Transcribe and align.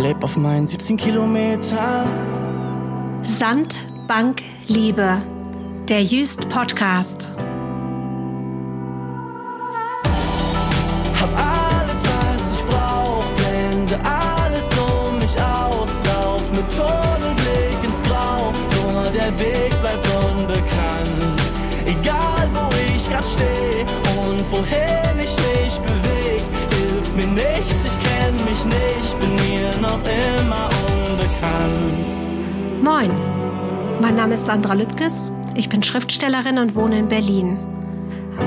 leb 0.00 0.24
auf 0.24 0.36
meinen 0.36 0.66
17 0.66 0.96
Kilometer. 0.96 2.06
Sand, 3.20 3.74
Bank, 4.06 4.42
Liebe. 4.66 5.18
Der 5.88 6.02
Jüst 6.02 6.48
Podcast. 6.48 7.28
Hab 11.20 11.30
alles, 11.36 12.02
was 12.04 12.58
ich 12.58 12.64
brauch, 12.64 13.24
blende 13.36 13.98
alles 14.04 14.68
um 14.78 15.18
mich 15.18 15.36
aus, 15.42 15.90
lauf 16.06 16.50
mit 16.52 16.64
Tunnelblick 16.74 17.84
ins 17.84 18.02
Grau, 18.08 18.52
nur 18.82 19.02
der 19.10 19.38
Weg 19.38 19.70
bleibt 19.80 20.06
unbekannt. 20.24 21.40
Egal 21.84 22.48
wo 22.54 22.70
ich 22.94 23.08
grad 23.10 23.24
steh 23.24 23.84
und 24.18 24.50
wohin 24.50 25.18
ich 25.18 25.36
mich 25.36 25.78
beweg, 25.80 26.42
hilft 26.78 27.14
mir 27.16 27.26
nichts, 27.26 27.84
ich 27.84 27.98
kenn 28.00 28.34
mich 28.46 28.64
nicht, 28.64 28.99
noch 29.90 30.00
immer 30.02 30.68
unbekannt. 31.08 32.82
Moin. 32.82 33.10
Mein 34.00 34.14
Name 34.14 34.34
ist 34.34 34.46
Sandra 34.46 34.74
Lübkes. 34.74 35.32
Ich 35.56 35.68
bin 35.68 35.82
Schriftstellerin 35.82 36.58
und 36.58 36.74
wohne 36.74 36.98
in 36.98 37.08
Berlin. 37.08 37.58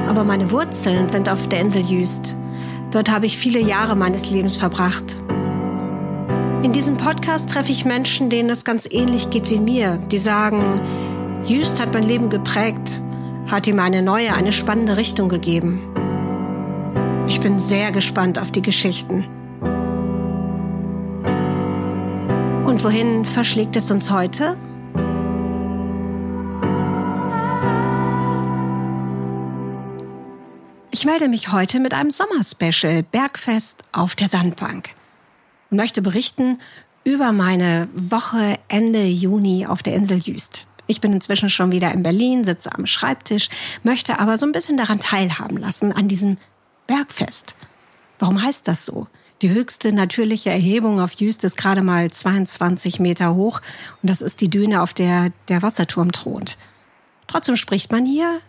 Aber 0.08 0.24
meine 0.24 0.50
Wurzeln 0.52 1.10
sind 1.10 1.30
auf 1.30 1.48
der 1.50 1.60
Insel 1.60 1.84
Jüst. 1.84 2.36
Dort 2.92 3.12
habe 3.12 3.26
ich 3.26 3.38
viele 3.38 3.60
Jahre 3.60 3.96
meines 3.96 4.32
Lebens 4.32 4.58
verbracht. 4.58 5.04
In 6.64 6.72
diesem 6.72 6.98
Podcast 6.98 7.52
treffe 7.52 7.72
ich 7.72 7.86
Menschen, 7.86 8.30
denen 8.30 8.50
es 8.50 8.64
ganz 8.64 8.88
ähnlich 8.90 9.30
geht 9.30 9.50
wie 9.50 9.60
mir, 9.60 9.98
die 10.12 10.18
sagen, 10.18 10.80
Jüst 11.44 11.82
hat 11.82 11.94
mein 11.94 12.04
Leben 12.04 12.30
geprägt, 12.30 13.02
hat 13.48 13.68
ihm 13.68 13.80
eine 13.80 14.02
neue, 14.02 14.34
eine 14.34 14.54
spannende 14.54 14.96
Richtung 14.96 15.28
gegeben. 15.28 15.82
Ich 17.28 17.41
bin 17.41 17.60
sehr 17.60 17.91
gespannt 17.91 18.40
auf 18.40 18.52
die 18.52 18.62
Geschichten. 18.62 19.26
Und 22.74 22.84
wohin 22.84 23.24
verschlägt 23.24 23.76
es 23.76 23.91
uns 23.91 24.10
heute? 24.10 24.57
Ich 30.90 31.05
melde 31.05 31.27
mich 31.27 31.51
heute 31.51 31.79
mit 31.79 31.94
einem 31.94 32.10
Sommerspecial 32.10 33.04
Bergfest 33.04 33.84
auf 33.91 34.16
der 34.16 34.27
Sandbank 34.27 34.96
und 35.70 35.77
möchte 35.77 36.01
berichten 36.01 36.57
über 37.04 37.32
meine 37.32 37.90
Woche 37.94 38.57
Ende 38.70 39.05
Juni 39.05 39.68
auf 39.68 39.84
der 39.84 39.94
Insel 39.94 40.18
Jüst. 40.18 40.66
Ich 40.88 40.99
bin 40.99 41.13
inzwischen 41.13 41.49
schon 41.49 41.71
wieder 41.71 41.91
in 41.91 42.01
Berlin, 42.01 42.44
sitze 42.44 42.74
am 42.74 42.88
Schreibtisch, 42.88 43.49
möchte 43.84 44.18
aber 44.18 44.35
so 44.35 44.48
ein 44.48 44.51
bisschen 44.51 44.77
daran 44.77 44.99
teilhaben 44.99 45.57
lassen, 45.57 45.91
an 45.91 46.07
diesem 46.07 46.38
Bergfest. 46.88 47.54
Warum 48.18 48.41
heißt 48.41 48.68
das 48.68 48.84
so? 48.84 49.05
Die 49.44 49.49
höchste 49.49 49.91
natürliche 49.91 50.52
Erhebung 50.52 51.02
auf 51.02 51.12
Jüst 51.16 51.44
ist 51.44 51.58
gerade 51.58 51.84
mal 51.84 52.10
22 52.10 53.02
Meter 53.02 53.36
hoch 53.36 53.60
und 54.02 54.10
das 54.10 54.22
ist 54.22 54.40
die 54.40 54.50
Düne, 54.50 54.82
auf 54.82 54.94
der 54.94 55.34
der 55.50 55.62
Wasserturm 55.62 56.13
thront. 56.13 56.58
Trotzdem 57.27 57.58
spricht 57.58 57.91
man 57.91 58.05
hier 58.05 58.40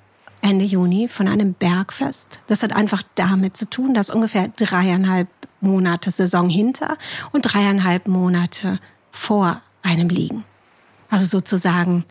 Ende 0.40 0.64
Juni 0.64 1.08
von 1.08 1.26
einem 1.26 1.54
Bergfest. 1.54 2.38
Das 2.46 2.62
hat 2.62 2.76
einfach 2.76 3.02
damit 3.16 3.56
zu 3.56 3.68
tun, 3.68 3.92
dass 3.92 4.08
ungefähr 4.08 4.46
dreieinhalb 4.46 5.26
Monate 5.60 6.12
Saison 6.12 6.48
hinter 6.48 6.96
und 7.32 7.42
dreieinhalb 7.42 8.06
Monate 8.06 8.78
vor 9.10 9.62
einem 9.82 10.08
liegen. 10.08 10.44
Also 11.10 11.26
sozusagen 11.26 12.04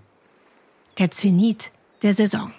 der 0.97 1.09
Zenit 1.09 1.72
der 2.02 2.14
Saison. 2.14 2.52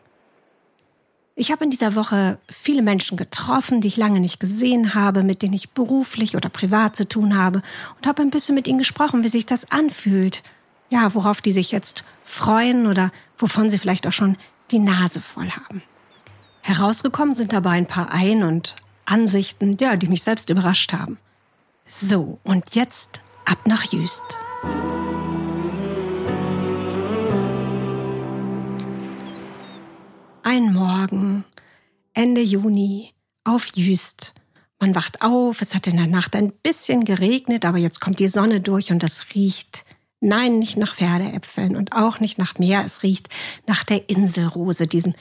Ich 1.36 1.50
habe 1.50 1.64
in 1.64 1.70
dieser 1.70 1.96
Woche 1.96 2.38
viele 2.48 2.82
Menschen 2.82 3.16
getroffen, 3.16 3.80
die 3.80 3.88
ich 3.88 3.96
lange 3.96 4.20
nicht 4.20 4.38
gesehen 4.38 4.94
habe, 4.94 5.24
mit 5.24 5.42
denen 5.42 5.54
ich 5.54 5.70
beruflich 5.70 6.36
oder 6.36 6.48
privat 6.48 6.94
zu 6.94 7.08
tun 7.08 7.36
habe 7.36 7.60
und 7.96 8.06
habe 8.06 8.22
ein 8.22 8.30
bisschen 8.30 8.54
mit 8.54 8.68
ihnen 8.68 8.78
gesprochen, 8.78 9.24
wie 9.24 9.28
sich 9.28 9.44
das 9.44 9.70
anfühlt. 9.72 10.42
Ja, 10.91 11.12
worauf 11.14 11.41
die 11.41 11.50
sich 11.50 11.72
jetzt 11.72 12.04
freuen 12.24 12.86
oder 12.86 13.10
wovon 13.36 13.69
sie 13.69 13.78
vielleicht 13.78 14.06
auch 14.06 14.12
schon 14.12 14.36
die 14.70 14.78
Nase 14.78 15.20
voll 15.20 15.50
haben. 15.50 15.82
Herausgekommen 16.62 17.34
sind 17.34 17.53
dabei 17.53 17.72
ein 17.72 17.86
paar 17.86 18.12
Ein- 18.12 18.44
und 18.44 18.76
Ansichten, 19.04 19.76
ja, 19.80 19.97
die 19.97 20.06
mich 20.06 20.22
selbst 20.22 20.50
überrascht 20.50 20.92
haben. 20.92 21.19
So, 21.86 22.38
und 22.44 22.75
jetzt 22.76 23.20
ab 23.44 23.59
nach 23.66 23.84
Jüst. 23.92 24.22
Ein 30.47 30.75
Morgen, 30.75 31.47
Ende 32.12 32.43
Juni, 32.43 33.15
auf 33.44 33.71
Jüst. 33.77 34.34
Man 34.78 34.94
wacht 34.94 35.22
auf, 35.22 35.62
es 35.62 35.75
hat 35.75 35.87
in 35.87 35.97
der 35.97 36.06
Nacht 36.06 36.37
ein 36.37 36.53
bisschen 36.53 37.06
geregnet, 37.06 37.65
aber 37.65 37.78
jetzt 37.78 37.99
kommt 37.99 38.19
die 38.19 38.28
Sonne 38.28 38.60
durch 38.60 38.93
und 38.93 39.03
es 39.03 39.34
riecht 39.34 39.87
Nein, 40.21 40.59
nicht 40.59 40.77
nach 40.77 40.97
Pferdeäpfeln 40.97 41.77
und 41.77 41.94
auch 41.94 42.21
nicht 42.21 42.37
nach 42.37 42.59
Meer. 42.59 42.83
Es 42.84 43.03
riecht 43.03 43.31
nach 43.66 43.84
der 43.84 44.10
Inselrose, 44.10 44.87
diesem 44.87 45.15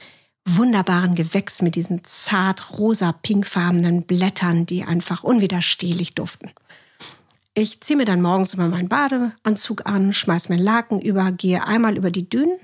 wunderbaren 0.44 1.14
Gewächs 1.14 1.62
mit 1.62 1.74
diesen 1.74 2.04
zart 2.04 2.78
rosa-pinkfarbenen 2.78 4.02
Blättern, 4.02 4.66
die 4.66 4.84
einfach 4.84 5.24
unwiderstehlich 5.24 6.14
duften. 6.14 6.50
Ich 7.54 7.80
ziehe 7.80 7.96
mir 7.96 8.04
dann 8.04 8.20
morgens 8.20 8.52
immer 8.52 8.68
meinen 8.68 8.90
Badeanzug 8.90 9.86
an, 9.86 10.12
schmeiß 10.12 10.50
mir 10.50 10.58
Laken 10.58 11.00
über, 11.00 11.32
gehe 11.32 11.66
einmal 11.66 11.96
über 11.96 12.10
die 12.10 12.28
Dünen 12.28 12.58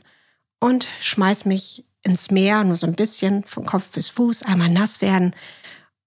und 0.59 0.87
schmeiß 1.01 1.47
mich 1.47 1.87
ins 2.03 2.31
Meer, 2.31 2.65
nur 2.65 2.77
so 2.77 2.87
ein 2.87 2.95
bisschen, 2.95 3.45
von 3.45 3.65
Kopf 3.65 3.91
bis 3.93 4.09
Fuß, 4.09 4.43
einmal 4.43 4.71
nass 4.71 5.01
werden. 5.01 5.35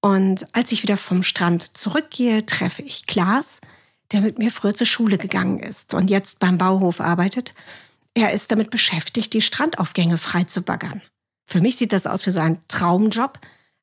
Und 0.02 0.48
als 0.54 0.72
ich 0.72 0.84
wieder 0.84 0.98
vom 0.98 1.24
Strand 1.24 1.78
zurückgehe, 1.78 2.46
treffe 2.46 2.82
ich 2.82 3.06
Klaas, 3.06 3.62
der 4.12 4.22
mit 4.22 4.38
mir 4.38 4.52
früher 4.52 4.74
zur 4.74 4.88
Schule 4.88 5.18
gegangen 5.18 5.60
ist 5.60 5.94
und 5.94 6.10
jetzt 6.10 6.40
beim 6.40 6.58
Bauhof 6.58 7.00
arbeitet. 7.00 7.54
Er 8.14 8.32
ist 8.32 8.52
damit 8.52 8.70
beschäftigt, 8.70 9.34
die 9.34 9.42
Strandaufgänge 9.42 10.18
frei 10.18 10.44
zu 10.44 10.62
baggern. 10.62 11.02
Für 11.48 11.62
mich 11.62 11.78
sieht 11.78 11.94
das 11.94 12.08
aus 12.08 12.26
wie 12.26 12.32
so 12.32 12.40
ein 12.40 12.62
Traumjob, 12.68 13.40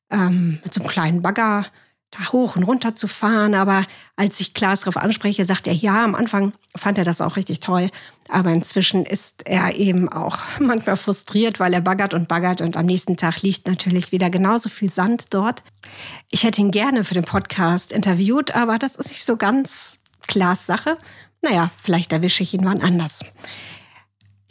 ähm, 0.09 0.59
mit 0.63 0.73
so 0.73 0.81
einem 0.81 0.89
kleinen 0.89 1.21
Bagger 1.21 1.65
da 2.11 2.31
hoch 2.31 2.55
und 2.55 2.63
runter 2.63 2.93
zu 2.93 3.07
fahren. 3.07 3.55
Aber 3.55 3.85
als 4.15 4.39
ich 4.39 4.53
Klaas 4.53 4.81
darauf 4.81 4.97
anspreche, 4.97 5.45
sagt 5.45 5.67
er, 5.67 5.73
ja, 5.73 6.03
am 6.03 6.15
Anfang 6.15 6.53
fand 6.75 6.97
er 6.97 7.03
das 7.03 7.21
auch 7.21 7.37
richtig 7.37 7.61
toll. 7.61 7.89
Aber 8.29 8.51
inzwischen 8.51 9.05
ist 9.05 9.47
er 9.47 9.75
eben 9.75 10.09
auch 10.09 10.37
manchmal 10.59 10.97
frustriert, 10.97 11.59
weil 11.59 11.73
er 11.73 11.81
baggert 11.81 12.13
und 12.13 12.27
baggert 12.27 12.61
und 12.61 12.77
am 12.77 12.85
nächsten 12.85 13.17
Tag 13.17 13.41
liegt 13.41 13.67
natürlich 13.67 14.11
wieder 14.11 14.29
genauso 14.29 14.69
viel 14.69 14.89
Sand 14.89 15.25
dort. 15.33 15.63
Ich 16.29 16.43
hätte 16.43 16.61
ihn 16.61 16.71
gerne 16.71 17.03
für 17.03 17.13
den 17.13 17.25
Podcast 17.25 17.91
interviewt, 17.91 18.53
aber 18.53 18.77
das 18.77 18.95
ist 18.95 19.09
nicht 19.09 19.25
so 19.25 19.37
ganz 19.37 19.97
Klaas 20.27 20.65
Sache. 20.65 20.97
Naja, 21.41 21.71
vielleicht 21.81 22.13
erwische 22.13 22.43
ich 22.43 22.53
ihn 22.53 22.65
wann 22.65 22.81
anders. 22.81 23.25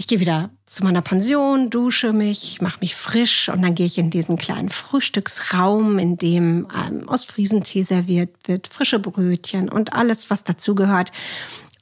Ich 0.00 0.06
gehe 0.06 0.18
wieder 0.18 0.48
zu 0.64 0.82
meiner 0.82 1.02
Pension, 1.02 1.68
dusche 1.68 2.14
mich, 2.14 2.62
mache 2.62 2.78
mich 2.80 2.94
frisch 2.94 3.50
und 3.50 3.60
dann 3.60 3.74
gehe 3.74 3.84
ich 3.84 3.98
in 3.98 4.08
diesen 4.08 4.38
kleinen 4.38 4.70
Frühstücksraum, 4.70 5.98
in 5.98 6.16
dem 6.16 6.68
ähm, 6.74 7.06
Ostfriesentee 7.06 7.82
serviert 7.82 8.30
wird, 8.48 8.66
frische 8.66 8.98
Brötchen 8.98 9.68
und 9.68 9.92
alles, 9.92 10.30
was 10.30 10.42
dazugehört. 10.42 11.12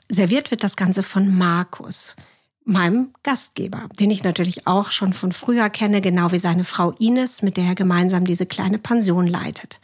Serviert 0.09 0.51
wird 0.51 0.65
das 0.65 0.75
Ganze 0.75 1.05
von 1.05 1.33
Markus, 1.33 2.17
meinem 2.65 3.15
Gastgeber, 3.23 3.89
den 4.01 4.11
ich 4.11 4.25
natürlich 4.25 4.67
auch 4.67 4.91
schon 4.91 5.13
von 5.13 5.31
früher 5.31 5.71
kenne, 5.71 6.01
genau 6.01 6.33
wie 6.33 6.41
seine 6.41 6.65
Frau 6.65 6.91
Ines, 6.99 7.43
mit 7.43 7.57
der 7.57 7.67
er 7.67 7.75
gemeinsam 7.77 8.25
diese 8.25 8.47
kleine 8.47 8.79
Pension 8.79 9.29
leitet. 9.29 9.79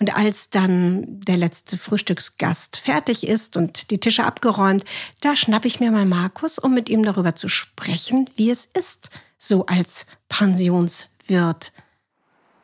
Und 0.00 0.16
als 0.16 0.48
dann 0.48 1.20
der 1.20 1.36
letzte 1.36 1.76
Frühstücksgast 1.76 2.78
fertig 2.78 3.28
ist 3.28 3.58
und 3.58 3.90
die 3.90 3.98
Tische 3.98 4.24
abgeräumt, 4.24 4.84
da 5.20 5.36
schnapp 5.36 5.66
ich 5.66 5.78
mir 5.78 5.90
mal 5.90 6.06
Markus, 6.06 6.58
um 6.58 6.72
mit 6.72 6.88
ihm 6.88 7.02
darüber 7.02 7.34
zu 7.34 7.48
sprechen, 7.48 8.28
wie 8.34 8.50
es 8.50 8.64
ist, 8.64 9.10
so 9.36 9.66
als 9.66 10.06
Pensionswirt 10.30 11.72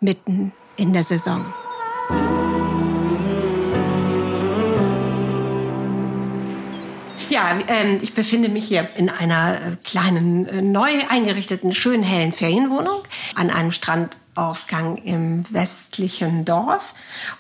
mitten 0.01 0.53
in 0.77 0.95
der 0.95 1.05
Saison. 1.05 1.45
Ja, 7.29 7.59
ähm, 7.69 7.99
ich 8.01 8.15
befinde 8.15 8.49
mich 8.49 8.67
hier 8.67 8.89
in 8.97 9.11
einer 9.11 9.61
äh, 9.61 9.77
kleinen, 9.85 10.47
äh, 10.47 10.63
neu 10.63 11.07
eingerichteten, 11.07 11.75
schönen, 11.75 12.03
hellen 12.03 12.33
Ferienwohnung 12.33 13.03
an 13.35 13.51
einem 13.51 13.73
Strandaufgang 14.37 14.97
im 14.99 15.45
westlichen 15.51 16.45
Dorf. 16.45 16.95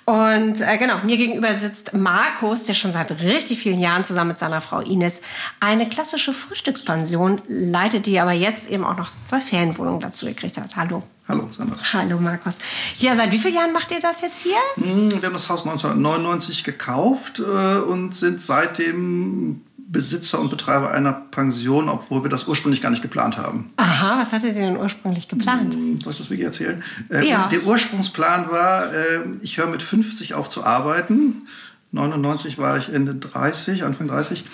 Und 0.06 0.60
äh, 0.60 0.78
genau, 0.78 0.98
mir 1.04 1.18
gegenüber 1.18 1.54
sitzt 1.54 1.92
Markus, 1.92 2.64
der 2.64 2.74
schon 2.74 2.92
seit 2.92 3.10
richtig 3.22 3.58
vielen 3.58 3.78
Jahren 3.78 4.02
zusammen 4.02 4.28
mit 4.28 4.38
seiner 4.38 4.60
Frau 4.62 4.80
Ines 4.80 5.20
eine 5.60 5.88
klassische 5.88 6.32
Frühstückspension 6.32 7.42
leitet, 7.48 8.06
die 8.06 8.18
aber 8.18 8.32
jetzt 8.32 8.70
eben 8.70 8.84
auch 8.84 8.96
noch 8.96 9.10
zwei 9.24 9.40
Ferienwohnungen 9.40 10.00
dazu 10.00 10.26
gekriegt 10.26 10.56
hat. 10.56 10.74
Hallo. 10.76 11.02
Hallo, 11.28 11.48
Sandra. 11.50 11.76
Hallo, 11.92 12.18
Markus. 12.18 12.56
Ja, 12.98 13.16
seit 13.16 13.32
wie 13.32 13.38
vielen 13.38 13.56
Jahren 13.56 13.72
macht 13.72 13.90
ihr 13.90 14.00
das 14.00 14.20
jetzt 14.20 14.38
hier? 14.42 14.56
Hm, 14.76 15.10
Wir 15.10 15.26
haben 15.26 15.32
das 15.32 15.50
Haus 15.50 15.66
1999 15.66 16.62
gekauft 16.64 17.40
äh, 17.40 17.78
und 17.78 18.14
sind 18.14 18.40
seitdem 18.40 19.65
Besitzer 19.88 20.40
und 20.40 20.50
Betreiber 20.50 20.90
einer 20.90 21.12
Pension, 21.12 21.88
obwohl 21.88 22.22
wir 22.24 22.30
das 22.30 22.48
ursprünglich 22.48 22.82
gar 22.82 22.90
nicht 22.90 23.02
geplant 23.02 23.38
haben. 23.38 23.72
Aha, 23.76 24.18
was 24.20 24.32
hattet 24.32 24.56
ihr 24.56 24.62
denn 24.62 24.76
ursprünglich 24.76 25.28
geplant? 25.28 25.74
Hm, 25.74 26.00
Soll 26.00 26.12
ich 26.12 26.18
das 26.18 26.28
wirklich 26.30 26.46
erzählen? 26.46 26.82
Äh, 27.08 27.28
Ja. 27.28 27.48
Der 27.48 27.64
Ursprungsplan 27.64 28.50
war, 28.50 28.92
äh, 28.92 29.20
ich 29.42 29.58
höre 29.58 29.68
mit 29.68 29.82
50 29.82 30.34
auf 30.34 30.48
zu 30.48 30.64
arbeiten 30.64 31.46
99 31.92 32.58
war 32.58 32.76
ich 32.78 32.92
Ende 32.92 33.14
30, 33.14 33.84
Anfang 33.84 34.08
30. 34.08 34.44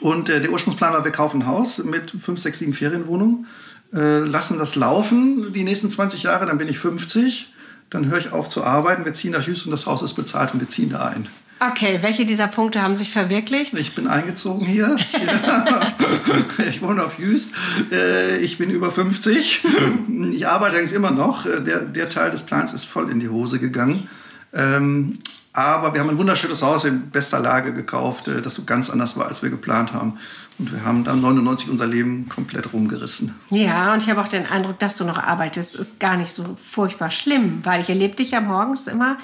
Und 0.00 0.28
äh, 0.28 0.40
der 0.40 0.52
Ursprungsplan 0.52 0.92
war, 0.92 1.04
wir 1.04 1.12
kaufen 1.12 1.42
ein 1.42 1.46
Haus 1.46 1.78
mit 1.78 2.10
5, 2.10 2.40
6, 2.40 2.58
7 2.60 2.74
Ferienwohnungen, 2.74 3.46
äh, 3.92 4.18
lassen 4.18 4.58
das 4.58 4.74
laufen 4.74 5.52
die 5.52 5.64
nächsten 5.64 5.90
20 5.90 6.22
Jahre, 6.22 6.46
dann 6.46 6.58
bin 6.58 6.68
ich 6.68 6.78
50, 6.78 7.52
dann 7.90 8.06
höre 8.06 8.18
ich 8.18 8.32
auf 8.32 8.48
zu 8.48 8.64
arbeiten, 8.64 9.04
wir 9.04 9.14
ziehen 9.14 9.32
nach 9.32 9.46
Houston, 9.46 9.70
das 9.70 9.86
Haus 9.86 10.02
ist 10.02 10.14
bezahlt 10.14 10.54
und 10.54 10.60
wir 10.60 10.68
ziehen 10.68 10.90
da 10.90 11.06
ein. 11.06 11.28
Okay, 11.70 11.98
welche 12.02 12.26
dieser 12.26 12.48
Punkte 12.48 12.82
haben 12.82 12.96
sich 12.96 13.12
verwirklicht? 13.12 13.74
Ich 13.74 13.94
bin 13.94 14.08
eingezogen 14.08 14.66
hier. 14.66 14.96
ich 16.68 16.82
wohne 16.82 17.04
auf 17.04 17.20
Jüst. 17.20 17.52
Äh, 17.92 18.38
ich 18.38 18.58
bin 18.58 18.70
über 18.70 18.90
50. 18.90 19.64
Ich 20.32 20.48
arbeite 20.48 20.78
eigentlich 20.78 20.92
immer 20.92 21.12
noch. 21.12 21.46
Äh, 21.46 21.60
der, 21.60 21.82
der 21.82 22.08
Teil 22.08 22.32
des 22.32 22.42
Plans 22.42 22.72
ist 22.72 22.84
voll 22.84 23.10
in 23.10 23.20
die 23.20 23.28
Hose 23.28 23.60
gegangen. 23.60 24.08
Ähm, 24.52 25.18
aber 25.52 25.92
wir 25.92 26.00
haben 26.00 26.10
ein 26.10 26.18
wunderschönes 26.18 26.62
Haus 26.62 26.84
in 26.84 27.10
bester 27.10 27.38
Lage 27.38 27.72
gekauft, 27.72 28.26
äh, 28.26 28.42
das 28.42 28.56
so 28.56 28.64
ganz 28.64 28.90
anders 28.90 29.16
war, 29.16 29.28
als 29.28 29.42
wir 29.42 29.50
geplant 29.50 29.92
haben. 29.92 30.18
Und 30.58 30.72
wir 30.72 30.84
haben 30.84 31.04
dann 31.04 31.20
99 31.20 31.70
unser 31.70 31.86
Leben 31.86 32.28
komplett 32.28 32.72
rumgerissen. 32.72 33.34
Ja, 33.50 33.92
und 33.92 34.02
ich 34.02 34.10
habe 34.10 34.20
auch 34.20 34.28
den 34.28 34.46
Eindruck, 34.46 34.80
dass 34.80 34.96
du 34.96 35.04
noch 35.04 35.18
arbeitest, 35.18 35.76
ist 35.76 36.00
gar 36.00 36.16
nicht 36.16 36.32
so 36.32 36.56
furchtbar 36.70 37.10
schlimm, 37.10 37.60
weil 37.62 37.80
ich 37.80 37.88
erlebe 37.88 38.16
dich 38.16 38.32
ja 38.32 38.40
morgens 38.40 38.88
immer, 38.88 39.18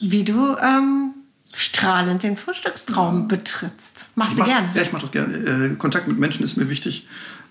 wie 0.00 0.24
du 0.24 0.56
ähm, 0.56 1.14
strahlend 1.52 2.22
den 2.22 2.36
Frühstückstraum 2.36 3.28
betrittst. 3.28 4.06
Machst 4.14 4.36
mach, 4.36 4.44
du 4.44 4.50
gerne? 4.50 4.70
Ja, 4.74 4.82
ich 4.82 4.92
mache 4.92 5.02
das 5.02 5.10
gerne. 5.10 5.34
Äh, 5.34 5.76
Kontakt 5.76 6.08
mit 6.08 6.18
Menschen 6.18 6.44
ist 6.44 6.56
mir 6.56 6.68
wichtig. 6.68 7.06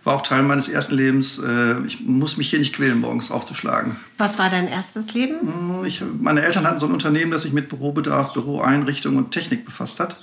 War 0.05 0.15
auch 0.15 0.21
Teil 0.21 0.43
meines 0.43 0.69
ersten 0.69 0.95
Lebens. 0.95 1.39
Äh, 1.39 1.85
ich 1.85 1.99
muss 2.01 2.37
mich 2.37 2.49
hier 2.49 2.59
nicht 2.59 2.73
quälen, 2.73 3.01
morgens 3.01 3.31
aufzuschlagen. 3.31 3.97
Was 4.17 4.39
war 4.39 4.49
dein 4.49 4.67
erstes 4.67 5.13
Leben? 5.13 5.39
Hm, 5.41 5.85
ich, 5.85 6.01
meine 6.19 6.41
Eltern 6.41 6.65
hatten 6.65 6.79
so 6.79 6.85
ein 6.85 6.93
Unternehmen, 6.93 7.31
das 7.31 7.41
sich 7.41 7.51
mit 7.51 7.67
Bürobedarf, 7.67 8.33
Büroeinrichtung 8.33 9.17
und 9.17 9.31
Technik 9.31 9.65
befasst 9.65 9.99
hat. 9.99 10.15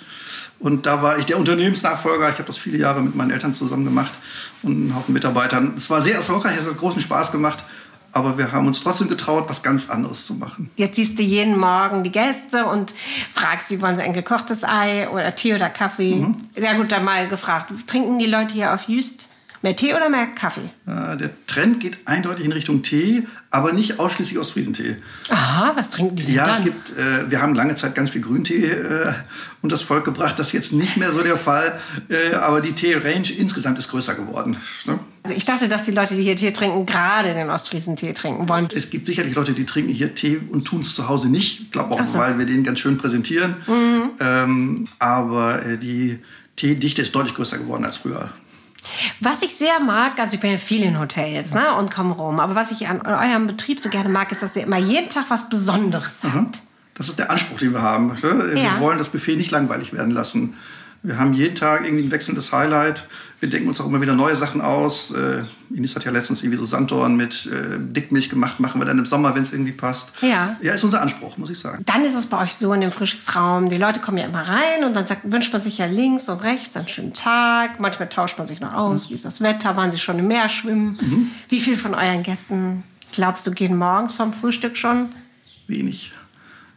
Und 0.58 0.86
da 0.86 1.02
war 1.02 1.18
ich 1.18 1.26
der 1.26 1.38
Unternehmensnachfolger. 1.38 2.30
Ich 2.30 2.36
habe 2.36 2.44
das 2.44 2.56
viele 2.56 2.78
Jahre 2.78 3.02
mit 3.02 3.14
meinen 3.14 3.30
Eltern 3.30 3.52
zusammen 3.52 3.84
gemacht 3.84 4.14
und 4.62 4.72
einen 4.72 4.94
Haufen 4.94 5.12
Mitarbeitern. 5.12 5.74
Es 5.76 5.90
war 5.90 6.00
sehr 6.00 6.14
erfolgreich, 6.14 6.56
es 6.58 6.66
hat 6.66 6.78
großen 6.78 7.02
Spaß 7.02 7.30
gemacht 7.30 7.62
aber 8.16 8.38
wir 8.38 8.50
haben 8.50 8.66
uns 8.66 8.82
trotzdem 8.82 9.08
getraut, 9.08 9.44
was 9.48 9.62
ganz 9.62 9.90
anderes 9.90 10.24
zu 10.24 10.32
machen. 10.34 10.70
Jetzt 10.76 10.96
siehst 10.96 11.18
du 11.18 11.22
jeden 11.22 11.58
Morgen 11.58 12.02
die 12.02 12.10
Gäste 12.10 12.64
und 12.64 12.94
fragst 13.30 13.68
sie, 13.68 13.82
wollen 13.82 13.94
sie 13.94 14.02
ein 14.02 14.14
gekochtes 14.14 14.64
Ei 14.64 15.06
oder 15.10 15.34
Tee 15.34 15.54
oder 15.54 15.68
Kaffee? 15.68 16.16
Mhm. 16.16 16.36
Sehr 16.56 16.74
gut, 16.76 16.90
dann 16.90 17.04
mal 17.04 17.28
gefragt. 17.28 17.70
Trinken 17.86 18.18
die 18.18 18.24
Leute 18.24 18.54
hier 18.54 18.72
auf 18.72 18.88
Jüst 18.88 19.28
Mehr 19.62 19.74
Tee 19.74 19.94
oder 19.94 20.08
mehr 20.08 20.26
Kaffee? 20.28 20.70
Äh, 20.86 21.16
der 21.16 21.30
Trend 21.46 21.80
geht 21.80 21.98
eindeutig 22.06 22.44
in 22.44 22.52
Richtung 22.52 22.82
Tee, 22.82 23.26
aber 23.50 23.72
nicht 23.72 23.98
ausschließlich 23.98 24.38
Ostfriesentee. 24.38 24.96
Aha, 25.30 25.72
was 25.74 25.90
trinken 25.90 26.14
die 26.16 26.24
denn 26.24 26.34
Ja, 26.34 26.46
dann? 26.46 26.58
es 26.58 26.64
gibt, 26.64 26.90
äh, 26.90 27.30
wir 27.30 27.40
haben 27.40 27.54
lange 27.54 27.74
Zeit 27.74 27.94
ganz 27.94 28.10
viel 28.10 28.20
Grüntee 28.20 28.66
äh, 28.66 29.12
und 29.62 29.72
das 29.72 29.82
Volk 29.82 30.04
gebracht. 30.04 30.38
Das 30.38 30.48
ist 30.48 30.52
jetzt 30.52 30.72
nicht 30.72 30.96
mehr 30.96 31.10
so 31.10 31.22
der 31.22 31.36
Fall, 31.38 31.80
äh, 32.08 32.34
aber 32.34 32.60
die 32.60 32.74
Tee-Range 32.74 33.28
insgesamt 33.36 33.78
ist 33.78 33.88
größer 33.90 34.14
geworden. 34.14 34.58
Ne? 34.84 34.98
Also 35.26 35.36
ich 35.36 35.44
dachte, 35.44 35.66
dass 35.66 35.84
die 35.86 35.90
Leute, 35.90 36.14
die 36.14 36.22
hier 36.22 36.36
Tee 36.36 36.52
trinken, 36.52 36.86
gerade 36.86 37.34
den 37.34 37.50
Ostfriesentee 37.50 38.12
trinken 38.12 38.48
wollen. 38.48 38.68
Es 38.72 38.90
gibt 38.90 39.06
sicherlich 39.06 39.34
Leute, 39.34 39.54
die 39.54 39.66
trinken 39.66 39.90
hier 39.92 40.14
Tee 40.14 40.40
und 40.52 40.64
tun 40.64 40.82
es 40.82 40.94
zu 40.94 41.08
Hause 41.08 41.28
nicht. 41.28 41.62
Ich 41.62 41.70
glaube 41.72 41.94
auch, 41.94 42.06
so. 42.06 42.16
weil 42.16 42.38
wir 42.38 42.46
den 42.46 42.62
ganz 42.62 42.78
schön 42.78 42.96
präsentieren. 42.96 43.56
Mhm. 43.66 44.10
Ähm, 44.20 44.84
aber 45.00 45.66
äh, 45.66 45.78
die 45.78 46.20
Teedichte 46.54 47.02
ist 47.02 47.12
deutlich 47.12 47.34
größer 47.34 47.58
geworden 47.58 47.84
als 47.84 47.96
früher. 47.96 48.30
Was 49.18 49.42
ich 49.42 49.52
sehr 49.56 49.80
mag, 49.80 50.16
also 50.20 50.34
ich 50.36 50.40
bin 50.40 50.52
ja 50.52 50.58
viel 50.58 50.84
in 50.84 51.00
Hotels 51.00 51.52
ne, 51.52 51.74
und 51.74 51.90
komme 51.92 52.14
rum, 52.14 52.38
aber 52.38 52.54
was 52.54 52.70
ich 52.70 52.86
an 52.86 53.00
eurem 53.02 53.48
Betrieb 53.48 53.80
so 53.80 53.88
gerne 53.88 54.08
mag, 54.08 54.30
ist, 54.30 54.44
dass 54.44 54.54
ihr 54.54 54.62
immer 54.62 54.78
jeden 54.78 55.10
Tag 55.10 55.24
was 55.28 55.48
Besonderes 55.48 56.22
Mhm. 56.22 56.32
habt. 56.34 56.60
Das 56.94 57.08
ist 57.08 57.18
der 57.18 57.32
Anspruch, 57.32 57.58
den 57.58 57.72
wir 57.72 57.82
haben. 57.82 58.06
ne? 58.06 58.14
Wir 58.54 58.62
Ja. 58.62 58.80
wollen 58.80 58.98
das 58.98 59.08
Buffet 59.08 59.34
nicht 59.34 59.50
langweilig 59.50 59.92
werden 59.92 60.12
lassen. 60.12 60.54
Wir 61.02 61.18
haben 61.18 61.34
jeden 61.34 61.54
Tag 61.56 61.84
irgendwie 61.84 62.04
ein 62.04 62.10
wechselndes 62.12 62.52
Highlight. 62.52 63.06
Wir 63.38 63.50
denken 63.50 63.68
uns 63.68 63.80
auch 63.80 63.86
immer 63.86 64.00
wieder 64.00 64.14
neue 64.14 64.34
Sachen 64.34 64.62
aus. 64.62 65.10
Äh, 65.10 65.42
Ines 65.74 65.94
hat 65.94 66.04
ja 66.04 66.10
letztens 66.10 66.42
irgendwie 66.42 66.58
so 66.58 66.64
Sanddorn 66.64 67.16
mit 67.16 67.46
äh, 67.46 67.78
Dickmilch 67.78 68.30
gemacht. 68.30 68.60
Machen 68.60 68.80
wir 68.80 68.86
dann 68.86 68.98
im 68.98 69.04
Sommer, 69.04 69.34
wenn 69.34 69.42
es 69.42 69.52
irgendwie 69.52 69.72
passt. 69.72 70.12
Ja. 70.22 70.56
Ja, 70.62 70.72
ist 70.72 70.84
unser 70.84 71.02
Anspruch, 71.02 71.36
muss 71.36 71.50
ich 71.50 71.58
sagen. 71.58 71.82
Dann 71.84 72.04
ist 72.04 72.14
es 72.14 72.26
bei 72.26 72.42
euch 72.42 72.54
so 72.54 72.72
in 72.72 72.80
dem 72.80 72.92
Frühstücksraum, 72.92 73.68
die 73.68 73.76
Leute 73.76 74.00
kommen 74.00 74.16
ja 74.16 74.24
immer 74.24 74.48
rein 74.48 74.84
und 74.84 74.96
dann 74.96 75.06
sagt, 75.06 75.30
wünscht 75.30 75.52
man 75.52 75.60
sich 75.60 75.76
ja 75.76 75.86
links 75.86 76.28
und 76.30 76.42
rechts 76.44 76.76
einen 76.76 76.88
schönen 76.88 77.12
Tag. 77.12 77.78
Manchmal 77.78 78.08
tauscht 78.08 78.38
man 78.38 78.46
sich 78.46 78.60
noch 78.60 78.72
aus. 78.72 79.10
Wie 79.10 79.14
ist 79.14 79.26
das 79.26 79.42
Wetter? 79.42 79.76
Waren 79.76 79.90
sie 79.90 79.98
schon 79.98 80.18
im 80.18 80.28
Meer 80.28 80.48
schwimmen? 80.48 81.30
Wie 81.50 81.60
viel 81.60 81.76
von 81.76 81.94
euren 81.94 82.22
Gästen, 82.22 82.84
glaubst 83.12 83.46
du, 83.46 83.50
gehen 83.50 83.76
morgens 83.76 84.14
vom 84.14 84.32
Frühstück 84.32 84.78
schon? 84.78 85.10
Wenig. 85.66 86.12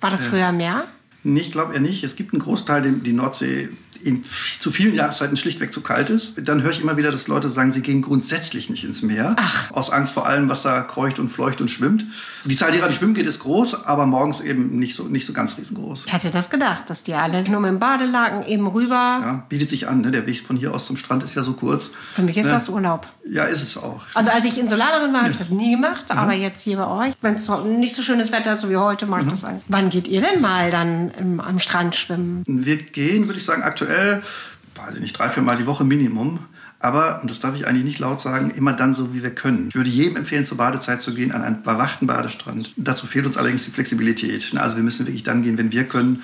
War 0.02 0.12
das 0.12 0.26
früher 0.26 0.52
mehr? 0.52 0.84
Nee, 1.24 1.42
ich 1.42 1.52
glaube 1.52 1.74
eher 1.74 1.82
nicht. 1.82 2.04
Es 2.04 2.16
gibt 2.16 2.34
einen 2.34 2.42
Großteil, 2.42 2.82
die 2.82 3.14
Nordsee 3.14 3.70
in, 4.04 4.24
zu 4.60 4.72
vielen 4.72 4.94
Jahreszeiten 4.96 5.38
schlichtweg 5.38 5.74
zu 5.74 5.82
kalt 5.82 6.10
ist. 6.10 6.34
Dann 6.38 6.62
höre 6.64 6.72
ich 6.72 6.82
immer 6.82 6.98
wieder, 6.98 7.12
dass 7.12 7.28
Leute 7.28 7.50
sagen, 7.50 7.74
sie 7.74 7.82
gehen 7.82 8.02
grundsätzlich 8.02 8.70
nicht 8.70 8.84
ins 8.84 9.02
Meer. 9.02 9.36
Ach. 9.40 9.72
Aus 9.72 9.90
Angst 9.90 10.14
vor 10.14 10.26
allem, 10.28 10.50
was 10.50 10.62
da 10.64 10.82
kreucht 10.82 11.20
und 11.20 11.30
fleucht 11.30 11.62
und 11.62 11.70
schwimmt. 11.70 12.06
Die 12.46 12.56
Zahl 12.56 12.72
derer, 12.72 12.88
die 12.88 12.96
schwimmen 12.96 13.14
geht, 13.14 13.26
ist 13.26 13.40
groß, 13.40 13.86
aber 13.86 14.06
morgens 14.06 14.40
eben 14.42 14.78
nicht 14.78 14.96
so, 14.96 15.04
nicht 15.04 15.26
so 15.26 15.34
ganz 15.34 15.58
riesengroß. 15.58 16.04
Ich 16.08 16.14
hätte 16.14 16.32
das 16.32 16.50
gedacht, 16.50 16.90
dass 16.90 17.04
die 17.04 17.14
alle 17.14 17.44
nur 17.50 17.60
mit 17.60 17.70
dem 17.70 17.80
Badelaken 17.80 18.46
eben 18.48 18.68
rüber. 18.68 18.96
Ja, 19.22 19.46
bietet 19.50 19.70
sich 19.70 19.88
an. 19.88 20.02
Ne? 20.02 20.12
Der 20.12 20.26
Weg 20.28 20.40
von 20.46 20.56
hier 20.58 20.74
aus 20.74 20.86
zum 20.86 20.98
Strand 20.98 21.24
ist 21.24 21.36
ja 21.36 21.44
so 21.44 21.54
kurz. 21.54 21.90
Für 22.14 22.22
mich 22.22 22.38
ist 22.38 22.46
Ne? 22.46 22.52
das 22.52 22.70
Urlaub. 22.70 23.08
Ja, 23.30 23.44
ist 23.44 23.62
es 23.62 23.78
auch. 23.78 24.02
Also 24.16 24.32
als 24.32 24.46
ich 24.46 24.58
Insulanerin 24.58 25.14
war, 25.14 25.22
habe 25.22 25.32
ich 25.32 25.38
das 25.38 25.50
nie 25.50 25.72
gemacht, 25.76 26.06
aber 26.10 26.34
jetzt 26.34 26.62
hier 26.64 26.78
bei 26.78 26.88
euch, 26.88 27.14
wenn 27.22 27.36
es 27.36 27.48
nicht 27.66 27.96
so 27.96 28.02
schönes 28.02 28.32
Wetter 28.32 28.54
ist 28.54 28.62
so 28.62 28.70
wie 28.72 28.78
heute, 28.78 29.06
mache 29.06 29.22
ich 29.24 29.28
das 29.30 29.44
eigentlich. 29.44 29.66
Wann 29.68 29.90
geht 29.90 30.08
ihr 30.08 30.22
denn 30.22 30.42
mal 30.42 30.72
dann 30.72 31.12
im, 31.20 31.40
am 31.40 31.60
Strand 31.60 31.96
schwimmen? 31.96 32.44
Wir 32.48 32.78
gehen, 32.78 33.28
würde 33.28 33.38
ich 33.40 33.46
sagen, 33.46 33.62
aktuell, 33.62 33.89
weiß 33.90 34.96
ich 34.96 35.02
nicht, 35.02 35.18
drei, 35.18 35.30
vier 35.30 35.44
Mal 35.44 35.58
die 35.58 35.66
Woche 35.66 35.84
Minimum. 35.84 36.40
Aber, 36.82 37.22
und 37.22 37.30
das 37.30 37.42
darf 37.42 37.56
ich 37.56 37.68
eigentlich 37.68 37.84
nicht 37.84 38.00
laut 38.00 38.22
sagen, 38.22 38.52
immer 38.52 38.72
dann 38.72 38.96
so, 38.96 39.14
wie 39.14 39.22
wir 39.22 39.36
können. 39.36 39.68
Ich 39.68 39.76
würde 39.76 39.90
jedem 39.90 40.16
empfehlen, 40.16 40.46
zur 40.46 40.58
Badezeit 40.58 41.02
zu 41.02 41.14
gehen, 41.14 41.34
an 41.34 41.42
einen 41.42 41.60
überwachten 41.60 42.08
Badestrand. 42.08 42.74
Dazu 42.78 43.06
fehlt 43.06 43.26
uns 43.26 43.36
allerdings 43.36 43.66
die 43.66 43.72
Flexibilität. 43.72 44.54
Also 44.56 44.78
wir 44.78 44.84
müssen 44.84 45.06
wirklich 45.06 45.24
dann 45.24 45.44
gehen, 45.44 45.58
wenn 45.58 45.74
wir 45.74 45.84
können. 45.84 46.24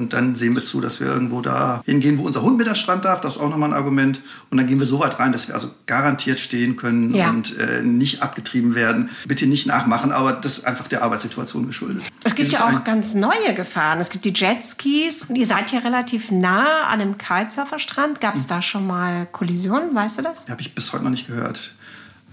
Und 0.00 0.12
dann 0.12 0.36
sehen 0.36 0.54
wir 0.54 0.64
zu, 0.64 0.80
dass 0.80 1.00
wir 1.00 1.06
irgendwo 1.08 1.40
da 1.40 1.82
hingehen, 1.84 2.18
wo 2.18 2.22
unser 2.24 2.42
Hund 2.42 2.56
mit 2.58 2.66
an 2.66 2.74
den 2.74 2.78
Strand 2.80 3.04
darf. 3.04 3.20
Das 3.20 3.36
ist 3.36 3.40
auch 3.42 3.48
nochmal 3.50 3.70
ein 3.70 3.74
Argument. 3.74 4.20
Und 4.50 4.58
dann 4.58 4.66
gehen 4.66 4.78
wir 4.78 4.86
so 4.86 5.00
weit 5.00 5.18
rein, 5.18 5.32
dass 5.32 5.48
wir 5.48 5.54
also 5.54 5.70
garantiert 5.86 6.40
stehen 6.40 6.76
können 6.76 7.14
Ja. 7.14 7.30
und 7.30 7.56
äh, 7.58 7.82
nicht 7.82 8.22
abgetrieben 8.22 8.74
werden. 8.74 9.10
Bitte 9.26 9.46
nicht 9.46 9.66
nachmachen, 9.66 10.12
aber 10.12 10.32
das 10.32 10.58
ist 10.58 10.66
einfach 10.66 10.88
der 10.88 11.02
Arbeitssituation 11.02 11.66
geschuldet. 11.66 12.02
Es 12.24 12.34
gibt 12.34 12.52
ja 12.52 12.68
auch 12.68 12.84
ganz 12.84 13.14
neue 13.14 13.54
Gefahren. 13.54 14.00
Es 14.00 14.10
gibt 14.10 14.24
die 14.24 14.32
Jetskis. 14.34 15.24
Und 15.28 15.36
ihr 15.36 15.46
seid 15.46 15.70
ja 15.72 15.80
relativ 15.80 16.30
nah 16.30 16.84
an 16.84 16.98
dem 17.00 17.16
Kitesurferstrand. 17.18 18.20
Gab 18.20 18.34
es 18.36 18.46
da 18.46 18.62
schon 18.62 18.86
mal 18.86 19.26
Kollisionen? 19.32 19.94
Weißt 19.94 20.18
du 20.18 20.22
das? 20.22 20.44
Habe 20.48 20.60
ich 20.62 20.74
bis 20.74 20.92
heute 20.92 21.04
noch 21.04 21.10
nicht 21.10 21.26
gehört. 21.26 21.73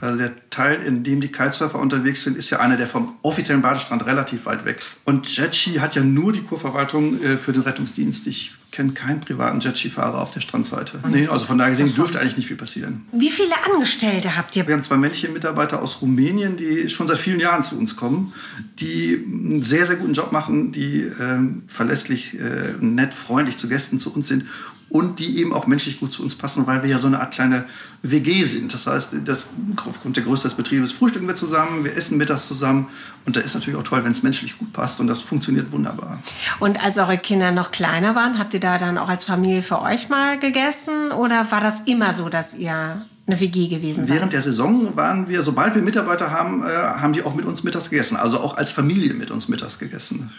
Also 0.02 0.18
der 0.18 0.32
Teil, 0.50 0.82
in 0.82 1.04
dem 1.04 1.22
die 1.22 1.28
Kitesurfer 1.28 1.80
unterwegs 1.80 2.24
sind, 2.24 2.36
ist 2.36 2.50
ja 2.50 2.60
einer, 2.60 2.76
der 2.76 2.88
vom 2.88 3.14
offiziellen 3.22 3.62
Badestrand 3.62 4.06
relativ 4.06 4.46
weit 4.48 4.66
weg. 4.66 4.82
Und 5.06 5.34
Jetski 5.36 5.76
hat 5.76 5.96
ja 5.96 6.04
nur 6.04 6.34
die 6.34 6.42
Kurverwaltung 6.42 7.22
äh, 7.22 7.38
für 7.38 7.54
den 7.54 7.62
Rettungsdienst. 7.62 8.26
Ich 8.26 8.54
kenne 8.72 8.94
keinen 8.94 9.20
privaten 9.20 9.60
Jetski-Fahrer 9.60 10.20
auf 10.22 10.32
der 10.32 10.40
Strandseite. 10.40 11.00
Nee, 11.10 11.28
also 11.28 11.46
von 11.46 11.58
daher 11.58 11.72
gesehen 11.72 11.94
dürfte 11.94 12.20
eigentlich 12.20 12.38
nicht 12.38 12.48
viel 12.48 12.58
passieren. 12.58 13.06
Wie 13.12 13.30
viele 13.30 13.54
Angestellte 13.72 14.38
habt 14.38 14.56
ihr? 14.56 14.66
Wir 14.66 14.74
haben 14.74 14.82
zwei 14.82 14.98
männliche 14.98 15.30
Mitarbeiter 15.30 15.82
aus 15.82 16.02
Rumänien, 16.02 16.58
die 16.58 16.90
schon 16.90 17.08
seit 17.08 17.20
vielen 17.20 17.40
Jahren 17.40 17.64
zu 17.64 17.78
uns 17.78 17.96
kommen, 17.96 18.34
die 18.80 19.24
einen 19.26 19.62
sehr, 19.62 19.86
sehr 19.86 19.98
guten 19.98 20.14
Job 20.14 20.32
machen, 20.32 20.72
die 20.72 21.02
ähm, 21.20 21.64
verlässlich, 21.68 22.40
äh, 22.40 22.74
nett, 22.80 23.14
freundlich 23.14 23.58
zu 23.58 23.68
Gästen 23.68 24.00
zu 24.00 24.14
uns 24.14 24.30
sind 24.30 24.46
und 24.92 25.20
die 25.20 25.40
eben 25.40 25.54
auch 25.54 25.68
menschlich 25.68 26.00
gut 26.02 26.12
zu 26.12 26.22
uns 26.22 26.36
passen, 26.36 26.68
weil 26.68 26.84
wir 26.84 26.90
ja 26.90 27.00
so 27.00 27.08
eine 27.08 27.22
Art 27.22 27.34
kleine 27.34 27.64
WG 28.04 28.44
sind. 28.44 28.74
Das 28.74 28.88
heißt, 28.88 29.12
das, 29.24 29.48
aufgrund 29.86 30.18
der 30.18 30.24
Größe 30.24 30.44
des 30.44 30.54
Betriebes 30.54 30.92
frühstücken 30.92 31.28
wir 31.28 31.36
zusammen, 31.36 31.86
wir 31.86 31.96
essen 31.96 32.18
mittags 32.18 32.48
zusammen 32.48 32.90
und 33.26 33.38
da 33.38 33.40
ist 33.40 33.54
natürlich 33.54 33.80
auch 33.80 33.84
toll, 33.84 34.04
wenn 34.04 34.12
es 34.12 34.22
menschlich 34.22 34.58
gut 34.58 34.74
passt 34.74 35.00
und 35.00 35.08
das 35.08 35.22
funktioniert 35.22 35.72
wunderbar. 35.72 36.22
Und 36.60 36.84
als 36.84 36.98
eure 36.98 37.18
Kinder 37.18 37.52
noch 37.52 37.72
kleiner 37.72 38.16
waren, 38.16 38.38
habt 38.38 38.54
ihr 38.54 38.60
da 38.60 38.78
dann 38.78 38.98
auch 38.98 39.08
als 39.08 39.24
Familie 39.24 39.62
für 39.62 39.82
euch 39.82 40.10
mal 40.10 40.38
gegessen? 40.38 41.12
Oder 41.14 41.50
war 41.52 41.62
das 41.62 41.82
immer 41.86 42.14
so, 42.14 42.28
dass 42.28 42.54
ihr 42.54 43.06
eine 43.28 43.40
WG 43.40 43.70
gewesen 43.70 44.06
seid? 44.06 44.16
Während 44.16 44.34
der 44.34 44.42
Saison 44.42 44.96
waren 44.98 45.30
wir, 45.30 45.42
sobald 45.42 45.74
wir 45.74 45.82
Mitarbeiter 45.82 46.32
haben, 46.32 46.64
äh, 46.64 46.68
haben 46.68 47.14
die 47.14 47.24
auch 47.24 47.34
mit 47.34 47.46
uns 47.46 47.64
mittags 47.64 47.90
gegessen. 47.90 48.18
Also 48.18 48.42
auch 48.42 48.58
als 48.58 48.72
Familie 48.72 49.14
mit 49.14 49.32
uns 49.32 49.48
mittags 49.48 49.80
gegessen. 49.80 50.32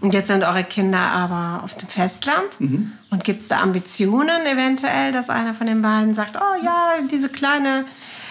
Und 0.00 0.14
jetzt 0.14 0.28
sind 0.28 0.44
eure 0.44 0.64
Kinder 0.64 1.00
aber 1.00 1.62
auf 1.64 1.74
dem 1.76 1.88
Festland. 1.88 2.60
Mhm. 2.60 2.92
Und 3.10 3.24
gibt 3.24 3.42
es 3.42 3.48
da 3.48 3.60
Ambitionen 3.60 4.46
eventuell, 4.46 5.12
dass 5.12 5.28
einer 5.30 5.54
von 5.54 5.66
den 5.66 5.82
beiden 5.82 6.14
sagt, 6.14 6.36
oh 6.36 6.64
ja, 6.64 6.92
diese 7.10 7.28
kleine 7.28 7.84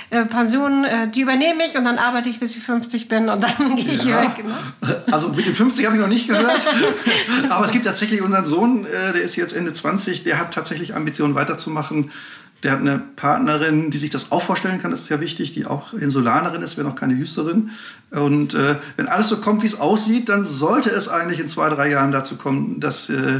äh, 0.09 0.23
Pension, 0.23 0.85
äh, 0.85 1.09
die 1.09 1.21
übernehme 1.21 1.65
ich 1.65 1.75
und 1.77 1.83
dann 1.83 1.97
arbeite 1.97 2.29
ich, 2.29 2.39
bis 2.39 2.55
ich 2.55 2.63
50 2.63 3.09
bin 3.09 3.27
und 3.27 3.43
dann 3.43 3.75
gehe 3.75 3.93
ich 3.93 4.05
Ja. 4.05 4.21
weg. 4.21 4.45
Ne? 4.45 5.03
Also 5.11 5.29
mit 5.29 5.45
den 5.45 5.55
50 5.55 5.85
habe 5.85 5.95
ich 5.97 6.01
noch 6.01 6.07
nicht 6.07 6.27
gehört. 6.29 6.65
Aber 7.49 7.65
es 7.65 7.71
gibt 7.71 7.85
tatsächlich 7.85 8.21
unseren 8.21 8.45
Sohn, 8.45 8.85
äh, 8.85 9.11
der 9.13 9.21
ist 9.23 9.35
jetzt 9.35 9.53
Ende 9.53 9.73
20, 9.73 10.23
der 10.23 10.39
hat 10.39 10.53
tatsächlich 10.53 10.95
Ambitionen 10.95 11.35
weiterzumachen. 11.35 12.11
Der 12.67 12.73
hat 12.73 12.81
eine 12.81 12.99
Partnerin, 13.15 13.91
die 13.91 13.97
sich 13.97 14.09
das 14.09 14.29
auch 14.29 14.43
vorstellen 14.43 14.81
kann, 14.81 14.91
das 14.91 15.03
ist 15.03 15.09
ja 15.09 15.21
wichtig, 15.21 15.53
die 15.53 15.65
auch 15.65 15.93
Insulanerin 15.93 16.61
ist, 16.61 16.75
wäre 16.75 16.85
noch 16.85 16.97
keine 16.97 17.17
Hüsterin. 17.17 17.69
Und 18.11 18.55
äh, 18.55 18.75
wenn 18.97 19.07
alles 19.07 19.29
so 19.29 19.37
kommt, 19.37 19.63
wie 19.63 19.67
es 19.67 19.79
aussieht, 19.79 20.27
dann 20.27 20.43
sollte 20.43 20.89
es 20.89 21.07
eigentlich 21.07 21.39
in 21.39 21.47
zwei, 21.47 21.69
drei 21.69 21.89
Jahren 21.89 22.11
dazu 22.11 22.35
kommen, 22.35 22.81
dass 22.81 23.09
äh, 23.09 23.39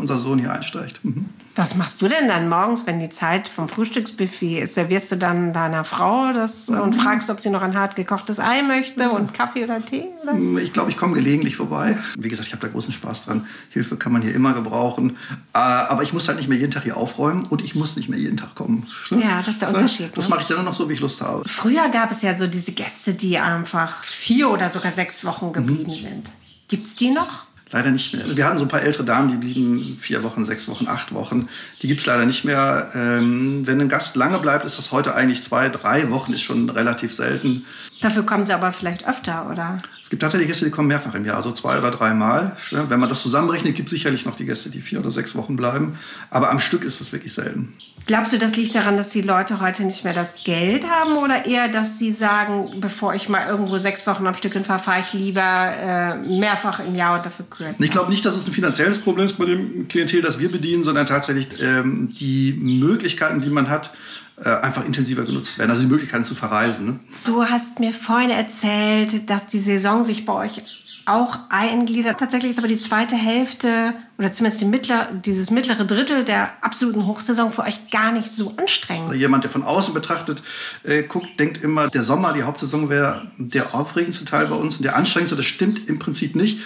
unser 0.00 0.18
Sohn 0.18 0.40
hier 0.40 0.52
einsteigt. 0.52 1.04
Mhm. 1.04 1.26
Was 1.56 1.76
machst 1.76 2.02
du 2.02 2.08
denn 2.08 2.26
dann 2.26 2.48
morgens, 2.48 2.84
wenn 2.86 2.98
die 2.98 3.10
Zeit 3.10 3.46
vom 3.46 3.68
Frühstücksbuffet 3.68 4.60
ist? 4.62 4.74
Servierst 4.74 5.12
du 5.12 5.16
dann 5.16 5.52
deiner 5.52 5.84
Frau 5.84 6.32
das 6.32 6.68
mhm. 6.68 6.80
und 6.80 6.94
fragst, 6.94 7.30
ob 7.30 7.38
sie 7.38 7.50
noch 7.50 7.62
ein 7.62 7.78
hart 7.78 7.94
gekochtes 7.94 8.40
Ei 8.40 8.62
möchte 8.62 9.10
und 9.10 9.32
Kaffee 9.34 9.62
oder 9.62 9.84
Tee? 9.84 10.06
Oder? 10.22 10.34
Mm, 10.34 10.58
ich 10.58 10.72
glaube, 10.72 10.90
ich 10.90 10.96
komme 10.96 11.14
gelegentlich 11.14 11.54
vorbei. 11.54 11.96
Wie 12.18 12.28
gesagt, 12.28 12.48
ich 12.48 12.52
habe 12.54 12.66
da 12.66 12.72
großen 12.72 12.92
Spaß 12.92 13.26
dran. 13.26 13.46
Hilfe 13.70 13.96
kann 13.96 14.12
man 14.12 14.22
hier 14.22 14.34
immer 14.34 14.52
gebrauchen. 14.52 15.16
Äh, 15.52 15.58
aber 15.58 16.02
ich 16.02 16.12
muss 16.12 16.26
halt 16.26 16.38
nicht 16.38 16.48
mehr 16.48 16.58
jeden 16.58 16.72
Tag 16.72 16.82
hier 16.82 16.96
aufräumen 16.96 17.46
und 17.46 17.62
ich 17.62 17.76
muss 17.76 17.96
nicht 17.96 18.08
mehr 18.08 18.18
jeden 18.18 18.36
Tag 18.36 18.56
kommen. 18.56 18.88
Ja, 19.10 19.38
das 19.38 19.48
ist 19.48 19.62
der 19.62 19.68
Unterschied. 19.68 20.10
Das 20.16 20.24
ne? 20.24 20.30
mache 20.30 20.40
ich 20.40 20.46
dann 20.46 20.56
nur 20.56 20.64
noch 20.64 20.74
so, 20.74 20.88
wie 20.88 20.94
ich 20.94 21.00
Lust 21.00 21.20
habe. 21.20 21.48
Früher 21.48 21.88
gab 21.88 22.10
es 22.10 22.22
ja 22.22 22.36
so 22.36 22.48
diese 22.48 22.72
Gäste, 22.72 23.14
die 23.14 23.38
einfach 23.38 24.02
vier 24.02 24.50
oder 24.50 24.70
sogar 24.70 24.90
sechs 24.90 25.24
Wochen 25.24 25.52
geblieben 25.52 25.92
mhm. 25.92 25.94
sind. 25.94 26.30
Gibt 26.66 26.88
es 26.88 26.96
die 26.96 27.10
noch? 27.10 27.44
Leider 27.74 27.90
nicht 27.90 28.14
mehr. 28.14 28.22
Also 28.22 28.36
wir 28.36 28.46
hatten 28.46 28.58
so 28.58 28.66
ein 28.66 28.68
paar 28.68 28.82
ältere 28.82 29.02
Damen, 29.02 29.28
die 29.28 29.36
blieben 29.36 29.96
vier 29.98 30.22
Wochen, 30.22 30.44
sechs 30.44 30.68
Wochen, 30.68 30.86
acht 30.86 31.12
Wochen. 31.12 31.48
Die 31.82 31.88
gibt 31.88 31.98
es 31.98 32.06
leider 32.06 32.24
nicht 32.24 32.44
mehr. 32.44 32.88
Ähm, 32.94 33.66
wenn 33.66 33.80
ein 33.80 33.88
Gast 33.88 34.14
lange 34.14 34.38
bleibt, 34.38 34.64
ist 34.64 34.78
das 34.78 34.92
heute 34.92 35.16
eigentlich 35.16 35.42
zwei, 35.42 35.68
drei 35.70 36.08
Wochen, 36.12 36.32
ist 36.32 36.42
schon 36.42 36.70
relativ 36.70 37.12
selten. 37.12 37.64
Dafür 38.00 38.22
kommen 38.22 38.46
sie 38.46 38.52
aber 38.52 38.72
vielleicht 38.72 39.08
öfter, 39.08 39.50
oder? 39.50 39.78
Es 40.00 40.08
gibt 40.08 40.22
tatsächlich 40.22 40.46
Gäste, 40.46 40.66
die 40.66 40.70
kommen 40.70 40.86
mehrfach 40.86 41.16
im 41.16 41.24
Jahr, 41.24 41.34
also 41.34 41.50
zwei 41.50 41.76
oder 41.76 41.90
dreimal. 41.90 42.56
Wenn 42.70 43.00
man 43.00 43.08
das 43.08 43.22
zusammenrechnet, 43.22 43.74
gibt 43.74 43.88
es 43.88 43.90
sicherlich 43.90 44.24
noch 44.24 44.36
die 44.36 44.46
Gäste, 44.46 44.70
die 44.70 44.80
vier 44.80 45.00
oder 45.00 45.10
sechs 45.10 45.34
Wochen 45.34 45.56
bleiben. 45.56 45.98
Aber 46.30 46.52
am 46.52 46.60
Stück 46.60 46.84
ist 46.84 47.00
das 47.00 47.10
wirklich 47.10 47.32
selten. 47.32 47.72
Glaubst 48.06 48.34
du, 48.34 48.38
das 48.38 48.56
liegt 48.56 48.74
daran, 48.74 48.98
dass 48.98 49.08
die 49.08 49.22
Leute 49.22 49.60
heute 49.60 49.84
nicht 49.84 50.04
mehr 50.04 50.12
das 50.12 50.28
Geld 50.44 50.88
haben 50.88 51.16
oder 51.16 51.46
eher, 51.46 51.68
dass 51.68 51.98
sie 51.98 52.12
sagen, 52.12 52.74
bevor 52.80 53.14
ich 53.14 53.30
mal 53.30 53.48
irgendwo 53.48 53.78
sechs 53.78 54.06
Wochen 54.06 54.26
am 54.26 54.34
Stück 54.34 54.52
hinfahre, 54.52 54.78
fahre 54.78 55.00
ich 55.00 55.14
lieber 55.14 55.40
äh, 55.42 56.14
mehrfach 56.16 56.80
im 56.80 56.94
Jahr 56.94 57.16
und 57.16 57.24
dafür 57.24 57.46
kürzer? 57.48 57.76
Ich 57.78 57.90
glaube 57.90 58.10
nicht, 58.10 58.24
dass 58.24 58.36
es 58.36 58.46
ein 58.46 58.52
finanzielles 58.52 58.98
Problem 58.98 59.24
ist 59.24 59.38
bei 59.38 59.46
dem 59.46 59.88
Klientel, 59.88 60.20
das 60.20 60.38
wir 60.38 60.52
bedienen, 60.52 60.82
sondern 60.82 61.06
tatsächlich 61.06 61.48
ähm, 61.62 62.10
die 62.10 62.52
Möglichkeiten, 62.52 63.40
die 63.40 63.48
man 63.48 63.70
hat, 63.70 63.90
äh, 64.36 64.50
einfach 64.50 64.84
intensiver 64.84 65.24
genutzt 65.24 65.58
werden. 65.58 65.70
Also 65.70 65.82
die 65.82 65.88
Möglichkeiten 65.88 66.24
zu 66.24 66.34
verreisen. 66.34 66.86
Ne? 66.86 67.00
Du 67.24 67.44
hast 67.44 67.80
mir 67.80 67.92
vorhin 67.92 68.30
erzählt, 68.30 69.30
dass 69.30 69.46
die 69.46 69.60
Saison 69.60 70.04
sich 70.04 70.26
bei 70.26 70.32
euch 70.34 70.83
auch 71.06 71.38
eingliedert. 71.50 72.18
Tatsächlich 72.18 72.50
ist 72.50 72.58
aber 72.58 72.68
die 72.68 72.78
zweite 72.78 73.16
Hälfte 73.16 73.94
oder 74.18 74.32
zumindest 74.32 74.60
die 74.60 74.66
mittler, 74.66 75.08
dieses 75.12 75.50
mittlere 75.50 75.84
Drittel 75.84 76.24
der 76.24 76.52
absoluten 76.62 77.06
Hochsaison 77.06 77.52
für 77.52 77.62
euch 77.62 77.90
gar 77.90 78.12
nicht 78.12 78.30
so 78.30 78.54
anstrengend. 78.56 79.14
Jemand, 79.14 79.44
der 79.44 79.50
von 79.50 79.62
außen 79.62 79.92
betrachtet 79.94 80.42
äh, 80.82 81.02
guckt, 81.02 81.38
denkt 81.38 81.62
immer, 81.62 81.88
der 81.88 82.02
Sommer, 82.02 82.32
die 82.32 82.42
Hauptsaison 82.42 82.88
wäre 82.88 83.28
der 83.38 83.74
aufregendste 83.74 84.24
Teil 84.24 84.46
bei 84.46 84.56
uns 84.56 84.76
und 84.76 84.84
der 84.84 84.96
anstrengendste. 84.96 85.36
Das 85.36 85.46
stimmt 85.46 85.88
im 85.88 85.98
Prinzip 85.98 86.34
nicht. 86.36 86.60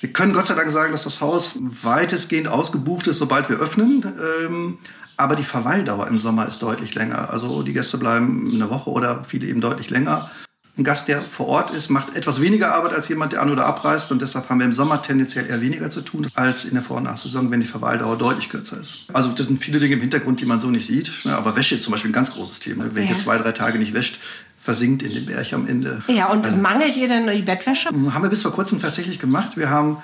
Wir 0.00 0.12
können 0.12 0.32
Gott 0.32 0.46
sei 0.46 0.54
Dank 0.54 0.70
sagen, 0.70 0.92
dass 0.92 1.04
das 1.04 1.20
Haus 1.20 1.56
weitestgehend 1.58 2.48
ausgebucht 2.48 3.06
ist, 3.08 3.18
sobald 3.18 3.48
wir 3.48 3.58
öffnen. 3.58 4.04
Ähm, 4.44 4.78
aber 5.16 5.34
die 5.34 5.42
Verweildauer 5.42 6.06
im 6.06 6.18
Sommer 6.20 6.46
ist 6.46 6.62
deutlich 6.62 6.94
länger. 6.94 7.30
Also 7.30 7.64
die 7.64 7.72
Gäste 7.72 7.98
bleiben 7.98 8.52
eine 8.54 8.70
Woche 8.70 8.90
oder 8.90 9.24
viele 9.24 9.48
eben 9.48 9.60
deutlich 9.60 9.90
länger. 9.90 10.30
Ein 10.78 10.84
Gast, 10.84 11.08
der 11.08 11.22
vor 11.22 11.48
Ort 11.48 11.72
ist, 11.72 11.90
macht 11.90 12.14
etwas 12.14 12.40
weniger 12.40 12.72
Arbeit 12.72 12.92
als 12.92 13.08
jemand, 13.08 13.32
der 13.32 13.42
an- 13.42 13.50
oder 13.50 13.66
abreist. 13.66 14.12
Und 14.12 14.22
deshalb 14.22 14.48
haben 14.48 14.60
wir 14.60 14.66
im 14.66 14.72
Sommer 14.72 15.02
tendenziell 15.02 15.46
eher 15.46 15.60
weniger 15.60 15.90
zu 15.90 16.02
tun 16.02 16.28
als 16.34 16.64
in 16.64 16.74
der 16.74 16.84
Vor- 16.84 16.98
und 16.98 17.02
Nachsaison, 17.02 17.50
wenn 17.50 17.60
die 17.60 17.66
Verweildauer 17.66 18.16
deutlich 18.16 18.48
kürzer 18.48 18.80
ist. 18.80 19.00
Also 19.12 19.30
das 19.30 19.46
sind 19.46 19.62
viele 19.62 19.80
Dinge 19.80 19.94
im 19.94 20.00
Hintergrund, 20.00 20.40
die 20.40 20.46
man 20.46 20.60
so 20.60 20.70
nicht 20.70 20.86
sieht. 20.86 21.10
Ne? 21.24 21.36
Aber 21.36 21.56
Wäsche 21.56 21.74
ist 21.74 21.82
zum 21.82 21.92
Beispiel 21.92 22.10
ein 22.10 22.14
ganz 22.14 22.32
großes 22.32 22.60
Thema. 22.60 22.84
Wer 22.92 23.02
hier 23.02 23.16
zwei, 23.16 23.38
drei 23.38 23.50
Tage 23.50 23.80
nicht 23.80 23.92
wäscht, 23.92 24.20
versinkt 24.60 25.02
in 25.02 25.12
den 25.12 25.26
Berg 25.26 25.52
am 25.52 25.66
Ende. 25.66 26.02
Ja, 26.06 26.28
und 26.28 26.44
also, 26.44 26.56
mangelt 26.56 26.96
ihr 26.96 27.08
denn 27.08 27.26
die 27.26 27.42
Bettwäsche? 27.42 27.88
Haben 27.88 28.22
wir 28.22 28.30
bis 28.30 28.42
vor 28.42 28.52
kurzem 28.52 28.78
tatsächlich 28.78 29.18
gemacht. 29.18 29.56
Wir 29.56 29.70
haben 29.70 29.98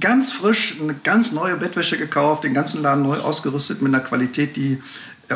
ganz 0.00 0.32
frisch 0.32 0.76
eine 0.80 0.94
ganz 0.94 1.32
neue 1.32 1.56
Bettwäsche 1.56 1.98
gekauft, 1.98 2.44
den 2.44 2.54
ganzen 2.54 2.82
Laden 2.82 3.02
neu 3.02 3.18
ausgerüstet 3.18 3.82
mit 3.82 3.94
einer 3.94 4.02
Qualität, 4.02 4.56
die 4.56 4.78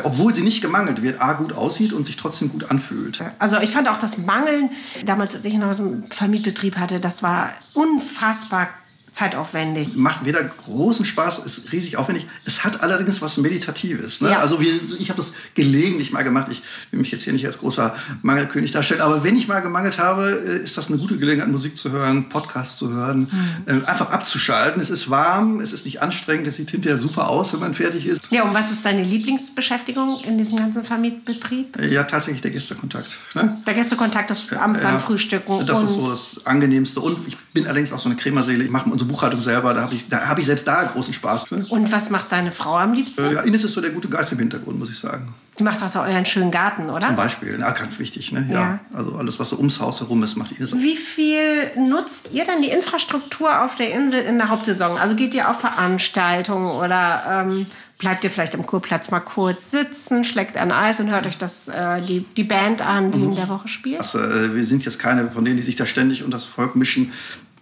obwohl 0.03 0.33
sie 0.33 0.41
nicht 0.41 0.61
gemangelt 0.61 1.01
wird, 1.01 1.21
A, 1.21 1.33
gut 1.33 1.53
aussieht 1.53 1.93
und 1.93 2.05
sich 2.05 2.17
trotzdem 2.17 2.49
gut 2.49 2.69
anfühlt. 2.71 3.19
Also 3.39 3.59
ich 3.59 3.71
fand 3.71 3.87
auch 3.87 3.97
das 3.97 4.17
Mangeln, 4.17 4.69
damals 5.05 5.35
als 5.35 5.45
ich 5.45 5.53
noch 5.55 5.77
einen 5.77 6.05
Vermietbetrieb 6.09 6.77
hatte, 6.77 6.99
das 6.99 7.21
war 7.21 7.51
unfassbar 7.73 8.69
zeitaufwendig. 9.13 9.95
Macht 9.95 10.25
weder 10.25 10.43
großen 10.43 11.05
Spaß, 11.05 11.39
ist 11.39 11.71
riesig 11.71 11.97
aufwendig. 11.97 12.25
Es 12.45 12.63
hat 12.63 12.81
allerdings 12.81 13.21
was 13.21 13.37
Meditatives. 13.37 14.21
Ne? 14.21 14.31
Ja. 14.31 14.39
Also 14.39 14.59
wie, 14.59 14.81
ich 14.97 15.09
habe 15.09 15.17
das 15.17 15.33
gelegentlich 15.53 16.11
mal 16.11 16.23
gemacht. 16.23 16.47
Ich 16.51 16.63
will 16.91 16.99
mich 16.99 17.11
jetzt 17.11 17.23
hier 17.23 17.33
nicht 17.33 17.45
als 17.45 17.59
großer 17.59 17.95
Mangelkönig 18.23 18.71
darstellen, 18.71 19.01
aber 19.01 19.23
wenn 19.23 19.37
ich 19.37 19.47
mal 19.47 19.59
gemangelt 19.59 19.99
habe, 19.99 20.43
äh, 20.45 20.63
ist 20.63 20.77
das 20.77 20.87
eine 20.87 20.97
gute 20.97 21.17
Gelegenheit, 21.17 21.49
Musik 21.49 21.77
zu 21.77 21.91
hören, 21.91 22.27
Podcasts 22.29 22.77
zu 22.77 22.89
hören, 22.89 23.29
mhm. 23.67 23.85
einfach 23.85 24.09
abzuschalten. 24.09 24.81
Es 24.81 24.89
ist 24.89 25.09
warm, 25.11 25.59
es 25.59 25.73
ist 25.73 25.85
nicht 25.85 26.01
anstrengend, 26.01 26.47
es 26.47 26.55
sieht 26.55 26.71
hinterher 26.71 26.97
super 26.97 27.29
aus, 27.29 27.53
wenn 27.53 27.59
man 27.59 27.75
fertig 27.75 28.07
ist. 28.07 28.31
Ja, 28.31 28.43
und 28.43 28.55
was 28.55 28.71
ist 28.71 28.83
deine 28.83 29.03
Lieblingsbeschäftigung 29.03 30.21
in 30.23 30.39
diesem 30.39 30.57
ganzen 30.57 30.83
Vermietbetrieb? 30.83 31.79
Ja, 31.79 32.03
tatsächlich 32.03 32.41
der 32.41 32.51
Gästekontakt. 32.51 33.19
Ne? 33.35 33.61
Der 33.67 33.73
Gästekontakt 33.75 34.31
das 34.31 34.51
am, 34.53 34.73
beim 34.73 34.99
Frühstücken. 34.99 35.65
Das 35.67 35.83
ist 35.83 35.93
so 35.93 36.09
das 36.09 36.45
Angenehmste. 36.45 36.99
Und 36.99 37.27
ich 37.27 37.37
bin 37.53 37.65
allerdings 37.65 37.93
auch 37.93 37.99
so 37.99 38.09
eine 38.09 38.17
Cremerseele. 38.17 38.63
Ich 38.63 38.71
mache 38.71 38.89
unsere 39.03 39.05
Buchhaltung 39.05 39.41
selber, 39.41 39.73
da 39.73 39.81
habe 39.81 39.95
ich, 39.95 40.05
hab 40.11 40.39
ich 40.39 40.45
selbst 40.45 40.67
da 40.67 40.83
großen 40.83 41.13
Spaß. 41.13 41.51
Ne? 41.51 41.65
Und 41.69 41.91
was 41.91 42.09
macht 42.09 42.31
deine 42.31 42.51
Frau 42.51 42.77
am 42.77 42.93
liebsten? 42.93 43.31
Ja, 43.31 43.41
Ines 43.41 43.63
ist 43.63 43.73
so 43.73 43.81
der 43.81 43.91
gute 43.91 44.07
Geist 44.07 44.31
im 44.31 44.39
Hintergrund, 44.39 44.79
muss 44.79 44.89
ich 44.89 44.97
sagen. 44.97 45.33
Die 45.59 45.63
macht 45.63 45.83
auch 45.83 45.91
da 45.91 46.03
euren 46.03 46.25
schönen 46.25 46.49
Garten, 46.49 46.89
oder? 46.89 47.01
Zum 47.01 47.15
Beispiel, 47.15 47.59
ja, 47.59 47.71
ganz 47.71 47.99
wichtig. 47.99 48.31
Ne? 48.31 48.47
Ja. 48.49 48.59
ja. 48.59 48.79
Also 48.93 49.15
alles, 49.15 49.39
was 49.39 49.49
so 49.49 49.57
ums 49.57 49.79
Haus 49.79 49.99
herum 49.99 50.23
ist, 50.23 50.35
macht 50.35 50.51
Ines. 50.51 50.73
Wie 50.75 50.95
viel 50.95 51.71
nutzt 51.77 52.31
ihr 52.33 52.43
denn 52.45 52.61
die 52.61 52.69
Infrastruktur 52.69 53.63
auf 53.63 53.75
der 53.75 53.93
Insel 53.93 54.21
in 54.21 54.39
der 54.39 54.49
Hauptsaison? 54.49 54.97
Also 54.97 55.15
geht 55.15 55.35
ihr 55.35 55.49
auf 55.49 55.59
Veranstaltungen 55.59 56.71
oder 56.71 57.45
ähm, 57.47 57.67
bleibt 57.99 58.23
ihr 58.23 58.31
vielleicht 58.31 58.55
am 58.55 58.65
Kurplatz 58.65 59.11
mal 59.11 59.19
kurz 59.19 59.69
sitzen, 59.69 60.23
schlägt 60.23 60.57
ein 60.57 60.71
Eis 60.71 60.99
und 60.99 61.11
hört 61.11 61.27
euch 61.27 61.37
das, 61.37 61.67
äh, 61.67 62.01
die, 62.01 62.25
die 62.35 62.43
Band 62.43 62.81
an, 62.81 63.11
die 63.11 63.19
mhm. 63.19 63.29
in 63.29 63.35
der 63.35 63.49
Woche 63.49 63.67
spielt? 63.67 63.99
Also, 63.99 64.19
äh, 64.19 64.55
wir 64.55 64.65
sind 64.65 64.83
jetzt 64.83 64.97
keine 64.97 65.29
von 65.29 65.45
denen, 65.45 65.57
die 65.57 65.63
sich 65.63 65.75
da 65.75 65.85
ständig 65.85 66.23
unter 66.23 66.37
das 66.37 66.45
Volk 66.45 66.75
mischen 66.75 67.13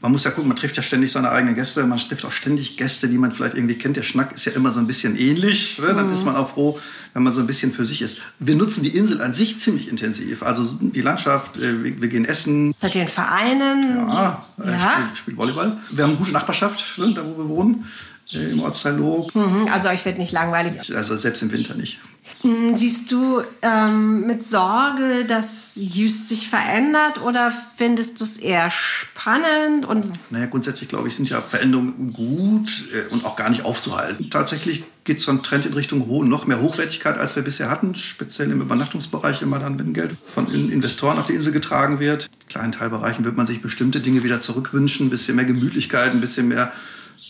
man 0.01 0.12
muss 0.12 0.24
ja 0.24 0.31
gucken, 0.31 0.48
man 0.48 0.58
trifft 0.58 0.77
ja 0.77 0.84
ständig 0.84 1.12
seine 1.12 1.29
eigenen 1.31 1.55
Gäste, 1.55 1.86
man 1.86 2.00
trifft 2.00 2.25
auch 2.25 2.31
ständig 2.31 2.75
Gäste, 2.75 3.08
die 3.08 3.20
man 3.20 3.31
vielleicht 3.31 3.55
irgendwie 3.55 3.75
kennt. 3.75 3.98
Der 3.98 4.03
Schnack 4.03 4.34
ist 4.34 4.46
ja 4.46 4.51
immer 4.53 4.72
so 4.72 4.79
ein 4.79 4.88
bisschen 4.88 5.15
ähnlich. 5.15 5.77
Ne? 5.79 5.93
Dann 5.93 6.08
mhm. 6.08 6.13
ist 6.13 6.25
man 6.25 6.36
auch 6.36 6.50
froh, 6.50 6.79
wenn 7.13 7.22
man 7.22 7.34
so 7.34 7.41
ein 7.41 7.48
bisschen 7.48 7.72
für 7.72 7.86
sich 7.86 8.01
ist. 8.01 8.17
Wir 8.39 8.55
nutzen 8.55 8.84
die 8.84 8.98
Insel 8.98 9.22
an 9.22 9.36
sich 9.36 9.60
ziemlich 9.60 9.89
intensiv. 9.89 10.41
Also 10.41 10.77
die 10.79 11.01
Landschaft, 11.01 11.58
äh, 11.58 11.84
wir, 11.84 12.01
wir 12.01 12.08
gehen 12.10 12.25
essen. 12.25 12.74
Seid 12.79 12.96
ihr 12.96 13.03
in 13.03 13.10
Vereinen? 13.10 13.84
Ja, 14.08 14.46
äh, 14.63 14.72
ja. 14.72 15.10
Ich 15.13 15.20
spiele 15.20 15.38
Volleyball. 15.38 15.77
Wir 15.91 16.03
haben 16.03 16.12
eine 16.12 16.17
gute 16.17 16.31
Nachbarschaft, 16.31 16.98
ne, 16.98 17.13
da 17.13 17.24
wo 17.24 17.38
wir 17.38 17.48
wohnen, 17.48 17.86
äh, 18.34 18.51
im 18.51 18.60
Ortsteil 18.62 18.96
Log. 18.96 19.36
Mhm, 19.36 19.67
also 19.72 19.89
euch 19.89 20.03
wird 20.03 20.17
nicht 20.17 20.31
langweilig. 20.31 20.96
Also 20.96 21.15
selbst 21.15 21.43
im 21.43 21.51
Winter 21.51 21.75
nicht. 21.75 22.00
Hm, 22.41 22.75
siehst 22.75 23.11
du 23.11 23.41
ähm, 23.61 24.25
mit 24.25 24.45
Sorge, 24.45 25.25
dass 25.25 25.73
Just 25.75 26.29
sich 26.29 26.49
verändert 26.49 27.21
oder 27.21 27.51
findest 27.77 28.19
du 28.19 28.23
es 28.23 28.37
eher 28.37 28.69
spannend? 28.69 29.85
Und 29.85 30.05
naja, 30.29 30.45
grundsätzlich 30.45 30.89
glaube 30.89 31.07
ich, 31.07 31.15
sind 31.15 31.29
ja 31.29 31.41
Veränderungen 31.41 32.13
gut 32.13 32.85
äh, 32.93 33.13
und 33.13 33.25
auch 33.25 33.35
gar 33.35 33.49
nicht 33.49 33.65
aufzuhalten. 33.65 34.29
Tatsächlich 34.29 34.83
geht 35.03 35.19
so 35.19 35.31
ein 35.31 35.41
Trend 35.41 35.65
in 35.65 35.73
Richtung 35.73 36.07
noch 36.29 36.45
mehr 36.45 36.61
Hochwertigkeit, 36.61 37.17
als 37.17 37.35
wir 37.35 37.43
bisher 37.43 37.69
hatten, 37.69 37.95
speziell 37.95 38.51
im 38.51 38.61
Übernachtungsbereich 38.61 39.41
immer 39.41 39.57
dann, 39.57 39.79
wenn 39.79 39.93
Geld 39.93 40.15
von 40.33 40.51
Investoren 40.51 41.17
auf 41.17 41.25
die 41.25 41.33
Insel 41.33 41.51
getragen 41.51 41.99
wird. 41.99 42.29
In 42.43 42.47
kleinen 42.49 42.71
Teilbereichen 42.71 43.25
wird 43.25 43.35
man 43.35 43.47
sich 43.47 43.61
bestimmte 43.61 43.99
Dinge 43.99 44.23
wieder 44.23 44.41
zurückwünschen, 44.41 45.07
ein 45.07 45.09
bisschen 45.09 45.35
mehr 45.35 45.45
Gemütlichkeit, 45.45 46.11
ein 46.11 46.21
bisschen 46.21 46.47
mehr 46.47 46.71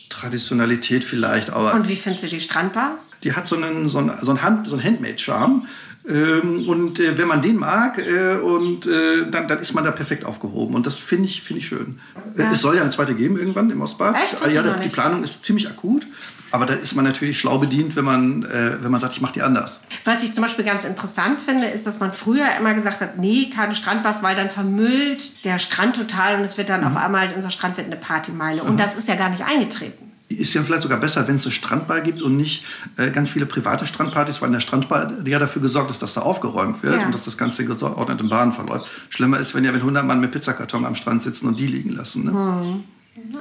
Traditionalität 0.10 1.06
vielleicht. 1.06 1.50
Aber 1.50 1.74
und 1.74 1.88
wie 1.88 1.96
findest 1.96 2.26
du 2.26 2.30
die 2.30 2.42
Strandbar? 2.42 3.00
Die 3.24 3.34
hat 3.34 3.48
so 3.48 3.56
einen, 3.56 3.88
so 3.88 4.00
einen, 4.00 4.12
so 4.22 4.32
einen, 4.32 4.42
Hand, 4.42 4.68
so 4.68 4.76
einen 4.76 4.84
Handmade-Charme. 4.84 5.68
Ähm, 6.08 6.68
und 6.68 7.00
äh, 7.00 7.18
wenn 7.18 7.28
man 7.28 7.42
den 7.42 7.58
mag, 7.58 8.00
äh, 8.00 8.38
und, 8.38 8.88
äh, 8.88 9.30
dann, 9.30 9.48
dann 9.48 9.60
ist 9.60 9.74
man 9.74 9.84
da 9.84 9.92
perfekt 9.92 10.26
aufgehoben. 10.26 10.74
Und 10.74 10.88
das 10.88 10.98
finde 10.98 11.26
ich, 11.26 11.44
find 11.44 11.60
ich 11.60 11.68
schön. 11.68 12.00
Äh, 12.36 12.44
ja. 12.44 12.52
Es 12.52 12.62
soll 12.62 12.76
ja 12.76 12.82
eine 12.82 12.90
zweite 12.90 13.14
geben 13.14 13.38
irgendwann 13.38 13.70
im 13.70 13.82
Ostbad. 13.82 14.16
Echt? 14.16 14.38
Ah, 14.44 14.50
ja, 14.50 14.64
die 14.64 14.90
Planung 14.90 15.24
ist 15.24 15.44
ziemlich 15.44 15.70
akut. 15.70 16.08
Aber 16.54 16.66
da 16.66 16.74
ist 16.74 16.96
man 16.96 17.06
natürlich 17.06 17.40
schlau 17.40 17.60
bedient, 17.60 17.96
wenn 17.96 18.04
man, 18.04 18.44
äh, 18.44 18.78
wenn 18.82 18.92
man 18.92 19.00
sagt, 19.00 19.14
ich 19.14 19.22
mache 19.22 19.34
die 19.34 19.42
anders. 19.42 19.82
Was 20.04 20.22
ich 20.22 20.34
zum 20.34 20.42
Beispiel 20.42 20.66
ganz 20.66 20.84
interessant 20.84 21.42
finde, 21.42 21.68
ist, 21.68 21.88
dass 21.88 22.02
man 22.02 22.12
früher 22.12 22.46
immer 22.60 22.74
gesagt 22.74 23.00
hat, 23.00 23.18
nee, 23.18 23.50
keine 23.56 23.76
Strandbars, 23.76 24.22
weil 24.22 24.36
dann 24.36 24.50
vermüllt 24.50 25.46
der 25.46 25.60
Strand 25.60 25.96
total 25.96 26.36
und 26.36 26.44
es 26.44 26.58
wird 26.58 26.68
dann 26.68 26.82
mhm. 26.82 26.88
auf 26.88 26.98
einmal, 26.98 27.34
unser 27.34 27.52
Strand 27.52 27.78
wird 27.78 27.88
eine 27.88 27.96
Partymeile. 27.96 28.64
Und 28.64 28.74
mhm. 28.74 28.78
das 28.78 28.96
ist 28.96 29.08
ja 29.08 29.16
gar 29.16 29.30
nicht 29.30 29.46
eingetreten 29.46 30.01
ist 30.34 30.54
ja 30.54 30.64
vielleicht 30.64 30.84
sogar 30.84 31.00
besser, 31.00 31.28
wenn 31.28 31.36
es 31.36 31.46
eine 31.46 31.52
Strandbar 31.52 32.02
gibt 32.02 32.22
und 32.22 32.38
nicht 32.38 32.66
äh, 32.98 33.10
ganz 33.12 33.30
viele 33.30 33.46
private 33.46 33.86
Strandpartys, 33.86 34.42
weil 34.42 34.48
in 34.48 34.54
der 34.54 34.60
Strandbar 34.60 35.14
ja 35.26 35.40
dafür 35.40 35.62
gesorgt 35.62 35.92
ist, 35.92 36.02
dass 36.02 36.14
da 36.14 36.22
aufgeräumt 36.22 36.84
wird 36.84 37.00
ja. 37.00 37.06
und 37.06 37.14
dass 37.14 37.26
das 37.26 37.38
Ganze 37.38 37.66
geordnet 37.66 38.22
in 38.22 38.30
Bahnen 38.30 38.54
verläuft. 38.54 38.86
Schlimmer 39.10 39.40
ist, 39.40 39.56
wenn 39.56 39.64
ja 39.64 39.72
wenn 39.72 39.82
100 39.82 40.06
Mann 40.06 40.20
mit 40.20 40.32
Pizzakarton 40.32 40.86
am 40.86 40.96
Strand 40.96 41.24
sitzen 41.24 41.48
und 41.48 41.60
die 41.60 41.68
liegen 41.68 41.92
lassen. 41.92 42.26
Ne? 42.26 42.32
Hm. 42.32 42.84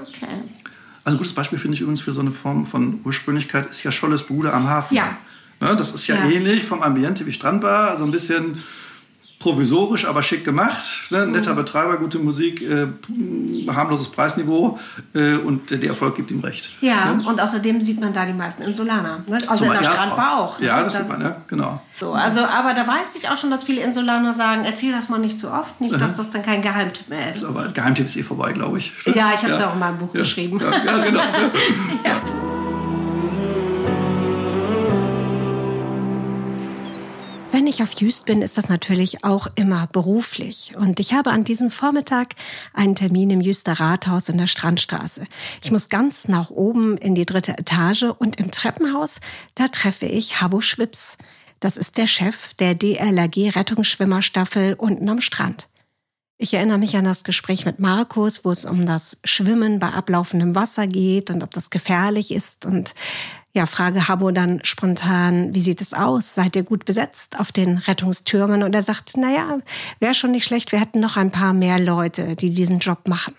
Okay. 0.03 0.27
Also 1.05 1.17
ein 1.17 1.19
gutes 1.19 1.33
Beispiel 1.33 1.59
finde 1.59 1.75
ich 1.75 1.81
übrigens 1.81 2.01
für 2.03 2.13
so 2.13 2.21
eine 2.21 2.31
Form 2.31 2.67
von 2.67 3.01
Ursprünglichkeit 3.05 3.71
ist 3.71 3.83
ja 3.83 3.93
Scholles 3.93 4.25
Bude 4.25 4.53
am 4.53 4.69
Hafen. 4.69 4.95
Ja. 4.95 5.17
Ne, 5.61 5.77
das 5.77 5.93
ist 5.93 6.07
ja, 6.07 6.17
Ja. 6.17 6.31
ähnlich 6.31 6.65
vom 6.65 6.83
Ambiente 6.83 7.27
wie 7.27 7.33
Strandbar, 7.33 7.91
also 7.91 8.05
ein 8.05 8.11
bisschen 8.11 8.63
provisorisch, 9.41 10.05
aber 10.07 10.23
schick 10.23 10.45
gemacht. 10.45 10.85
Ne? 11.11 11.27
Mhm. 11.27 11.33
Netter 11.33 11.55
Betreiber, 11.55 11.97
gute 11.97 12.19
Musik, 12.19 12.61
äh, 12.63 12.87
harmloses 13.75 14.09
Preisniveau 14.11 14.79
äh, 15.15 15.37
und 15.37 15.71
der 15.71 15.83
Erfolg 15.83 16.15
gibt 16.15 16.31
ihm 16.31 16.41
recht. 16.41 16.71
Ja, 16.81 17.13
Ne? 17.15 17.25
und 17.27 17.41
außerdem 17.41 17.81
sieht 17.81 17.99
man 18.01 18.13
da 18.13 18.27
die 18.27 18.35
meisten 18.35 18.63
Insulaner. 18.63 19.25
Ne? 19.27 19.39
Also 19.49 19.65
in 19.65 19.71
Zum- 19.71 19.79
der 19.81 19.83
ja, 19.83 19.91
Strandbar 19.93 20.39
auch. 20.39 20.61
Ja, 20.61 20.77
ne? 20.79 20.85
das 20.85 20.95
sieht 20.97 21.09
man, 21.09 21.23
ja, 21.23 21.37
genau. 21.49 21.81
So, 21.99 22.13
also, 22.13 22.41
aber 22.45 22.75
da 22.75 22.87
weiß 22.87 23.17
ich 23.17 23.29
auch 23.29 23.37
schon, 23.37 23.51
dass 23.51 23.65
viele 23.65 23.81
Insulaner 23.81 24.35
sagen, 24.35 24.65
erzähl 24.65 24.93
das 24.93 25.09
mal 25.09 25.19
nicht 25.19 25.41
zu 25.41 25.51
oft, 25.51 25.81
nicht, 25.81 25.99
dass 26.01 26.15
das 26.17 26.31
dann 26.31 26.43
kein 26.43 26.61
Geheimtipp 26.63 27.09
mehr 27.09 27.31
ist. 27.31 27.43
Aber 27.45 27.67
Geheimtipp 27.69 28.07
ist 28.07 28.17
eh 28.17 28.23
vorbei, 28.23 28.53
glaube 28.53 28.79
ich. 28.79 28.93
Ja, 29.07 29.33
ich 29.35 29.43
habe 29.43 29.53
es 29.53 29.59
ja. 29.59 29.69
auch 29.69 29.73
in 29.75 29.79
meinem 29.81 29.99
Buch 29.99 30.15
Ja. 30.15 30.21
geschrieben. 30.21 30.61
Ja, 30.61 30.71
ja 30.85 30.99
genau. 31.05 31.23
Wenn 37.61 37.67
ich 37.67 37.83
auf 37.83 37.93
Jüst 38.00 38.25
bin, 38.25 38.40
ist 38.40 38.57
das 38.57 38.71
natürlich 38.71 39.23
auch 39.23 39.47
immer 39.55 39.87
beruflich. 39.87 40.73
Und 40.79 40.99
ich 40.99 41.12
habe 41.12 41.31
an 41.31 41.45
diesem 41.45 41.71
Vormittag 41.71 42.29
einen 42.73 42.95
Termin 42.95 43.29
im 43.29 43.43
Jüster 43.43 43.75
Rathaus 43.75 44.31
in 44.31 44.38
der 44.38 44.47
Strandstraße. 44.47 45.26
Ich 45.62 45.71
muss 45.71 45.90
ganz 45.90 46.26
nach 46.26 46.49
oben 46.49 46.97
in 46.97 47.14
die 47.14 47.26
dritte 47.26 47.59
Etage 47.59 48.05
und 48.19 48.40
im 48.40 48.50
Treppenhaus, 48.50 49.21
da 49.57 49.69
treffe 49.69 50.07
ich 50.07 50.40
Habo 50.40 50.62
Schwips. 50.62 51.19
Das 51.61 51.76
ist 51.76 51.99
der 51.99 52.07
Chef 52.07 52.55
der 52.55 52.75
DLRG 52.75 53.55
Rettungsschwimmerstaffel 53.55 54.73
unten 54.73 55.11
am 55.11 55.21
Strand. 55.21 55.69
Ich 56.38 56.55
erinnere 56.55 56.79
mich 56.79 56.97
an 56.97 57.05
das 57.05 57.25
Gespräch 57.25 57.67
mit 57.67 57.79
Markus, 57.79 58.47
wo 58.47 58.50
es 58.50 58.64
um 58.64 58.87
das 58.87 59.19
Schwimmen 59.23 59.81
bei 59.81 59.90
ablaufendem 59.90 60.55
Wasser 60.55 60.87
geht 60.87 61.29
und 61.29 61.43
ob 61.43 61.50
das 61.50 61.69
gefährlich 61.69 62.31
ist. 62.31 62.64
Und 62.64 62.95
ja, 63.52 63.66
frage 63.66 64.07
Habo 64.07 64.30
dann 64.30 64.61
spontan, 64.62 65.54
wie 65.54 65.61
sieht 65.61 65.80
es 65.80 65.92
aus? 65.92 66.35
Seid 66.35 66.54
ihr 66.54 66.62
gut 66.62 66.85
besetzt 66.85 67.40
auf 67.40 67.50
den 67.50 67.78
Rettungstürmen? 67.78 68.62
Und 68.62 68.75
er 68.75 68.83
sagt, 68.83 69.16
naja, 69.16 69.59
wäre 69.99 70.14
schon 70.14 70.30
nicht 70.30 70.45
schlecht, 70.45 70.71
wir 70.73 70.80
hätten 70.80 71.00
noch 71.00 71.16
ein 71.16 71.33
paar 71.33 71.52
mehr 71.52 71.78
Leute, 71.78 72.37
die 72.37 72.50
diesen 72.50 72.78
Job 72.78 73.09
machen. 73.09 73.35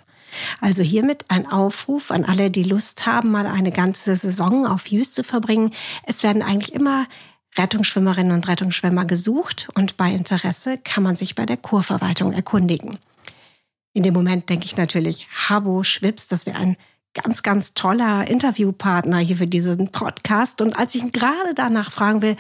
Also 0.60 0.84
hiermit 0.84 1.26
ein 1.30 1.50
Aufruf 1.50 2.12
an 2.12 2.26
alle, 2.26 2.52
die 2.52 2.64
Lust 2.64 3.06
haben, 3.06 3.32
mal 3.32 3.48
eine 3.48 3.72
ganze 3.72 4.16
Saison 4.16 4.66
auf 4.66 4.88
Jüst 4.88 5.16
zu 5.16 5.24
verbringen. 5.24 5.72
Es 6.06 6.24
werden 6.24 6.42
eigentlich 6.42 6.74
immer 6.74 7.06
Rettungsschwimmerinnen 7.58 8.32
und 8.32 8.48
Rettungsschwimmer 8.48 9.06
gesucht 9.06 9.70
und 9.76 9.98
bei 9.98 10.12
Interesse 10.12 10.78
kann 10.78 11.04
man 11.04 11.16
sich 11.16 11.36
bei 11.36 11.46
der 11.46 11.58
Kurverwaltung 11.58 12.32
erkundigen. 12.32 12.98
In 13.94 14.04
dem 14.04 14.14
Moment 14.14 14.48
denke 14.50 14.66
ich 14.66 14.78
natürlich, 14.78 15.28
Habo 15.50 15.84
Schwips, 15.84 16.28
das 16.28 16.46
wäre 16.46 16.58
ein 16.58 16.78
ganz, 17.14 17.44
ganz 17.44 17.74
toller 17.74 18.28
Interviewpartner 18.28 19.20
hier 19.20 19.36
für 19.36 19.46
diesen 19.46 19.92
Podcast. 19.92 20.62
Und 20.62 20.78
als 20.78 20.96
ich 20.96 21.04
ihn 21.04 21.12
gerade 21.12 21.54
danach 21.56 21.92
fragen 21.92 22.22
will, 22.22 22.36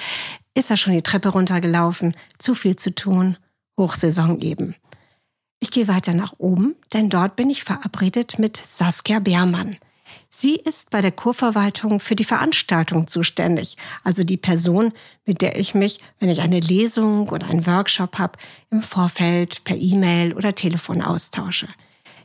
ist 0.53 0.69
er 0.69 0.77
schon 0.77 0.93
die 0.93 1.01
Treppe 1.01 1.29
runtergelaufen. 1.29 2.15
Zu 2.37 2.55
viel 2.55 2.75
zu 2.75 2.93
tun. 2.93 3.37
Hochsaison 3.77 4.39
eben. 4.41 4.75
Ich 5.59 5.71
gehe 5.71 5.87
weiter 5.87 6.13
nach 6.13 6.33
oben, 6.37 6.75
denn 6.93 7.09
dort 7.09 7.35
bin 7.35 7.49
ich 7.49 7.63
verabredet 7.63 8.39
mit 8.39 8.57
Saskia 8.57 9.19
Beermann. 9.19 9.77
Sie 10.29 10.55
ist 10.55 10.89
bei 10.89 11.01
der 11.01 11.11
Kurverwaltung 11.11 11.99
für 11.99 12.15
die 12.15 12.23
Veranstaltung 12.23 13.07
zuständig, 13.07 13.77
also 14.03 14.23
die 14.23 14.37
Person, 14.37 14.93
mit 15.25 15.41
der 15.41 15.59
ich 15.59 15.75
mich, 15.75 15.99
wenn 16.19 16.29
ich 16.29 16.41
eine 16.41 16.59
Lesung 16.59 17.29
oder 17.29 17.47
einen 17.47 17.67
Workshop 17.67 18.17
habe, 18.17 18.39
im 18.71 18.81
Vorfeld 18.81 19.63
per 19.63 19.77
E-Mail 19.77 20.33
oder 20.33 20.55
Telefon 20.55 21.01
austausche. 21.01 21.67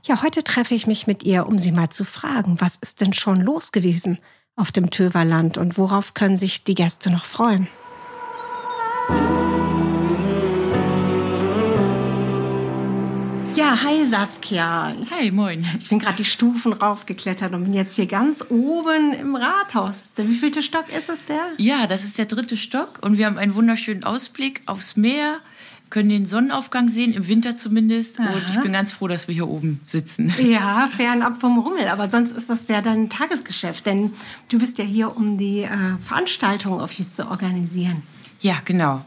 Ja, 0.07 0.23
heute 0.23 0.45
treffe 0.45 0.73
ich 0.77 0.87
mich 0.87 1.09
mit 1.09 1.25
ihr, 1.25 1.49
um 1.49 1.59
sie 1.59 1.73
mal 1.73 1.89
zu 1.89 2.05
fragen, 2.05 2.61
was 2.61 2.77
ist 2.77 3.01
denn 3.01 3.13
schon 3.13 3.41
los 3.41 3.73
gewesen 3.73 4.19
auf 4.55 4.71
dem 4.71 4.91
Töverland 4.91 5.59
und 5.59 5.79
worauf 5.79 6.15
können 6.15 6.37
sich 6.37 6.63
die 6.63 6.77
Gäste 6.77 7.11
noch 7.11 7.25
freuen? 7.25 7.67
Ja, 13.57 13.83
hi 13.83 14.07
Saskia. 14.07 14.95
Hi, 15.11 15.33
moin. 15.33 15.67
Ich 15.81 15.89
bin 15.89 15.99
gerade 15.99 16.19
die 16.19 16.25
Stufen 16.25 16.73
raufgeklettert 16.73 17.53
und 17.53 17.65
bin 17.65 17.75
jetzt 17.75 17.97
hier 17.97 18.07
ganz 18.07 18.45
oben 18.49 19.13
im 19.13 19.35
Rathaus. 19.35 20.13
Der 20.17 20.29
wievielte 20.29 20.63
Stock 20.63 20.85
ist 20.97 21.09
es 21.09 21.25
der? 21.25 21.49
Ja, 21.59 21.89
das 21.89 22.05
ist 22.05 22.17
der 22.19 22.27
dritte 22.27 22.57
Stock 22.57 23.01
und 23.03 23.19
wir 23.19 23.27
haben 23.27 23.39
einen 23.39 23.57
wunderschönen 23.57 24.05
Ausblick 24.05 24.61
aufs 24.67 24.95
Meer, 24.95 25.41
können 25.91 26.09
den 26.09 26.27
Sonnenaufgang 26.27 26.89
sehen, 26.89 27.13
im 27.13 27.29
Winter 27.29 27.57
zumindest. 27.57 28.19
Und 28.19 28.43
ich 28.51 28.61
bin 28.61 28.73
ganz 28.73 28.93
froh, 28.93 29.09
dass 29.09 29.29
wir 29.29 29.35
hier 29.35 29.49
oben 29.49 29.81
sitzen. 29.87 30.35
Ja, 30.39 30.89
fernab 30.89 31.41
vom 31.41 31.59
Rummel. 31.59 31.89
Aber 31.89 32.11
sonst 32.11 32.33
ist 32.33 32.51
das 32.51 32.69
ja 32.69 32.83
dein 32.83 33.09
Tagesgeschäft, 33.09 33.87
denn 33.87 34.13
du 34.49 34.59
bist 34.59 34.79
ja 34.79 34.85
hier, 34.85 35.17
um 35.17 35.39
die 35.39 35.63
äh, 35.63 35.97
Veranstaltung 36.01 36.81
auf 36.81 36.93
Jüst 36.93 37.17
zu 37.17 37.29
organisieren. 37.29 38.03
Ja, 38.41 38.57
genau. 38.65 39.05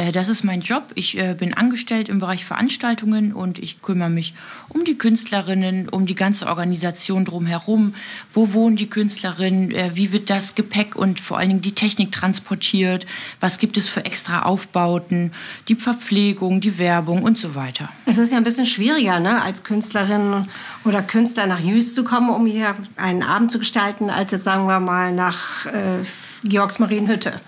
Äh, 0.00 0.12
Das 0.12 0.28
ist 0.28 0.44
mein 0.44 0.62
Job. 0.62 0.84
Ich 0.94 1.18
äh, 1.18 1.34
bin 1.34 1.54
angestellt 1.54 2.08
im 2.08 2.18
Bereich 2.20 2.44
Veranstaltungen 2.44 3.32
und 3.32 3.58
ich 3.58 3.82
kümmere 3.82 4.08
mich 4.08 4.34
um 4.68 4.84
die 4.84 4.96
Künstlerinnen, 4.96 5.88
um 5.88 6.06
die 6.06 6.14
ganze 6.14 6.46
Organisation 6.46 7.24
drumherum. 7.24 7.94
Wo 8.32 8.52
wohnen 8.54 8.76
die 8.76 8.88
Künstlerinnen? 8.88 9.70
Äh, 9.70 9.90
Wie 9.94 10.12
wird 10.12 10.30
das 10.30 10.54
Gepäck 10.54 10.96
und 10.96 11.20
vor 11.20 11.38
allen 11.38 11.50
Dingen 11.50 11.60
die 11.60 11.74
Technik 11.74 12.12
transportiert? 12.12 13.06
Was 13.40 13.58
gibt 13.58 13.76
es 13.76 13.88
für 13.88 14.04
extra 14.04 14.42
Aufbauten? 14.42 15.32
Die 15.68 15.74
Verpflegung, 15.74 16.60
die 16.60 16.78
Werbung 16.78 17.22
und 17.22 17.38
so 17.38 17.54
weiter. 17.54 17.90
Es 18.06 18.16
ist 18.16 18.32
ja 18.32 18.38
ein 18.38 18.44
bisschen 18.44 18.66
schwieriger, 18.66 19.20
ne, 19.20 19.42
als 19.42 19.64
Künstlerin 19.64 20.48
oder 20.84 21.02
Künstler 21.02 21.46
nach 21.46 21.60
Jüst 21.60 21.94
zu 21.94 22.04
kommen, 22.04 22.30
um 22.30 22.46
hier 22.46 22.74
einen 22.96 23.22
Abend 23.22 23.52
zu 23.52 23.58
gestalten, 23.58 24.08
als 24.08 24.30
jetzt 24.30 24.44
sagen 24.44 24.66
wir 24.66 24.80
mal 24.80 25.12
nach 25.12 25.66
äh, 25.66 26.04
Georgsmarienhütte. 26.44 27.40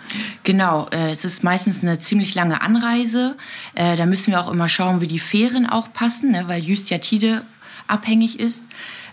Genau, 0.44 0.88
äh, 0.90 1.10
es 1.10 1.24
ist 1.24 1.42
meistens 1.44 1.82
eine 1.82 1.98
ziemlich 1.98 2.34
lange 2.34 2.62
Anreise. 2.62 3.36
Äh, 3.74 3.96
da 3.96 4.06
müssen 4.06 4.32
wir 4.32 4.40
auch 4.40 4.50
immer 4.50 4.68
schauen, 4.68 5.00
wie 5.00 5.06
die 5.06 5.18
Fähren 5.18 5.66
auch 5.66 5.92
passen, 5.92 6.32
ne, 6.32 6.44
weil 6.46 6.62
Just 6.62 6.90
ja 6.90 6.98
Tide 6.98 7.42
abhängig 7.86 8.38
ist. 8.38 8.64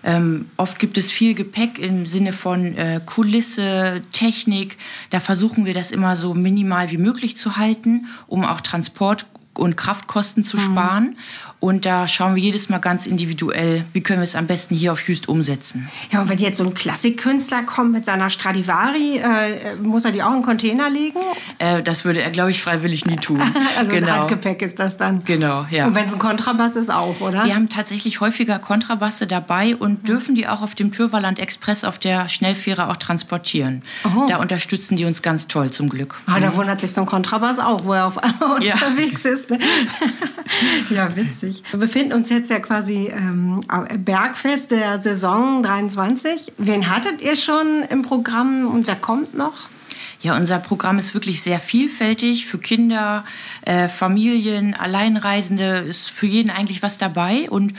Ähm, 0.03 0.49
oft 0.57 0.79
gibt 0.79 0.97
es 0.97 1.11
viel 1.11 1.33
Gepäck 1.33 1.77
im 1.79 2.05
Sinne 2.05 2.31
von 2.31 2.77
äh, 2.77 3.01
Kulisse, 3.05 4.01
Technik. 4.11 4.77
Da 5.09 5.19
versuchen 5.19 5.65
wir 5.65 5.73
das 5.73 5.91
immer 5.91 6.15
so 6.15 6.33
minimal 6.33 6.91
wie 6.91 6.97
möglich 6.97 7.35
zu 7.35 7.57
halten, 7.57 8.07
um 8.27 8.45
auch 8.45 8.61
Transport 8.61 9.25
und 9.53 9.75
Kraftkosten 9.75 10.43
zu 10.43 10.57
sparen. 10.57 11.17
Und 11.61 11.85
da 11.85 12.07
schauen 12.07 12.35
wir 12.35 12.41
jedes 12.41 12.69
Mal 12.69 12.77
ganz 12.77 13.05
individuell, 13.05 13.83
wie 13.91 14.01
können 14.01 14.19
wir 14.19 14.23
es 14.23 14.35
am 14.35 14.47
besten 14.47 14.75
hier 14.75 14.93
auf 14.93 15.05
Just 15.07 15.27
umsetzen. 15.27 15.89
Ja, 16.09 16.21
und 16.21 16.29
wenn 16.29 16.37
jetzt 16.37 16.57
so 16.57 16.63
ein 16.63 16.73
Klassikkünstler 16.73 17.63
kommt 17.63 17.91
mit 17.91 18.05
seiner 18.05 18.29
Stradivari, 18.29 19.17
äh, 19.17 19.75
muss 19.75 20.05
er 20.05 20.11
die 20.13 20.23
auch 20.23 20.33
in 20.33 20.41
Container 20.41 20.89
legen? 20.89 21.19
Äh, 21.57 21.83
das 21.83 22.05
würde 22.05 22.21
er, 22.21 22.29
glaube 22.29 22.51
ich, 22.51 22.61
freiwillig 22.61 23.05
nie 23.05 23.17
tun. 23.17 23.41
Also 23.77 23.91
ein 23.93 24.01
genau. 24.01 24.13
Handgepäck 24.13 24.61
ist 24.61 24.79
das 24.79 24.97
dann. 24.97 25.23
Genau, 25.23 25.65
ja. 25.69 25.87
Und 25.87 25.95
wenn 25.95 26.05
es 26.05 26.13
ein 26.13 26.19
Kontrabass 26.19 26.75
ist, 26.75 26.89
auch, 26.89 27.19
oder? 27.21 27.45
Wir 27.45 27.55
haben 27.55 27.69
tatsächlich 27.69 28.19
häufiger 28.19 28.59
Kontrabasse 28.59 29.25
dabei 29.27 29.75
und 29.75 30.07
dürfen 30.07 30.35
die 30.35 30.47
auch 30.47 30.61
auf 30.61 30.75
dem 30.75 30.91
Türverland 30.91 31.39
Express 31.39 31.83
auf 31.83 31.97
der 31.99 32.27
Schnellfähre 32.27 32.89
auch 32.89 32.97
transportieren. 32.97 33.83
Da 34.27 34.37
unterstützen 34.37 34.97
die 34.97 35.05
uns 35.05 35.21
ganz 35.21 35.47
toll 35.47 35.71
zum 35.71 35.87
Glück. 35.89 36.15
Ah, 36.25 36.39
da 36.39 36.55
wundert 36.55 36.81
sich 36.81 36.93
so 36.93 37.01
ein 37.01 37.07
Kontrabass 37.07 37.59
auch, 37.59 37.85
wo 37.85 37.93
er 37.93 38.07
auf 38.07 38.17
einmal 38.17 38.61
Ja. 38.63 38.73
unterwegs 38.73 39.23
ist. 39.25 39.49
Ne? 39.49 39.59
ja, 40.89 41.15
witzig. 41.15 41.48
Wir 41.71 41.79
befinden 41.79 42.13
uns 42.13 42.29
jetzt 42.29 42.49
ja 42.49 42.59
quasi 42.59 43.07
ähm, 43.07 43.61
am 43.67 43.85
Bergfest 44.03 44.71
der 44.71 44.99
Saison 44.99 45.63
23. 45.63 46.53
Wen 46.57 46.89
hattet 46.89 47.21
ihr 47.21 47.35
schon 47.35 47.83
im 47.89 48.01
Programm 48.01 48.67
und 48.67 48.87
wer 48.87 48.95
kommt 48.95 49.35
noch? 49.35 49.69
Ja, 50.21 50.35
unser 50.35 50.59
Programm 50.59 50.97
ist 50.97 51.13
wirklich 51.13 51.41
sehr 51.41 51.61
vielfältig 51.61 52.45
für 52.45 52.57
Kinder, 52.57 53.23
äh, 53.61 53.87
Familien, 53.87 54.73
Alleinreisende, 54.73 55.77
ist 55.87 56.09
für 56.09 56.25
jeden 56.25 56.49
eigentlich 56.49 56.83
was 56.83 56.97
dabei. 56.97 57.49
Und 57.49 57.73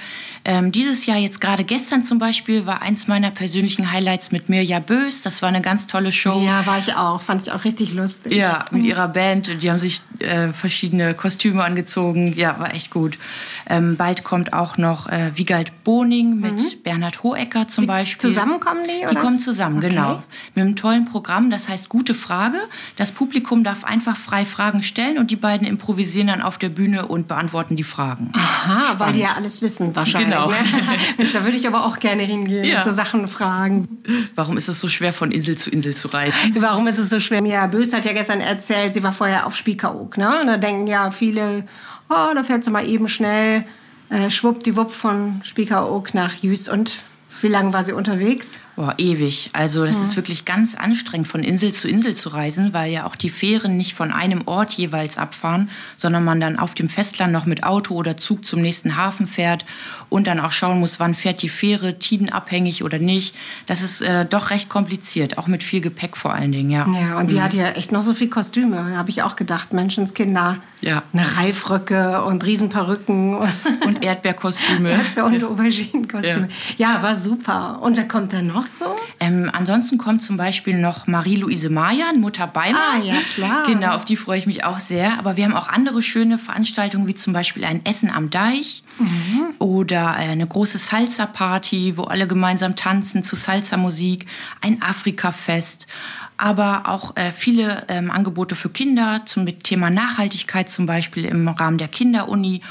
ähm, 0.45 0.73
dieses 0.73 1.07
Jahr, 1.07 1.19
jetzt 1.19 1.41
gerade 1.41 1.65
gestern 1.65 2.03
zum 2.05 2.19
Beispiel, 2.19 2.65
war 2.67 2.83
eins 2.83 3.07
meiner 3.09 3.31
persönlichen 3.31 3.93
Highlights 3.93 4.33
mit 4.33 4.49
Mirja 4.49 4.79
Bös. 4.79 5.23
Das 5.23 5.43
war 5.43 5.49
eine 5.51 5.61
ganz 5.61 5.87
tolle 5.87 6.13
Show. 6.13 6.43
Ja, 6.45 6.65
war 6.67 6.79
ich 6.79 6.95
auch. 6.95 7.21
Fand 7.23 7.43
ich 7.43 7.53
auch 7.53 7.65
richtig 7.65 7.93
lustig. 7.95 8.33
Ja, 8.33 8.65
mit 8.71 8.85
ihrer 8.85 9.09
Band. 9.09 9.63
Die 9.63 9.71
haben 9.71 9.79
sich 9.79 10.01
äh, 10.21 10.49
verschiedene 10.49 11.15
Kostüme 11.15 11.63
angezogen. 11.63 12.35
Ja, 12.37 12.59
war 12.59 12.75
echt 12.75 12.91
gut. 12.91 13.19
Ähm, 13.69 13.97
bald 13.97 14.25
kommt 14.25 14.53
auch 14.53 14.79
noch 14.79 15.07
äh, 15.09 15.31
Wiegald 15.35 15.85
Boning 15.85 16.41
mit 16.41 16.83
Bernhard 16.83 17.23
Hohecker 17.23 17.69
zum 17.69 17.87
Beispiel. 17.87 18.31
Zusammenkommen 18.31 18.81
die, 18.85 19.01
Die 19.07 19.07
oder? 19.13 19.21
kommen 19.21 19.39
zusammen, 19.39 19.79
Okay. 19.79 19.89
genau. 19.91 20.23
Mit 20.55 20.65
einem 20.65 20.77
tollen 20.77 21.05
Programm, 21.05 21.51
das 21.51 21.69
heißt 21.69 21.89
Gute 21.89 22.15
Frage. 22.15 22.59
Das 22.97 23.13
Publikum 23.13 23.63
darf 23.65 23.85
einfach 23.85 24.17
frei 24.17 24.45
Fragen 24.45 24.83
stellen 24.83 25.19
und 25.19 25.31
die 25.31 25.37
beiden 25.37 25.67
improvisieren 25.67 26.29
dann 26.29 26.41
auf 26.43 26.57
der 26.59 26.69
Bühne 26.69 27.07
und 27.07 27.29
beantworten 27.29 27.77
die 27.77 27.85
Fragen. 27.85 28.31
Aha, 28.35 28.95
weil 28.99 29.13
die 29.13 29.21
ja 29.21 29.35
alles 29.37 29.61
wissen 29.63 29.95
wahrscheinlich. 29.95 30.30
Genau. 30.30 30.30
Ne? 30.31 30.55
Mensch, 31.19 31.33
da 31.33 31.45
würde 31.45 31.57
ich 31.57 31.67
aber 31.67 31.85
auch 31.87 31.99
gerne 31.99 32.23
hingehen 32.23 32.65
Ja. 32.65 32.79
und 32.79 32.85
so 32.85 32.93
Sachen 32.93 33.27
fragen. 33.29 34.03
Warum 34.35 34.57
ist 34.57 34.69
es 34.69 34.81
so 34.81 34.89
schwer, 34.89 35.13
von 35.13 35.31
Insel 35.33 35.57
zu 35.57 35.71
Insel 35.71 35.95
zu 35.95 36.09
reiten? 36.09 36.35
Warum 36.59 36.87
ist 36.87 36.99
es 36.99 37.11
so 37.11 37.21
schwer? 37.21 37.43
Mia 37.43 37.67
Bös 37.67 37.93
hat 37.93 38.05
ja 38.05 38.13
gestern 38.13 38.41
erzählt, 38.41 38.95
sie 38.95 39.03
war 39.03 39.13
vorher 39.13 39.47
auf 39.47 39.57
Spiekeroog. 39.57 40.17
Ne? 40.17 40.41
Und 40.41 40.47
da 40.47 40.57
denken 40.57 40.87
ja 40.87 41.11
viele, 41.11 41.65
oh, 42.09 42.35
da 42.35 42.43
fährt 42.43 42.65
sie 42.65 42.71
mal 42.71 42.87
eben 42.89 43.09
schnell 43.09 43.65
äh, 44.11 44.31
schwuppdiwupp 44.31 44.91
von 44.93 45.41
Spiekeroog 45.45 46.15
nach 46.15 46.35
Jüst. 46.35 46.69
Und 46.69 46.99
wie 47.41 47.49
lange 47.49 47.73
war 47.73 47.85
sie 47.85 47.93
unterwegs? 47.93 48.53
Boah, 48.81 48.95
ewig. 48.97 49.51
Also 49.53 49.85
das 49.85 49.97
Hm. 49.97 50.05
ist 50.05 50.17
wirklich 50.17 50.47
ganz 50.47 50.75
anstrengend, 50.75 51.29
von 51.29 51.45
Insel 51.45 51.73
zu 51.73 51.87
Insel 51.87 52.15
zu 52.15 52.31
reisen, 52.31 52.73
weil 52.73 52.91
ja 52.91 53.05
auch 53.05 53.15
die 53.15 53.29
Fähren 53.29 53.77
nicht 53.77 53.93
von 53.93 54.11
einem 54.11 54.41
Ort 54.47 54.73
jeweils 54.73 55.19
abfahren, 55.19 55.69
sondern 55.99 56.25
man 56.25 56.41
dann 56.41 56.59
auf 56.59 56.73
dem 56.73 56.89
Festland 56.89 57.31
noch 57.31 57.45
mit 57.45 57.63
Auto 57.63 57.95
oder 57.95 58.17
Zug 58.17 58.47
zum 58.47 58.63
nächsten 58.63 58.97
Hafen 58.97 59.29
fährt 59.29 59.67
und 60.09 60.27
dann 60.27 60.41
auch 60.41 60.51
schauen 60.51 60.81
muss, 60.81 60.99
wann 60.99 61.15
fährt 61.15 61.43
die 61.43 61.51
Fähre, 61.51 61.99
tidenabhängig 61.99 62.83
oder 62.83 62.99
nicht. 62.99 63.37
Das 63.67 63.83
ist 63.83 64.01
äh, 64.01 64.25
doch 64.25 64.49
recht 64.49 64.71
kompliziert, 64.71 65.37
auch 65.37 65.47
mit 65.47 65.63
viel 65.63 65.83
Gepäck 65.83 66.17
vor 66.17 66.33
allen 66.33 66.53
Dingen, 66.53 66.71
ja. 66.71 66.87
Ja, 66.91 67.19
und 67.19 67.33
die 67.33 67.43
hat 67.43 67.53
ja 67.53 67.69
echt 67.73 67.93
noch 67.93 68.01
so 68.01 68.15
viel 68.15 68.31
Kostüme. 68.31 68.77
Da 68.93 68.97
habe 68.97 69.11
ich 69.11 69.23
auch 69.23 69.37
gedacht, 69.37 69.75
Menschenskinder. 69.75 70.57
Ja. 70.81 71.03
Eine 71.13 71.37
Reifröcke 71.37 72.25
und 72.25 72.43
Riesenperücken 72.47 73.37
Und 73.85 74.03
Erdbeerkostüme. 74.03 74.91
Erdbeer- 75.17 75.27
und 75.27 75.45
Auberginenkostüme. 75.45 76.49
Ja. 76.79 77.03
war 77.03 77.17
super. 77.19 77.83
Und 77.83 77.99
wer 77.99 78.09
kommt 78.09 78.33
dann 78.33 78.47
noch 78.47 78.70
so? 78.79 78.97
Ähm, 79.19 79.51
ansonsten 79.53 79.99
kommt 79.99 80.23
zum 80.23 80.37
Beispiel 80.37 80.79
noch 80.79 81.07
Marie-Louise 81.07 81.71
Mayan, 81.71 82.21
Mutter 82.21 82.47
Beimer. 82.47 82.79
Ah, 82.95 82.99
ja, 82.99 83.17
klar. 83.35 83.65
Genau, 83.67 83.93
auf 83.95 84.05
die 84.05 84.17
freue 84.17 84.39
ich 84.39 84.47
mich 84.47 84.65
auch 84.65 84.79
sehr. 84.79 85.19
Aber 85.19 85.37
wir 85.37 85.45
haben 85.45 85.55
auch 85.55 85.69
andere 85.69 86.03
schöne 86.03 86.39
Veranstaltungen, 86.39 87.07
wie 87.07 87.15
zum 87.15 87.33
Beispiel 87.33 87.65
ein 87.65 87.85
Essen 87.85 88.11
am 88.11 88.31
Deich 88.31 88.83
Mhm. 88.99 89.55
oder 89.59 90.17
äh, 90.19 90.31
eine 90.31 90.47
große 90.47 90.79
Salsa-Party, 90.79 91.97
wo 91.97 92.05
alle 92.05 92.27
gemeinsam 92.27 92.77
tanzen 92.77 93.23
zu 93.23 93.37
Salsa-Musik, 93.37 94.27
ein 94.61 94.83
Afrika-Fest. 94.83 95.87
Aber 96.37 96.85
auch 96.87 97.17
äh, 97.17 97.33
viele 97.33 97.85
ähm, 97.89 98.11
Angebote 98.11 98.55
für 98.55 98.71
Kinder 98.71 99.23
zum 99.27 99.45
mit 99.45 99.65
Thema 99.65 99.91
Nachhaltigkeit, 99.91 100.71
zum 100.71 100.87
Beispiel 100.87 101.25
im 101.25 101.47
Rahmen 101.49 101.77
der 101.79 101.89
Kinderuni. 101.89 102.63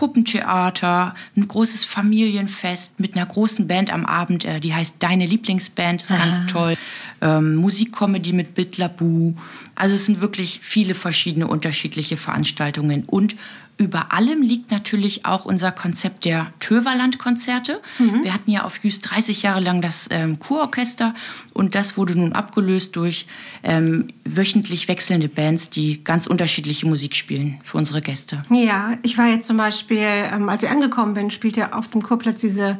Puppentheater, 0.00 1.14
ein 1.36 1.46
großes 1.46 1.84
Familienfest 1.84 3.00
mit 3.00 3.16
einer 3.16 3.26
großen 3.26 3.68
Band 3.68 3.92
am 3.92 4.06
Abend, 4.06 4.46
äh, 4.46 4.58
die 4.58 4.72
heißt 4.72 4.96
Deine 5.00 5.26
Lieblingsband, 5.26 6.00
ist 6.00 6.08
ganz 6.08 6.50
toll. 6.50 6.78
Ähm, 7.20 7.56
Musikcomedy 7.56 8.32
mit 8.32 8.54
Bitlabu. 8.54 9.34
Also 9.74 9.96
es 9.96 10.06
sind 10.06 10.22
wirklich 10.22 10.60
viele 10.62 10.94
verschiedene 10.94 11.46
unterschiedliche 11.46 12.16
Veranstaltungen. 12.16 13.04
Und 13.04 13.36
über 13.80 14.12
allem 14.12 14.42
liegt 14.42 14.70
natürlich 14.70 15.24
auch 15.24 15.46
unser 15.46 15.72
Konzept 15.72 16.26
der 16.26 16.48
Töverland-Konzerte. 16.60 17.80
Wir 18.22 18.34
hatten 18.34 18.50
ja 18.50 18.64
auf 18.64 18.84
Jüst 18.84 19.10
30 19.10 19.42
Jahre 19.42 19.60
lang 19.60 19.80
das 19.80 20.06
ähm, 20.10 20.38
Kurorchester 20.38 21.14
und 21.54 21.74
das 21.74 21.96
wurde 21.96 22.14
nun 22.14 22.34
abgelöst 22.34 22.94
durch 22.94 23.26
ähm, 23.62 24.08
wöchentlich 24.26 24.86
wechselnde 24.86 25.30
Bands, 25.30 25.70
die 25.70 26.04
ganz 26.04 26.26
unterschiedliche 26.26 26.86
Musik 26.86 27.16
spielen 27.16 27.58
für 27.62 27.78
unsere 27.78 28.02
Gäste. 28.02 28.42
Ja, 28.50 28.98
ich 29.02 29.16
war 29.16 29.28
jetzt 29.28 29.46
zum 29.46 29.56
Beispiel, 29.56 29.98
ähm, 29.98 30.50
als 30.50 30.62
ich 30.62 30.68
angekommen 30.68 31.14
bin, 31.14 31.30
spielte 31.30 31.72
auf 31.72 31.88
dem 31.88 32.02
Kurplatz 32.02 32.42
diese 32.42 32.78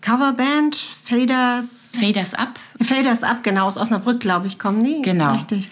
Coverband, 0.00 0.76
Faders. 1.04 1.90
Faders 1.98 2.34
Up 2.34 2.60
Faders 2.80 3.24
Up, 3.24 3.42
genau, 3.42 3.66
aus 3.66 3.76
Osnabrück, 3.76 4.20
glaube 4.20 4.46
ich, 4.46 4.60
kommen 4.60 4.84
die. 4.84 5.02
Genau. 5.02 5.34
Richtig. 5.34 5.70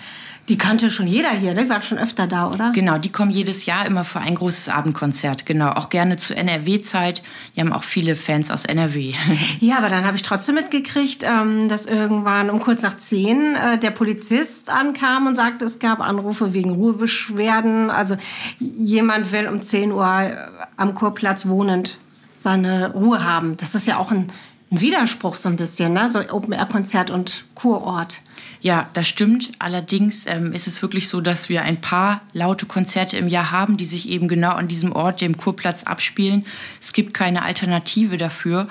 Die 0.49 0.59
kannte 0.59 0.91
schon 0.91 1.07
jeder 1.07 1.31
hier, 1.31 1.55
ne? 1.55 1.65
Die 1.65 1.71
war 1.71 1.81
schon 1.81 1.99
öfter 1.99 2.27
da, 2.27 2.51
oder? 2.51 2.73
Genau, 2.73 2.99
die 2.99 3.11
kommen 3.11 3.31
jedes 3.31 3.65
Jahr 3.65 3.87
immer 3.87 4.05
für 4.05 4.21
ein 4.21 4.35
großes 4.35 4.69
Abendkonzert. 4.69 5.47
Genau, 5.47 5.71
auch 5.71 5.89
gerne 5.89 6.19
zur 6.19 6.37
NRW-Zeit. 6.37 7.23
Die 7.57 7.61
haben 7.61 7.73
auch 7.73 7.83
viele 7.83 8.15
Fans 8.15 8.51
aus 8.51 8.65
NRW. 8.65 9.15
Ja, 9.61 9.79
aber 9.79 9.89
dann 9.89 10.05
habe 10.05 10.17
ich 10.17 10.23
trotzdem 10.23 10.57
mitgekriegt, 10.57 11.23
ähm, 11.25 11.69
dass 11.69 11.87
irgendwann 11.87 12.51
um 12.51 12.61
kurz 12.61 12.83
nach 12.83 12.99
zehn 12.99 13.55
äh, 13.55 13.79
der 13.79 13.91
Polizist 13.91 14.69
ankam 14.69 15.27
und 15.27 15.37
sagte, 15.37 15.65
es 15.65 15.79
gab 15.79 16.01
Anrufe 16.01 16.53
wegen 16.53 16.71
Ruhebeschwerden. 16.71 17.89
Also 17.91 18.17
jemand 18.59 19.33
will 19.33 19.49
um 19.49 19.63
10 19.63 19.93
Uhr 19.93 20.07
äh, 20.07 20.37
am 20.77 20.95
Kurplatz 20.95 21.47
wohnend 21.47 21.97
seine 22.39 22.93
Ruhe 22.93 23.25
haben. 23.25 23.57
Das 23.57 23.75
ist 23.75 23.87
ja 23.87 23.97
auch 23.97 24.11
ein, 24.11 24.31
ein 24.71 24.81
Widerspruch 24.81 25.37
so 25.37 25.49
ein 25.49 25.57
bisschen, 25.57 25.95
ne? 25.95 26.09
so 26.09 26.21
Open-Air-Konzert 26.21 27.11
und 27.11 27.45
Kurort. 27.55 28.19
Ja, 28.65 28.89
das 28.95 29.07
stimmt. 29.07 29.53
Allerdings 29.59 30.25
ähm, 30.25 30.55
ist 30.55 30.67
es 30.67 30.81
wirklich 30.81 31.11
so, 31.11 31.21
dass 31.21 31.51
wir 31.51 31.61
ein 31.61 31.83
paar 31.83 32.23
laute 32.33 32.65
Konzerte 32.65 33.19
im 33.19 33.29
Jahr 33.29 33.51
haben, 33.51 33.77
die 33.77 33.85
sich 33.85 34.09
eben 34.09 34.27
genau 34.27 34.53
an 34.53 34.69
diesem 34.69 34.93
Ort, 34.93 35.21
dem 35.21 35.37
Kurplatz, 35.37 35.83
abspielen. 35.83 36.47
Es 36.81 36.95
gibt 36.95 37.13
keine 37.13 37.43
Alternative 37.43 38.17
dafür. 38.17 38.67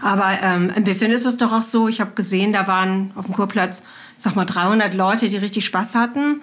Aber 0.00 0.38
ähm, 0.40 0.70
ein 0.76 0.84
bisschen 0.84 1.10
ist 1.10 1.26
es 1.26 1.38
doch 1.38 1.50
auch 1.50 1.64
so, 1.64 1.88
ich 1.88 2.00
habe 2.00 2.12
gesehen, 2.12 2.52
da 2.52 2.68
waren 2.68 3.10
auf 3.16 3.24
dem 3.26 3.34
Kurplatz, 3.34 3.82
sag 4.16 4.36
mal, 4.36 4.44
300 4.44 4.94
Leute, 4.94 5.28
die 5.28 5.38
richtig 5.38 5.64
Spaß 5.66 5.96
hatten. 5.96 6.40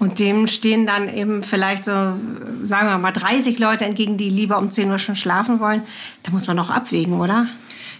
Und 0.00 0.18
dem 0.18 0.48
stehen 0.48 0.86
dann 0.86 1.08
eben 1.08 1.44
vielleicht 1.44 1.84
so, 1.84 1.92
sagen 1.92 2.88
wir 2.88 2.98
mal, 2.98 3.12
30 3.12 3.60
Leute 3.60 3.84
entgegen, 3.84 4.16
die 4.16 4.28
lieber 4.28 4.58
um 4.58 4.72
10 4.72 4.90
Uhr 4.90 4.98
schon 4.98 5.14
schlafen 5.14 5.60
wollen. 5.60 5.82
Da 6.24 6.32
muss 6.32 6.48
man 6.48 6.56
doch 6.56 6.70
abwägen, 6.70 7.20
oder? 7.20 7.46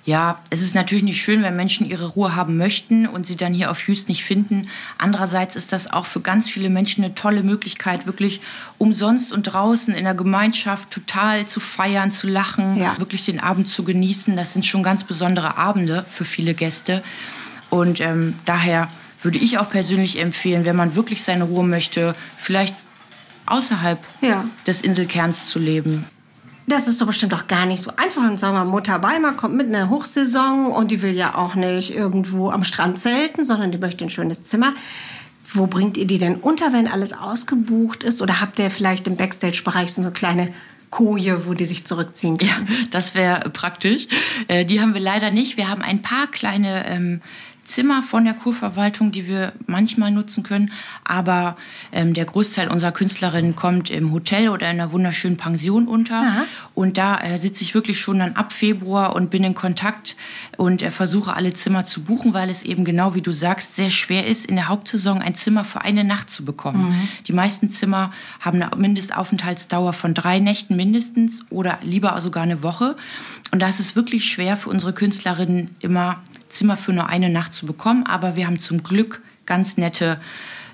Ja, 0.07 0.41
es 0.51 0.61
ist 0.61 0.75
natürlich 0.75 1.03
nicht 1.05 1.23
schön, 1.23 1.43
wenn 1.43 1.57
Menschen 1.57 1.89
ihre 1.89 2.09
Ruhe 2.09 2.37
haben 2.37 2.59
möchten 2.59 3.07
und 3.07 3.27
sie 3.27 3.37
dann 3.37 3.55
hier 3.55 3.71
auf 3.71 3.89
Jüst 3.89 4.11
nicht 4.11 4.23
finden. 4.23 4.69
Andererseits 4.99 5.57
ist 5.57 5.73
das 5.73 5.91
auch 5.91 6.05
für 6.05 6.21
ganz 6.21 6.51
viele 6.51 6.69
Menschen 6.69 7.03
eine 7.03 7.15
tolle 7.15 7.43
Möglichkeit, 7.43 8.05
wirklich 8.07 8.43
umsonst 8.77 9.33
und 9.33 9.45
draußen 9.45 9.95
in 9.95 10.05
der 10.05 10.15
Gemeinschaft 10.15 10.91
total 10.91 11.47
zu 11.47 11.59
feiern, 11.59 12.13
zu 12.13 12.27
lachen, 12.29 12.77
Ja. 12.77 12.99
wirklich 12.99 13.25
den 13.25 13.41
Abend 13.41 13.71
zu 13.71 13.83
genießen. 13.83 14.37
Das 14.37 14.53
sind 14.53 14.67
schon 14.67 14.83
ganz 14.83 15.05
besondere 15.05 15.57
Abende 15.57 16.05
für 16.11 16.27
viele 16.27 16.53
Gäste. 16.53 17.03
Und 17.71 18.01
ähm, 18.01 18.35
daher 18.45 18.89
würde 19.23 19.39
ich 19.39 19.57
auch 19.57 19.71
persönlich 19.71 20.21
empfehlen, 20.21 20.67
wenn 20.67 20.77
man 20.77 20.95
wirklich 20.97 21.23
seine 21.23 21.45
Ruhe 21.45 21.65
möchte, 21.65 22.15
vielleicht 22.37 22.77
außerhalb 23.47 23.99
Ja. 24.21 24.45
des 24.67 24.83
Inselkerns 24.83 25.47
zu 25.47 25.59
leben. 25.59 26.05
Das 26.67 26.89
ist 26.89 27.01
doch 27.01 27.07
bestimmt 27.07 27.35
auch 27.35 27.47
gar 27.47 27.67
nicht 27.67 27.83
so 27.83 27.93
einfach. 27.97 28.23
Und 28.23 28.39
sagen 28.41 28.57
wir, 28.57 28.65
Mutter 28.65 28.99
Beimer 28.99 29.33
kommt 29.33 29.55
mit 29.55 29.67
einer 29.69 29.91
Hochsaison 29.91 30.67
und 30.69 30.91
die 30.91 31.03
will 31.03 31.15
ja 31.15 31.35
auch 31.35 31.55
nicht 31.55 31.95
irgendwo 31.95 32.51
am 32.51 32.65
Strand 32.65 32.99
zelten, 33.01 33.45
sondern 33.45 33.71
die 33.71 33.79
möchte 33.79 34.05
ein 34.05 34.11
schönes 34.11 34.45
Zimmer. 34.45 34.73
Wo 35.53 35.67
bringt 35.67 35.97
ihr 35.99 36.07
die 36.07 36.19
denn 36.19 36.37
unter, 36.37 36.73
wenn 36.73 36.89
alles 36.89 37.13
ausgebucht 37.13 38.03
ist? 38.03 38.23
Oder 38.23 38.41
habt 38.41 38.59
ihr 38.59 38.71
vielleicht 38.71 39.07
im 39.07 39.17
Backstage-Bereich 39.17 39.93
so 39.93 40.01
eine 40.01 40.11
kleine 40.11 40.53
Koje, 40.91 41.47
wo 41.47 41.55
die 41.55 41.65
sich 41.65 41.85
zurückziehen 41.85 42.37
Ja, 42.41 42.55
können? 42.55 42.69
das 42.91 43.15
wäre 43.15 43.51
praktisch. 43.51 44.09
Äh, 44.49 44.65
die 44.65 44.81
haben 44.81 44.95
wir 44.95 45.01
leider 45.01 45.31
nicht. 45.31 45.57
Wir 45.57 45.69
haben 45.69 45.83
ein 45.83 46.03
paar 46.03 46.29
kleine 46.29 46.87
ähm, 46.87 47.21
Zimmer 47.65 48.03
von 48.03 48.25
der 48.25 48.35
Kurverwaltung, 48.35 49.13
die 49.13 49.27
wir 49.27 49.53
manchmal 49.67 50.11
nutzen 50.11 50.43
können. 50.43 50.71
Aber 51.05 51.57
ähm, 51.93 52.15
der 52.15 52.25
Großteil 52.25 52.69
unserer 52.69 52.93
Künstlerinnen 52.93 53.57
kommt 53.57 53.91
im 53.91 54.13
Hotel 54.13 54.49
oder 54.49 54.71
in 54.71 54.81
einer 54.81 54.93
wunderschönen 54.93 55.37
Pension 55.37 55.87
unter. 55.87 56.17
Aha. 56.17 56.45
Und 56.75 56.99
da 56.99 57.21
äh, 57.21 57.39
sitze 57.39 57.63
ich 57.63 57.75
wirklich 57.75 58.01
schon 58.01 58.19
dann 58.19 58.35
ab 58.35 58.53
Februar 58.53 59.17
und 59.17 59.31
bin 59.31 59.45
in 59.45 59.55
Kontakt 59.55 60.17
und 60.57 60.83
äh, 60.83 60.91
versuche 60.91 61.35
alle 61.35 61.55
Zimmer 61.55 61.87
zu 61.87 62.03
buchen, 62.03 62.35
weil 62.35 62.51
es 62.51 62.63
eben 62.63 62.85
genau 62.85 63.15
wie 63.15 63.23
du 63.23 63.33
sagst, 63.33 63.77
sehr 63.77 63.91
schwer 63.91 64.27
ist, 64.27 64.47
in 64.47 64.57
der 64.57 64.69
Hauptsaison 64.69 65.23
ein 65.23 65.35
Zimmer 65.35 65.65
für 65.65 65.83
eine 65.83 66.05
Nacht 66.05 66.31
zu 66.31 66.45
bekommen. 66.45 67.09
Die 67.27 67.33
meisten 67.33 67.71
Zimmer 67.71 68.13
haben 68.41 68.63
eine 68.63 68.77
Mindestaufenthaltsdauer 68.77 69.93
von 69.93 70.15
drei 70.15 70.39
Nächten 70.39 70.77
mindestens 70.77 71.45
oder 71.51 71.79
lieber 71.83 72.21
sogar 72.21 72.43
eine 72.43 72.63
Woche. 72.63 72.97
Und 73.53 73.61
da 73.61 73.69
ist 73.69 73.81
es 73.81 73.97
wirklich 73.97 74.25
schwer 74.27 74.57
für 74.57 74.71
unsere 74.71 74.93
Künstlerinnen 74.93 75.75
immer 75.81 76.23
Zimmer 76.55 76.77
für 76.77 76.93
nur 76.93 77.09
eine 77.09 77.29
Nacht 77.29 77.55
zu 77.55 77.67
bekommen. 77.67 78.05
Aber 78.07 78.37
wir 78.37 78.47
haben 78.47 78.61
zum 78.61 78.83
Glück 78.83 79.23
ganz 79.47 79.77
nette 79.77 80.19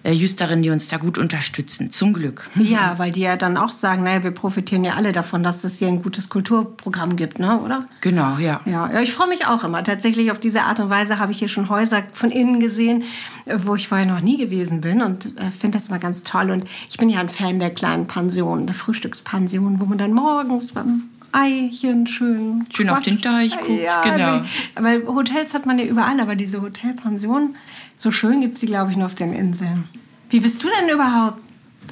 äh, 0.02 0.12
Justerinnen, 0.12 0.62
die 0.62 0.70
uns 0.70 0.88
da 0.88 0.96
gut 0.96 1.18
unterstützen. 1.18 1.92
Zum 1.92 2.14
Glück. 2.14 2.48
Ja, 2.54 2.98
weil 2.98 3.12
die 3.12 3.20
ja 3.20 3.36
dann 3.36 3.56
auch 3.56 3.72
sagen, 3.72 4.04
naja, 4.04 4.24
wir 4.24 4.30
profitieren 4.30 4.82
ja 4.82 4.94
alle 4.94 5.12
davon, 5.12 5.42
dass 5.42 5.62
es 5.64 5.78
hier 5.78 5.88
ein 5.88 6.02
gutes 6.02 6.28
Kulturprogramm 6.30 7.16
gibt, 7.16 7.38
ne? 7.38 7.60
oder? 7.60 7.84
Genau, 8.00 8.38
ja. 8.38 8.60
Ja, 8.64 9.00
ich 9.00 9.12
freue 9.12 9.28
mich 9.28 9.46
auch 9.46 9.62
immer. 9.62 9.84
Tatsächlich 9.84 10.30
auf 10.30 10.38
diese 10.38 10.62
Art 10.62 10.80
und 10.80 10.88
Weise 10.88 11.18
habe 11.18 11.32
ich 11.32 11.38
hier 11.38 11.48
schon 11.48 11.68
Häuser 11.68 12.02
von 12.14 12.30
innen 12.30 12.60
gesehen, 12.60 13.04
wo 13.44 13.74
ich 13.74 13.88
vorher 13.88 14.06
noch 14.06 14.20
nie 14.20 14.38
gewesen 14.38 14.80
bin 14.80 15.02
und 15.02 15.38
äh, 15.38 15.50
finde 15.50 15.78
das 15.78 15.90
mal 15.90 16.00
ganz 16.00 16.22
toll. 16.22 16.50
Und 16.50 16.64
ich 16.88 16.96
bin 16.96 17.10
ja 17.10 17.20
ein 17.20 17.28
Fan 17.28 17.58
der 17.58 17.70
kleinen 17.70 18.06
Pension, 18.06 18.66
der 18.66 18.74
Frühstückspension, 18.74 19.80
wo 19.80 19.84
man 19.84 19.98
dann 19.98 20.14
morgens 20.14 20.72
beim 20.72 21.09
Eichen 21.32 22.06
schön 22.06 22.66
Schön 22.74 22.88
auf 22.88 22.96
quatscht. 22.96 23.06
den 23.06 23.20
Deich 23.20 23.58
guckt, 23.60 23.82
ja, 23.82 24.02
genau. 24.02 24.44
Weil 24.74 25.06
Hotels 25.06 25.54
hat 25.54 25.66
man 25.66 25.78
ja 25.78 25.84
überall, 25.84 26.20
aber 26.20 26.34
diese 26.34 26.60
Hotelpension, 26.62 27.56
so 27.96 28.10
schön 28.10 28.40
gibt 28.40 28.54
es 28.54 28.60
die, 28.60 28.66
glaube 28.66 28.90
ich, 28.90 28.96
nur 28.96 29.06
auf 29.06 29.14
den 29.14 29.32
Inseln. 29.32 29.88
Wie 30.30 30.40
bist 30.40 30.62
du 30.62 30.68
denn 30.80 30.88
überhaupt 30.88 31.40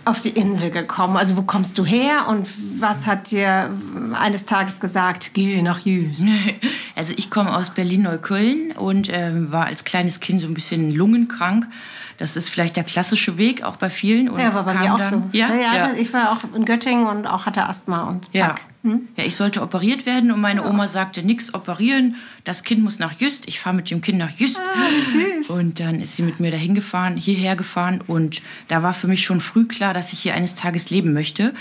auf 0.05 0.21
die 0.21 0.31
Insel 0.31 0.71
gekommen? 0.71 1.17
Also 1.17 1.37
wo 1.37 1.43
kommst 1.43 1.77
du 1.79 1.85
her 1.85 2.27
und 2.29 2.47
was 2.79 3.07
hat 3.07 3.31
dir 3.31 3.71
eines 4.19 4.47
Tages 4.47 4.81
gesagt, 4.81 5.31
geh 5.35 5.63
nach 5.63 5.81
Jüst? 5.81 6.25
Also 6.97 7.15
ich 7.17 7.31
komme 7.31 7.55
aus 7.55 7.71
Berlin-Neukölln 7.71 8.73
und 8.73 9.09
ähm, 9.13 9.53
war 9.53 9.67
als 9.67 9.85
kleines 9.85 10.19
Kind 10.19 10.41
so 10.41 10.49
ein 10.49 10.55
bisschen 10.55 10.91
lungenkrank. 10.91 11.69
Das 12.19 12.37
ist 12.37 12.51
vielleicht 12.51 12.77
der 12.77 12.85
klassische 12.85 13.39
Weg, 13.39 13.63
auch 13.63 13.77
bei 13.77 13.89
vielen. 13.89 14.29
Und 14.29 14.41
Ja, 14.41 14.53
war 14.53 14.65
bei 14.65 14.75
mir 14.75 14.93
auch 14.93 14.99
dann, 14.99 15.11
so. 15.11 15.23
Ja, 15.33 15.55
ja, 15.55 15.93
Ich 15.93 16.13
war 16.13 16.33
auch 16.33 16.39
in 16.55 16.65
Göttingen 16.65 17.07
und 17.07 17.27
auch 17.27 17.47
hatte 17.47 17.65
Asthma 17.65 18.03
und 18.03 18.25
zack. 18.25 18.33
Ja. 18.35 18.55
Hm? 18.83 19.09
Ja, 19.17 19.25
ich 19.25 19.35
sollte 19.35 19.61
operiert 19.61 20.07
werden 20.07 20.31
und 20.31 20.41
meine 20.41 20.63
ja. 20.63 20.69
Oma 20.69 20.87
sagte, 20.87 21.25
nix 21.25 21.53
operieren, 21.53 22.17
das 22.45 22.63
Kind 22.63 22.83
muss 22.83 22.99
nach 22.99 23.13
Jüst. 23.21 23.49
Ich 23.49 23.59
fahre 23.61 23.75
mit 23.75 23.91
dem 23.91 24.01
Kind 24.01 24.19
nach 24.19 24.31
Jüst. 24.31 24.61
Ah, 24.61 25.13
süß. 25.13 25.49
Und 25.49 25.81
dann 25.81 26.01
ist 26.01 26.17
sie 26.17 26.23
mit 26.23 26.39
mir 26.39 26.51
dahin 26.51 26.75
gefahren, 26.75 27.17
hierher 27.17 27.57
gefahren 27.57 28.03
und 28.07 28.41
da 28.69 28.83
war 28.83 28.95
für 28.95 29.09
mich 29.09 29.25
schon 29.25 29.41
früh 29.41 29.67
klar, 29.67 29.95
dass 29.95 30.13
ich 30.13 30.21
hier 30.21 30.35
eines 30.35 30.55
Tages 30.55 30.91
leben 30.91 31.13
möchte. 31.13 31.55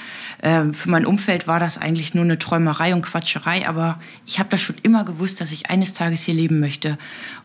Ähm, 0.43 0.73
für 0.73 0.89
mein 0.89 1.05
Umfeld 1.05 1.47
war 1.47 1.59
das 1.59 1.77
eigentlich 1.77 2.13
nur 2.13 2.23
eine 2.23 2.37
Träumerei 2.37 2.93
und 2.93 3.01
Quatscherei, 3.03 3.67
aber 3.67 3.99
ich 4.25 4.39
habe 4.39 4.49
das 4.49 4.61
schon 4.61 4.77
immer 4.83 5.03
gewusst, 5.03 5.41
dass 5.41 5.51
ich 5.51 5.69
eines 5.69 5.93
Tages 5.93 6.23
hier 6.23 6.35
leben 6.35 6.59
möchte. 6.59 6.97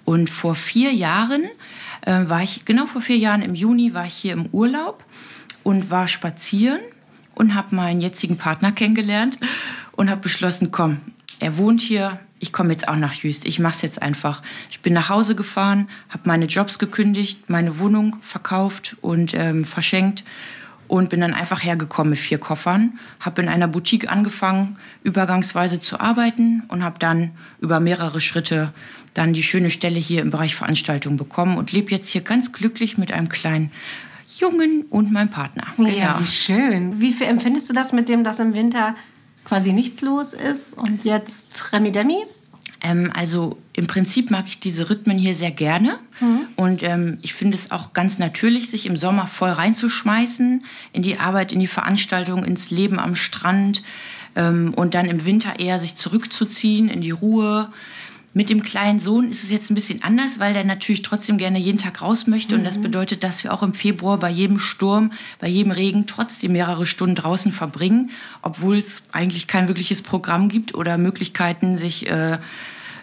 Und 0.05 0.29
vor 0.31 0.55
vier 0.55 0.93
Jahren 0.93 1.45
äh, 2.03 2.29
war 2.29 2.43
ich, 2.43 2.65
genau 2.65 2.87
vor 2.87 3.01
vier 3.01 3.17
Jahren 3.17 3.43
im 3.43 3.55
Juni, 3.55 3.95
war 3.95 4.07
ich 4.07 4.15
hier 4.15 4.33
im 4.33 4.47
Urlaub 4.53 5.05
und 5.63 5.91
war 5.91 6.09
spazieren 6.09 6.81
und 7.35 7.55
habe 7.55 7.75
meinen 7.75 8.01
jetzigen 8.01 8.37
Partner 8.37 8.73
kennengelernt 8.73 9.39
und 9.93 10.11
habe 10.11 10.21
beschlossen, 10.21 10.71
komm, 10.71 11.01
er 11.39 11.57
wohnt 11.57 11.81
hier, 11.81 12.21
ich 12.39 12.53
komme 12.53 12.73
jetzt 12.73 12.89
auch 12.89 12.97
nach 12.97 13.15
Jüst. 13.15 13.45
Ich 13.47 13.59
mache 13.61 13.75
es 13.75 13.83
jetzt 13.83 14.03
einfach. 14.03 14.43
Ich 14.69 14.81
bin 14.81 14.93
nach 14.93 15.09
Hause 15.09 15.37
gefahren, 15.37 15.89
habe 16.09 16.23
meine 16.27 16.47
Jobs 16.47 16.79
gekündigt, 16.79 17.49
meine 17.49 17.79
Wohnung 17.79 18.17
verkauft 18.21 18.97
und 19.01 19.33
ähm, 19.35 19.65
verschenkt 19.65 20.25
und 20.93 21.09
bin 21.09 21.23
dann 21.23 21.33
einfach 21.33 21.65
hergekommen 21.65 22.11
mit 22.11 22.19
vier 22.19 22.37
Koffern, 22.37 22.99
habe 23.19 23.41
in 23.41 23.49
einer 23.49 23.67
Boutique 23.67 24.11
angefangen, 24.11 24.77
übergangsweise 25.05 25.81
zu 25.81 25.99
arbeiten 25.99 26.65
und 26.69 26.85
habe 26.85 26.99
dann 26.99 27.31
über 27.61 27.81
mehrere 27.81 28.21
Schritte 28.21 28.75
dann 29.15 29.33
die 29.33 29.43
schöne 29.43 29.71
Stelle 29.71 29.99
hier 29.99 30.21
im 30.21 30.29
Bereich 30.29 30.55
Veranstaltung 30.55 31.17
bekommen 31.17 31.57
und 31.57 31.73
lebe 31.73 31.91
jetzt 31.91 32.11
hier 32.11 32.21
ganz 32.21 32.53
glücklich 32.53 32.99
mit 32.99 33.11
einem 33.11 33.31
kleinen 33.31 33.71
Jungen 34.37 34.83
und 34.91 35.11
meinem 35.11 35.31
Partner. 35.31 35.65
Ja, 35.79 35.85
genau. 35.87 36.21
wie 36.21 36.27
schön. 36.27 37.01
Wie 37.01 37.25
empfindest 37.25 37.71
du 37.71 37.73
das 37.73 37.95
mit 37.95 38.11
dem, 38.11 38.23
dass 38.23 38.39
im 38.39 38.53
Winter 38.53 38.95
quasi 39.47 39.73
nichts 39.73 40.03
los 40.03 40.35
ist 40.35 40.77
und 40.77 41.05
jetzt 41.05 41.73
Remi 41.73 41.91
Demi? 41.91 42.19
Ähm, 42.83 43.11
also 43.15 43.59
im 43.73 43.87
Prinzip 43.87 44.31
mag 44.31 44.47
ich 44.47 44.61
diese 44.61 44.91
Rhythmen 44.91 45.19
hier 45.19 45.35
sehr 45.35 45.51
gerne. 45.51 45.99
Mhm. 46.21 46.41
Und 46.57 46.83
ähm, 46.83 47.19
ich 47.23 47.35
finde 47.35 47.57
es 47.57 47.71
auch 47.71 47.93
ganz 47.93 48.19
natürlich, 48.19 48.71
sich 48.71 48.87
im 48.87 48.97
Sommer 48.97 49.27
voll 49.27 49.51
reinzuschmeißen 49.51 50.65
in 50.93 51.03
die 51.03 51.19
Arbeit, 51.19 51.53
in 51.53 51.61
die 51.61 51.67
Veranstaltung, 51.67 52.45
ins 52.45 52.71
Leben 52.71 52.99
am 52.99 53.15
Strand 53.15 53.83
ähm, 54.35 54.75
und 54.75 54.95
dann 54.95 55.07
im 55.07 55.25
Winter 55.25 55.61
eher 55.61 55.79
sich 55.79 55.97
zurückzuziehen 55.97 56.89
in 56.89 57.01
die 57.01 57.11
Ruhe. 57.11 57.71
Mit 58.35 58.49
dem 58.49 58.63
kleinen 58.63 58.99
Sohn 58.99 59.31
ist 59.31 59.45
es 59.45 59.51
jetzt 59.51 59.71
ein 59.71 59.75
bisschen 59.75 60.03
anders, 60.03 60.39
weil 60.39 60.55
der 60.55 60.65
natürlich 60.65 61.03
trotzdem 61.03 61.37
gerne 61.37 61.59
jeden 61.59 61.77
Tag 61.77 62.01
raus 62.01 62.27
möchte. 62.27 62.55
Und 62.55 62.65
das 62.65 62.79
mhm. 62.79 62.83
bedeutet, 62.83 63.25
dass 63.25 63.45
wir 63.45 63.53
auch 63.53 63.63
im 63.63 63.75
Februar 63.75 64.17
bei 64.19 64.31
jedem 64.31 64.59
Sturm, 64.59 65.13
bei 65.39 65.49
jedem 65.49 65.71
Regen 65.71 66.07
trotzdem 66.07 66.53
mehrere 66.53 66.87
Stunden 66.87 67.15
draußen 67.15 67.53
verbringen, 67.53 68.11
obwohl 68.41 68.79
es 68.79 69.03
eigentlich 69.13 69.49
kein 69.49 69.69
wirkliches 69.69 70.01
Programm 70.01 70.49
gibt 70.49 70.75
oder 70.75 70.97
Möglichkeiten, 70.97 71.77
sich 71.77 72.09
äh, 72.09 72.39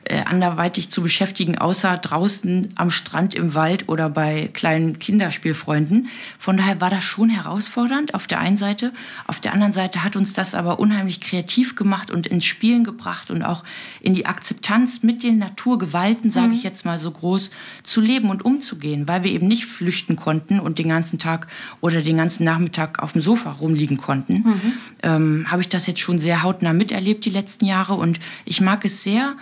äh, 0.10 0.24
anderweitig 0.26 0.90
zu 0.90 1.04
beschäftigen, 1.04 1.60
außer 1.60 1.96
draußen 1.98 2.74
am 2.76 2.90
Strand 2.90 3.36
im 3.36 3.54
Wald 3.54 3.90
oder 3.90 4.10
bei 4.10 4.50
kleinen 4.54 4.98
Kinderspielfreunden. 4.98 6.08
Von 6.40 6.58
daher 6.58 6.82
war 6.82 6.90
das 6.90 7.04
schon 7.04 7.30
herausfordernd 7.30 8.16
auf 8.16 8.26
der 8.26 8.40
einen 8.40 8.58
Seite. 8.58 8.92
Auf 9.28 9.40
der 9.40 9.54
anderen 9.54 9.72
Seite 9.72 10.04
hat 10.04 10.16
uns 10.16 10.34
das 10.34 10.56
aber 10.56 10.80
unheimlich 10.80 11.22
kreativ 11.22 11.76
gemacht 11.76 12.10
und 12.10 12.26
ins 12.26 12.46
Spielen 12.46 12.84
gebracht 12.84 13.30
und 13.30 13.44
auch 13.44 13.64
in 14.02 14.16
die 14.16 14.26
Akzeptanz 14.26 15.04
mit 15.04 15.22
den 15.22 15.38
Naturgewalten, 15.38 16.32
sage 16.32 16.48
mhm. 16.48 16.54
ich 16.54 16.64
jetzt 16.64 16.86
mal 16.86 16.98
so 16.98 17.12
groß, 17.12 17.52
zu 17.84 18.02
leben 18.02 18.32
und 18.32 18.44
umzugehen, 18.44 19.08
weil 19.08 19.24
wir 19.24 19.32
eben 19.32 19.48
nicht 19.48 19.66
flüchten 19.66 20.16
konnten 20.16 20.60
und 20.60 20.80
den 20.80 20.90
ganzen 20.90 21.20
Tag 21.20 21.48
oder 21.82 22.02
den 22.02 22.18
ganzen 22.18 22.46
Nachmittag 22.46 22.98
auf 22.98 23.12
dem 23.12 23.22
Sofa 23.22 23.52
rumliegen 23.52 23.98
konnten. 23.98 24.34
Mhm. 24.34 24.74
Ähm, 25.04 25.46
Habe 25.50 25.62
ich 25.62 25.70
das 25.70 25.86
jetzt 25.86 26.00
schon 26.00 26.18
sehr 26.18 26.42
hautnah 26.42 26.74
miterlebt 26.74 27.26
die 27.26 27.30
letzten 27.30 27.66
Jahre 27.66 27.94
und 27.94 28.20
ich 28.46 28.60
mag 28.60 28.84
es 28.86 29.04
sehr, 29.04 29.36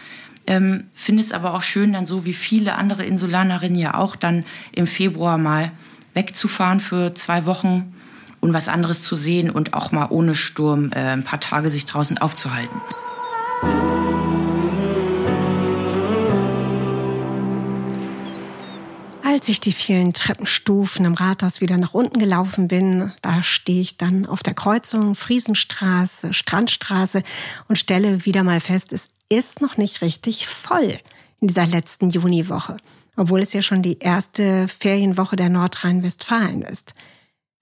ähm, 0.48 0.86
Finde 0.94 1.22
es 1.22 1.34
aber 1.34 1.54
auch 1.54 1.62
schön, 1.62 1.94
dann 1.94 2.06
so 2.06 2.26
wie 2.26 2.34
viele 2.34 2.76
andere 2.76 3.04
Insulanerinnen 3.04 3.78
ja 3.78 3.96
auch, 3.96 4.16
dann 4.16 4.46
im 4.72 4.88
Februar 4.88 5.38
mal 5.38 5.72
wegzufahren 6.14 6.80
für 6.80 7.14
zwei 7.14 7.46
Wochen 7.46 7.94
und 8.40 8.54
was 8.54 8.70
anderes 8.70 9.02
zu 9.02 9.16
sehen 9.16 9.50
und 9.50 9.74
auch 9.74 9.92
mal 9.92 10.08
ohne 10.10 10.36
Sturm 10.36 10.92
äh, 10.94 11.00
ein 11.00 11.24
paar 11.24 11.40
Tage 11.40 11.70
sich 11.70 11.86
draußen 11.86 12.18
aufzuhalten. 12.18 12.80
Als 19.24 19.50
ich 19.50 19.60
die 19.60 19.72
vielen 19.72 20.14
Treppenstufen 20.14 21.06
im 21.06 21.14
Rathaus 21.14 21.62
wieder 21.62 21.78
nach 21.78 21.94
unten 21.94 22.18
gelaufen 22.18 22.68
bin, 22.68 23.12
da 23.22 23.44
stehe 23.44 23.82
ich 23.82 23.98
dann 23.98 24.26
auf 24.26 24.42
der 24.42 24.56
Kreuzung 24.56 25.14
Friesenstraße, 25.14 26.34
Strandstraße 26.34 27.22
und 27.68 27.78
stelle 27.78 28.26
wieder 28.26 28.44
mal 28.44 28.60
fest, 28.60 28.94
es 28.94 29.10
ist 29.30 29.62
noch 29.62 29.78
nicht 29.78 30.02
richtig 30.02 30.48
voll 30.48 30.98
in 31.40 31.48
dieser 31.48 31.68
letzten 31.68 32.10
Juniwoche, 32.10 32.78
obwohl 33.16 33.42
es 33.42 33.54
ja 33.54 33.62
schon 33.62 33.82
die 33.82 34.00
erste 34.00 34.68
Ferienwoche 34.68 35.36
der 35.36 35.50
Nordrhein-Westfalen 35.50 36.62
ist. 36.62 36.94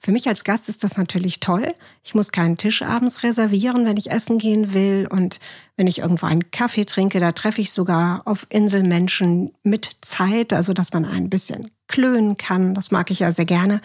Für 0.05 0.11
mich 0.11 0.27
als 0.27 0.43
Gast 0.43 0.69
ist 0.69 0.83
das 0.83 0.97
natürlich 0.97 1.39
toll. 1.39 1.73
Ich 2.03 2.13
muss 2.13 2.31
keinen 2.31 2.57
Tisch 2.57 2.83
abends 2.83 3.23
reservieren, 3.23 3.87
wenn 3.87 3.97
ich 3.97 4.11
essen 4.11 4.37
gehen 4.37 4.71
will. 4.71 5.07
Und 5.09 5.39
wenn 5.77 5.87
ich 5.87 5.97
irgendwo 5.97 6.27
einen 6.27 6.51
Kaffee 6.51 6.85
trinke, 6.85 7.19
da 7.19 7.31
treffe 7.31 7.61
ich 7.61 7.71
sogar 7.71 8.21
auf 8.25 8.45
Insel 8.49 8.83
Menschen 8.83 9.51
mit 9.63 9.89
Zeit, 10.01 10.53
also 10.53 10.73
dass 10.73 10.93
man 10.93 11.05
ein 11.05 11.31
bisschen 11.31 11.71
klönen 11.87 12.37
kann. 12.37 12.75
Das 12.75 12.91
mag 12.91 13.09
ich 13.09 13.17
ja 13.17 13.31
sehr 13.31 13.45
gerne. 13.45 13.81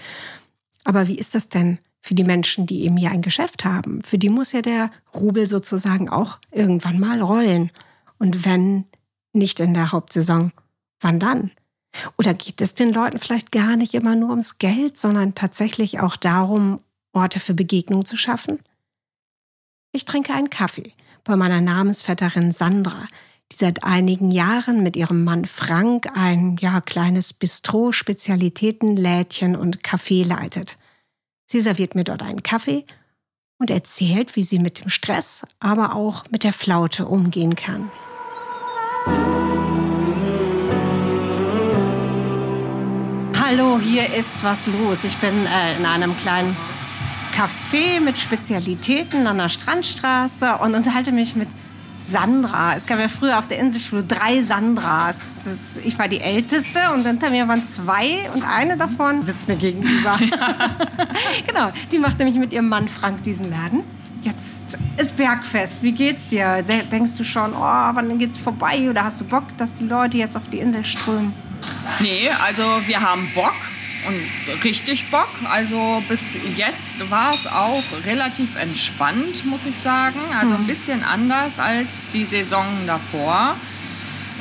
Aber 0.85 1.09
wie 1.09 1.17
ist 1.17 1.35
das 1.35 1.49
denn 1.49 1.79
für 2.01 2.15
die 2.15 2.25
Menschen, 2.25 2.67
die 2.67 2.85
eben 2.85 2.97
hier 2.97 3.11
ein 3.11 3.23
Geschäft 3.23 3.65
haben. 3.65 4.03
Für 4.03 4.19
die 4.19 4.31
muss 4.31 4.53
ja 4.53 4.63
der 4.63 4.91
Rubel 5.15 5.47
sozusagen 5.47 6.09
auch 6.09 6.39
irgendwann 6.51 6.99
mal 6.99 7.21
rollen. 7.21 7.71
Und 8.19 8.45
wenn 8.45 8.87
nicht 9.33 9.61
in 9.61 9.75
der 9.75 9.93
Hauptsaison, 9.93 10.53
wann 11.01 11.21
dann? 11.21 11.51
Oder 12.19 12.35
geht 12.35 12.61
es 12.61 12.75
den 12.75 12.93
Leuten 12.93 13.19
vielleicht 13.19 13.53
gar 13.53 13.77
nicht 13.77 13.95
immer 13.95 14.15
nur 14.15 14.31
ums 14.31 14.59
Geld, 14.59 14.97
sondern 14.97 15.35
tatsächlich 15.35 16.01
auch 16.01 16.17
darum, 16.17 16.81
Orte 17.13 17.41
für 17.41 17.55
Begegnung 17.55 18.05
zu 18.05 18.17
schaffen? 18.17 18.61
Ich 19.93 20.05
trinke 20.05 20.33
einen 20.33 20.51
Kaffee 20.51 20.93
bei 21.25 21.37
meiner 21.37 21.61
Namensvetterin 21.61 22.53
Sandra, 22.53 23.09
die 23.51 23.57
seit 23.57 23.83
einigen 23.83 24.31
Jahren 24.31 24.83
mit 24.83 24.97
ihrem 24.97 25.25
Mann 25.25 25.45
Frank 25.45 26.17
ein 26.17 26.57
ja 26.61 26.81
kleines 26.81 27.33
Bistro, 27.33 27.91
Spezialitätenlädchen 27.91 29.57
und 29.57 29.83
Café 29.83 30.25
leitet. 30.25 30.77
Sie 31.53 31.61
serviert 31.61 31.97
mir 31.97 32.05
dort 32.05 32.23
einen 32.23 32.45
Kaffee 32.45 32.85
und 33.59 33.71
erzählt, 33.71 34.37
wie 34.37 34.45
sie 34.45 34.61
mit 34.61 34.79
dem 34.79 34.89
Stress, 34.89 35.45
aber 35.59 35.97
auch 35.97 36.23
mit 36.31 36.45
der 36.45 36.53
Flaute 36.53 37.07
umgehen 37.07 37.57
kann. 37.57 37.91
Hallo, 43.37 43.81
hier 43.81 44.15
ist 44.15 44.45
was 44.45 44.69
los. 44.69 45.03
Ich 45.03 45.17
bin 45.17 45.35
äh, 45.47 45.77
in 45.77 45.87
einem 45.87 46.17
kleinen 46.17 46.57
Café 47.35 47.99
mit 47.99 48.17
Spezialitäten 48.17 49.27
an 49.27 49.39
der 49.39 49.49
Strandstraße 49.49 50.59
und 50.59 50.77
unterhalte 50.77 51.11
mich 51.11 51.35
mit 51.35 51.49
Sandra. 52.11 52.77
Es 52.77 52.87
gab 52.87 52.99
ja 52.99 53.09
früher 53.09 53.39
auf 53.39 53.49
der 53.49 53.59
Inselschule 53.59 54.03
drei 54.03 54.43
Sandras. 54.43 55.17
Das, 55.45 55.85
ich 55.85 55.99
war 55.99 56.09
die 56.09 56.21
Älteste 56.21 56.79
und 56.93 57.07
hinter 57.07 57.31
mir 57.31 57.47
waren 57.49 57.65
zwei 57.65 58.29
und 58.35 58.43
eine 58.43 58.77
davon 58.77 59.23
sitzt 59.23 59.49
mir 59.49 59.57
gegenüber. 59.57 60.19
Ja. 60.31 60.71
genau, 61.47 61.73
die 61.91 61.99
macht 61.99 62.19
nämlich 62.19 62.37
mit 62.37 62.53
ihrem 62.53 62.69
Mann 62.69 62.89
Frank 62.89 63.23
diesen 63.25 63.51
Laden. 63.51 63.83
Jetzt 64.23 64.79
ist 64.97 65.17
Bergfest. 65.17 65.83
Wie 65.83 65.93
geht's 65.93 66.29
dir? 66.29 66.63
Denkst 66.63 67.15
du 67.17 67.25
schon, 67.25 67.53
oh, 67.53 67.57
wann 67.59 68.19
geht's 68.19 68.39
vorbei? 68.39 68.89
Oder 68.91 69.05
hast 69.05 69.21
du 69.21 69.25
Bock, 69.25 69.45
dass 69.57 69.75
die 69.77 69.87
Leute 69.87 70.19
jetzt 70.19 70.37
auf 70.37 70.49
die 70.53 70.59
Insel 70.59 70.85
strömen? 70.85 71.33
Nee, 72.01 72.31
also 72.45 72.63
wir 72.87 73.01
haben 73.01 73.29
Bock 73.35 73.55
und 74.07 74.65
richtig 74.65 75.11
Bock. 75.11 75.29
Also 75.51 76.03
bis 76.09 76.21
jetzt 76.57 77.11
war 77.11 77.31
es 77.33 77.47
auch 77.47 77.83
relativ 78.05 78.57
entspannt, 78.57 79.45
muss 79.45 79.67
ich 79.67 79.79
sagen. 79.79 80.21
Also 80.39 80.55
ein 80.55 80.61
hm. 80.61 80.67
bisschen 80.67 81.05
anders 81.05 81.59
als 81.59 82.09
die 82.13 82.25
Saison 82.25 82.67
davor. 82.87 83.57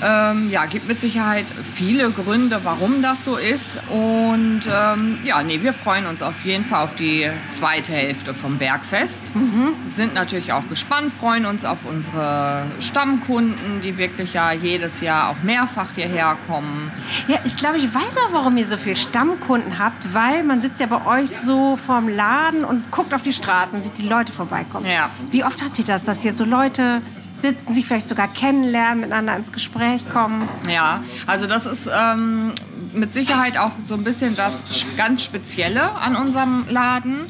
Ähm, 0.03 0.49
ja, 0.49 0.65
gibt 0.65 0.87
mit 0.87 1.01
Sicherheit 1.01 1.45
viele 1.75 2.11
Gründe, 2.11 2.61
warum 2.63 3.01
das 3.01 3.23
so 3.23 3.37
ist. 3.37 3.77
Und 3.89 4.61
ähm, 4.71 5.19
ja, 5.23 5.43
nee, 5.43 5.61
wir 5.61 5.73
freuen 5.73 6.05
uns 6.05 6.21
auf 6.21 6.43
jeden 6.43 6.65
Fall 6.65 6.83
auf 6.83 6.95
die 6.95 7.29
zweite 7.49 7.93
Hälfte 7.93 8.33
vom 8.33 8.57
Bergfest. 8.57 9.35
Mhm. 9.35 9.73
Sind 9.89 10.13
natürlich 10.13 10.53
auch 10.53 10.67
gespannt, 10.69 11.11
freuen 11.11 11.45
uns 11.45 11.65
auf 11.65 11.79
unsere 11.85 12.65
Stammkunden, 12.79 13.81
die 13.81 13.97
wirklich 13.97 14.33
ja 14.33 14.51
jedes 14.51 15.01
Jahr 15.01 15.29
auch 15.29 15.43
mehrfach 15.43 15.89
hierher 15.95 16.37
kommen. 16.47 16.91
Ja, 17.27 17.39
ich 17.43 17.55
glaube, 17.55 17.77
ich 17.77 17.93
weiß 17.93 18.17
auch, 18.25 18.33
warum 18.33 18.57
ihr 18.57 18.67
so 18.67 18.77
viele 18.77 18.95
Stammkunden 18.95 19.79
habt, 19.79 20.13
weil 20.13 20.43
man 20.43 20.61
sitzt 20.61 20.79
ja 20.79 20.87
bei 20.87 21.05
euch 21.05 21.29
so 21.29 21.75
vorm 21.77 22.07
Laden 22.09 22.63
und 22.63 22.91
guckt 22.91 23.13
auf 23.13 23.23
die 23.23 23.33
Straßen 23.33 23.75
und 23.77 23.83
sieht 23.83 23.97
die 23.97 24.07
Leute 24.07 24.31
vorbeikommen. 24.31 24.85
Ja. 24.85 25.09
Wie 25.29 25.43
oft 25.43 25.61
habt 25.63 25.79
ihr 25.79 25.85
das, 25.85 26.03
dass 26.03 26.21
hier 26.21 26.33
so 26.33 26.45
Leute 26.45 27.01
sitzen, 27.41 27.73
sich 27.73 27.85
vielleicht 27.85 28.07
sogar 28.07 28.27
kennenlernen, 28.27 29.01
miteinander 29.01 29.35
ins 29.35 29.51
Gespräch 29.51 30.07
kommen. 30.09 30.47
Ja, 30.69 31.03
also 31.27 31.47
das 31.47 31.65
ist 31.65 31.89
ähm, 31.93 32.53
mit 32.93 33.13
Sicherheit 33.13 33.57
auch 33.57 33.71
so 33.85 33.95
ein 33.95 34.03
bisschen 34.03 34.35
das 34.35 34.63
ganz 34.97 35.23
Spezielle 35.23 35.91
an 35.95 36.15
unserem 36.15 36.65
Laden, 36.67 37.27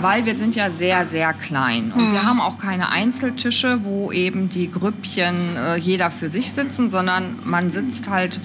weil 0.00 0.24
wir 0.24 0.34
sind 0.36 0.54
ja 0.54 0.70
sehr, 0.70 1.06
sehr 1.06 1.32
klein. 1.32 1.92
Und 1.94 2.12
wir 2.12 2.24
haben 2.24 2.40
auch 2.40 2.58
keine 2.58 2.88
Einzeltische, 2.88 3.80
wo 3.84 4.12
eben 4.12 4.48
die 4.48 4.70
Grüppchen 4.70 5.56
äh, 5.56 5.76
jeder 5.76 6.10
für 6.10 6.28
sich 6.28 6.52
sitzen, 6.52 6.90
sondern 6.90 7.38
man 7.44 7.70
sitzt 7.70 8.08
halt, 8.08 8.40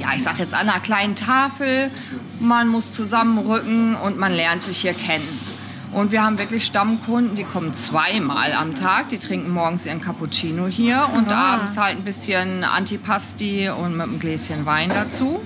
ja, 0.00 0.08
ich 0.16 0.22
sag 0.22 0.38
jetzt 0.38 0.54
an 0.54 0.68
einer 0.68 0.80
kleinen 0.80 1.14
Tafel, 1.14 1.90
man 2.40 2.68
muss 2.68 2.92
zusammenrücken 2.92 3.94
und 3.94 4.18
man 4.18 4.32
lernt 4.32 4.62
sich 4.62 4.78
hier 4.78 4.94
kennen. 4.94 5.51
Und 5.92 6.10
wir 6.10 6.22
haben 6.22 6.38
wirklich 6.38 6.64
Stammkunden, 6.64 7.36
die 7.36 7.44
kommen 7.44 7.74
zweimal 7.74 8.52
am 8.52 8.74
Tag. 8.74 9.10
Die 9.10 9.18
trinken 9.18 9.50
morgens 9.50 9.84
ihren 9.84 10.00
Cappuccino 10.00 10.66
hier 10.66 11.06
und 11.14 11.30
abends 11.30 11.76
halt 11.76 11.98
ein 11.98 12.04
bisschen 12.04 12.64
Antipasti 12.64 13.68
und 13.68 13.96
mit 13.96 14.06
einem 14.06 14.18
Gläschen 14.18 14.64
Wein 14.64 14.88
dazu. 14.88 15.42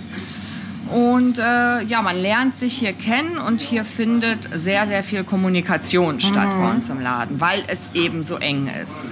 Und 0.92 1.38
äh, 1.38 1.82
ja, 1.82 2.00
man 2.00 2.16
lernt 2.16 2.58
sich 2.58 2.74
hier 2.74 2.92
kennen 2.92 3.38
und 3.38 3.60
hier 3.60 3.84
findet 3.84 4.48
sehr, 4.54 4.86
sehr 4.86 5.02
viel 5.02 5.24
Kommunikation 5.24 6.20
statt 6.20 6.48
bei 6.60 6.70
uns 6.70 6.88
im 6.90 7.00
Laden, 7.00 7.40
weil 7.40 7.64
es 7.66 7.88
eben 7.92 8.22
so 8.22 8.36
eng 8.36 8.68
ist. 8.68 9.04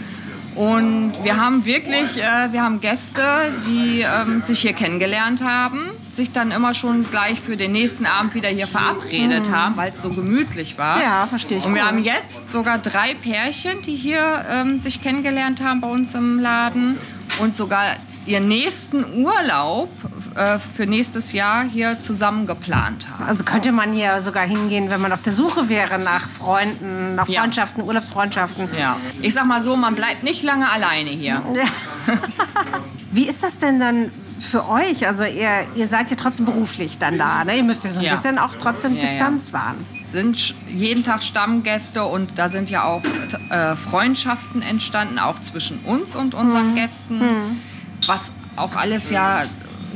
Und 0.55 1.13
wir 1.23 1.37
haben 1.37 1.65
wirklich, 1.65 2.17
äh, 2.17 2.53
wir 2.53 2.63
haben 2.63 2.81
Gäste, 2.81 3.23
die 3.67 4.03
ähm, 4.03 4.43
sich 4.45 4.61
hier 4.61 4.73
kennengelernt 4.73 5.43
haben, 5.43 5.91
sich 6.15 6.31
dann 6.33 6.53
immer 6.53 6.75
schon 6.75 7.11
gleich 7.11 7.41
für 7.41 7.57
den 7.57 7.73
nächsten 7.73 8.07
Abend 8.07 8.35
wieder 8.35 8.49
hier 8.49 8.69
verabredet 8.69 9.51
haben, 9.51 9.77
weil 9.77 9.93
es 9.93 10.01
so 10.03 10.11
gemütlich 10.11 10.79
war. 10.79 11.01
Ja, 11.03 11.27
verstehe 11.27 11.59
ich 11.59 11.65
Und 11.65 11.75
wir 11.75 11.83
gut. 11.83 11.91
haben 11.91 12.05
jetzt 12.05 12.53
sogar 12.53 12.79
drei 12.79 13.15
Pärchen, 13.15 13.83
die 13.83 13.97
hier 13.97 14.45
ähm, 14.49 14.79
sich 14.79 15.03
kennengelernt 15.03 15.61
haben 15.61 15.81
bei 15.81 15.89
uns 15.89 16.15
im 16.15 16.39
Laden 16.39 16.99
und 17.41 17.57
sogar 17.57 17.85
ihren 18.27 18.49
nächsten 18.49 19.05
Urlaub 19.25 19.89
äh, 20.35 20.59
für 20.75 20.87
nächstes 20.87 21.33
Jahr 21.33 21.63
hier 21.65 22.01
zusammen 22.01 22.47
geplant 22.47 23.07
haben. 23.11 23.25
Also 23.25 23.45
könnte 23.45 23.71
man 23.73 23.93
hier 23.93 24.21
sogar 24.23 24.45
hingehen, 24.47 24.91
wenn 24.91 25.01
man 25.01 25.13
auf 25.13 25.23
der 25.23 25.33
Suche 25.33 25.69
wäre 25.69 25.99
nach 25.99 26.29
Freunden, 26.31 27.15
nach 27.15 27.29
Ja. 27.29 27.41
Freundschaften, 27.41 27.83
Urlaubsfreundschaften. 27.85 28.69
Ja, 28.79 28.97
ich 29.21 29.35
sag 29.35 29.45
mal 29.47 29.61
so, 29.63 29.77
man 29.77 29.95
bleibt 29.95 30.23
nicht 30.25 30.43
lange 30.43 30.71
alleine 30.71 31.11
hier. 31.11 31.43
Wie 33.13 33.29
ist 33.29 33.43
das 33.45 33.59
denn 33.59 33.79
dann 33.79 34.11
für 34.41 34.69
euch? 34.69 35.07
Also 35.07 35.23
ihr, 35.25 35.49
ihr 35.77 35.87
seid 35.87 36.11
ja 36.11 36.17
trotzdem 36.17 36.47
beruflich 36.47 36.99
dann 36.99 37.17
da. 37.17 37.45
Ne? 37.45 37.57
Ihr 37.59 37.63
müsst 37.63 37.85
ja 37.85 37.93
so 37.93 38.01
ein 38.01 38.07
Ja. 38.07 38.13
bisschen 38.13 38.39
auch 38.39 38.55
trotzdem 38.59 38.97
Ja, 38.97 39.03
ja. 39.05 39.09
Distanz 39.11 39.53
wahren. 39.53 39.87
sind 40.03 40.55
jeden 40.67 41.05
Tag 41.05 41.23
Stammgäste 41.23 42.05
und 42.05 42.39
da 42.39 42.49
sind 42.49 42.71
ja 42.71 42.85
auch 42.85 43.03
äh, 43.51 43.77
Freundschaften 43.77 44.63
entstanden, 44.63 45.19
auch 45.21 45.41
zwischen 45.43 45.79
uns 45.81 46.17
und 46.17 46.35
unseren 46.35 46.75
Gästen, 46.75 47.21
was 48.07 48.31
auch 48.57 48.75
alles 48.77 49.11
ja 49.11 49.43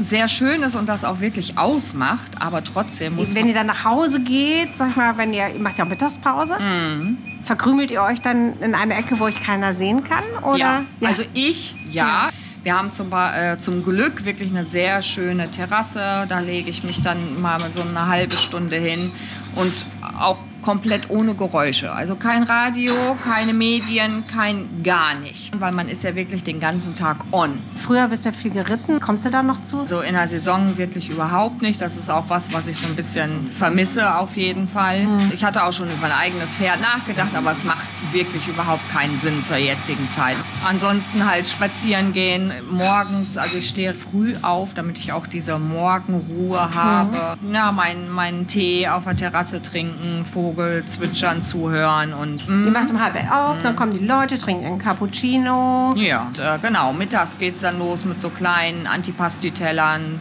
sehr 0.01 0.29
schön 0.29 0.63
ist 0.63 0.77
und 0.77 0.89
das 0.89 1.05
auch 1.05 1.19
wirklich 1.21 1.59
ausmacht, 1.59 2.41
aber 2.41 2.63
trotzdem 2.63 3.17
muss 3.17 3.35
Wenn 3.35 3.49
ihr 3.49 3.55
dann 3.55 3.67
nach 3.67 3.83
Hause 3.85 4.21
geht, 4.21 4.77
sag 4.77 4.97
mal, 4.97 5.17
wenn 5.19 5.33
ihr, 5.33 5.49
ihr 5.49 5.61
macht 5.61 5.79
ja 5.79 5.85
auch 5.85 5.89
Mittagspause, 5.89 6.57
Mhm. 6.61 7.19
verkrümelt 7.45 7.91
ihr 7.91 8.03
euch 8.03 8.21
dann 8.21 8.61
in 8.61 8.75
eine 8.77 8.95
Ecke, 8.95 9.19
wo 9.19 9.25
euch 9.25 9.43
keiner 9.43 9.75
sehen 9.75 10.05
kann? 10.05 10.23
Oder? 10.45 10.59
Ja, 10.59 10.83
also 11.05 11.25
ich, 11.35 11.75
ja. 11.91 12.29
Wir 12.63 12.77
haben 12.77 12.93
zum, 12.93 13.11
äh, 13.13 13.57
zum 13.59 13.83
Glück 13.85 14.25
wirklich 14.25 14.51
eine 14.51 14.65
sehr 14.65 15.01
schöne 15.03 15.51
Terrasse. 15.51 16.27
Da 16.29 16.39
lege 16.41 16.69
ich 16.71 16.85
mich 16.85 17.01
dann 17.03 17.41
mal 17.41 17.59
so 17.71 17.81
eine 17.83 18.07
halbe 18.07 18.37
Stunde 18.37 18.77
hin 18.77 19.11
und 19.57 19.73
auch 20.19 20.39
komplett 20.63 21.11
ohne 21.11 21.35
Geräusche. 21.35 21.93
Also 21.93 22.17
kein 22.17 22.43
Radio, 22.43 22.95
keine 23.25 23.53
Medien, 23.53 24.25
kein 24.31 24.83
gar 24.83 25.15
nicht. 25.15 25.59
Weil 25.59 25.73
man 25.73 25.89
ist 25.89 26.03
ja 26.03 26.15
wirklich 26.15 26.43
den 26.45 26.61
ganzen 26.61 26.95
Tag 26.95 27.19
on. 27.33 27.59
Früher 27.77 28.09
bist 28.09 28.25
du 28.25 28.31
ja 28.31 28.35
viel 28.35 28.51
geritten. 28.51 29.01
Kommst 29.01 29.25
du 29.25 29.31
da 29.31 29.43
noch 29.43 29.63
zu? 29.63 29.87
So 29.87 30.01
in 30.01 30.15
der 30.15 30.29
Saison 30.29 30.77
wirklich 30.77 31.09
überhaupt 31.09 31.63
nicht. 31.63 31.81
Das 31.81 31.97
ist 31.97 32.11
auch 32.11 32.25
was, 32.29 32.53
was 32.53 32.69
ich 32.69 32.77
so 32.77 32.89
ein 32.89 32.97
bisschen 32.97 33.51
vermisse 33.57 34.15
auf 34.17 34.37
jeden 34.37 34.69
Fall. 34.69 35.07
Ich 35.33 35.45
hatte 35.45 35.65
auch 35.65 35.73
schon 35.73 35.91
über 35.91 36.07
ein 36.07 36.13
eigenes 36.13 36.55
Pferd 36.55 36.81
nachgedacht, 36.81 37.35
aber 37.35 37.53
es 37.53 37.65
macht 37.65 37.87
wirklich 38.13 38.47
überhaupt 38.49 38.83
keinen 38.93 39.19
Sinn 39.21 39.43
zur 39.43 39.57
jetzigen 39.57 40.09
Zeit. 40.11 40.37
Ansonsten 40.67 41.29
halt 41.29 41.47
spazieren 41.47 42.13
gehen 42.13 42.53
morgens. 42.71 43.37
Also 43.37 43.59
ich 43.59 43.69
stehe 43.69 43.95
früh 43.95 44.35
auf, 44.43 44.75
damit 44.75 44.99
ich 44.99 45.13
auch 45.13 45.27
diese 45.27 45.59
Morgenruhe 45.59 46.75
habe. 46.75 47.39
Ja, 47.51 47.73
meinen 47.73 48.11
meinen 48.11 48.47
Tee 48.47 48.89
auf 48.89 49.05
der 49.05 49.17
Terrasse 49.17 49.63
trinken, 49.63 50.25
Vogel 50.33 50.48
zwitschern, 50.87 51.43
zuhören 51.43 52.13
und 52.13 52.49
mm, 52.49 52.67
Ihr 52.67 52.71
macht 52.71 52.91
um 52.91 53.03
halb 53.03 53.15
auf, 53.31 53.57
dann 53.63 53.77
kommen 53.77 53.93
die 53.93 54.05
Leute, 54.05 54.39
trinken 54.39 54.67
einen 54.67 54.79
Cappuccino. 54.79 55.95
ja, 55.97 56.27
und, 56.27 56.39
äh, 56.39 56.59
genau. 56.61 56.93
Mittags 56.93 57.39
geht's 57.39 57.61
dann 57.61 57.79
los 57.79 58.05
mit 58.05 58.21
so 58.21 58.31
kleinen 58.31 58.87
Antipasti-Tellern. 58.87 60.21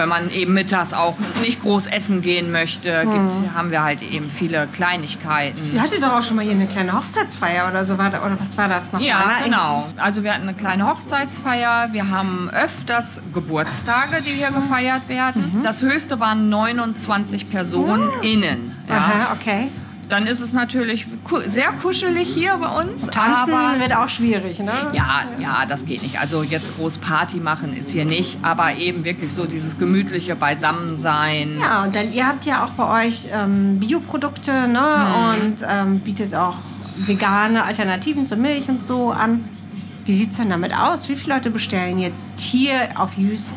Wenn 0.00 0.08
man 0.08 0.30
eben 0.30 0.54
mittags 0.54 0.94
auch 0.94 1.16
nicht 1.42 1.60
groß 1.60 1.86
essen 1.88 2.22
gehen 2.22 2.50
möchte, 2.50 3.02
gibt's, 3.02 3.42
haben 3.54 3.70
wir 3.70 3.82
halt 3.82 4.00
eben 4.00 4.30
viele 4.30 4.66
Kleinigkeiten. 4.68 5.74
Ihr 5.74 5.82
hattet 5.82 6.02
doch 6.02 6.14
auch 6.14 6.22
schon 6.22 6.36
mal 6.36 6.42
hier 6.42 6.52
eine 6.54 6.66
kleine 6.66 6.94
Hochzeitsfeier 6.94 7.68
oder 7.68 7.84
so, 7.84 7.98
war 7.98 8.08
da, 8.08 8.24
oder 8.24 8.40
was 8.40 8.56
war 8.56 8.66
das 8.66 8.90
noch? 8.92 9.00
Ja, 9.00 9.18
mal, 9.26 9.44
genau. 9.44 9.86
Also 9.98 10.24
wir 10.24 10.32
hatten 10.32 10.48
eine 10.48 10.54
kleine 10.54 10.86
Hochzeitsfeier. 10.86 11.90
Wir 11.92 12.08
haben 12.08 12.48
öfters 12.48 13.20
Geburtstage, 13.34 14.22
die 14.22 14.30
hier 14.30 14.52
gefeiert 14.52 15.06
werden. 15.08 15.60
Das 15.62 15.82
höchste 15.82 16.18
waren 16.18 16.48
29 16.48 17.50
Personen 17.50 18.08
innen. 18.22 18.74
Ja. 18.88 18.96
Aha, 18.96 19.32
okay. 19.38 19.68
Dann 20.10 20.26
ist 20.26 20.40
es 20.40 20.52
natürlich 20.52 21.06
sehr 21.46 21.72
kuschelig 21.72 22.28
hier 22.28 22.56
bei 22.56 22.82
uns. 22.82 23.06
Tanzen 23.06 23.54
aber 23.54 23.78
wird 23.78 23.94
auch 23.94 24.08
schwierig, 24.08 24.58
ne? 24.58 24.72
Ja, 24.92 25.22
ja, 25.38 25.64
das 25.66 25.86
geht 25.86 26.02
nicht. 26.02 26.20
Also 26.20 26.42
jetzt 26.42 26.76
groß 26.76 26.98
Party 26.98 27.38
machen 27.38 27.74
ist 27.76 27.90
hier 27.90 28.04
nicht, 28.04 28.38
aber 28.42 28.74
eben 28.74 29.04
wirklich 29.04 29.32
so 29.32 29.46
dieses 29.46 29.78
gemütliche 29.78 30.34
Beisammensein. 30.34 31.58
Ja, 31.60 31.84
und 31.84 31.94
dann 31.94 32.12
ihr 32.12 32.26
habt 32.26 32.44
ja 32.44 32.64
auch 32.64 32.70
bei 32.70 33.06
euch 33.06 33.28
ähm, 33.32 33.78
Bioprodukte, 33.78 34.68
ne? 34.68 34.80
Mhm. 34.80 35.44
Und 35.48 35.66
ähm, 35.68 36.00
bietet 36.00 36.34
auch 36.34 36.56
vegane 36.96 37.62
Alternativen 37.64 38.26
zur 38.26 38.38
Milch 38.38 38.68
und 38.68 38.82
so 38.82 39.12
an. 39.12 39.44
Wie 40.04 40.14
sieht's 40.14 40.38
denn 40.38 40.50
damit 40.50 40.76
aus? 40.76 41.08
Wie 41.08 41.14
viele 41.14 41.34
Leute 41.34 41.50
bestellen 41.50 42.00
jetzt 42.00 42.40
hier 42.40 42.88
auf 42.96 43.16
Jüst 43.16 43.54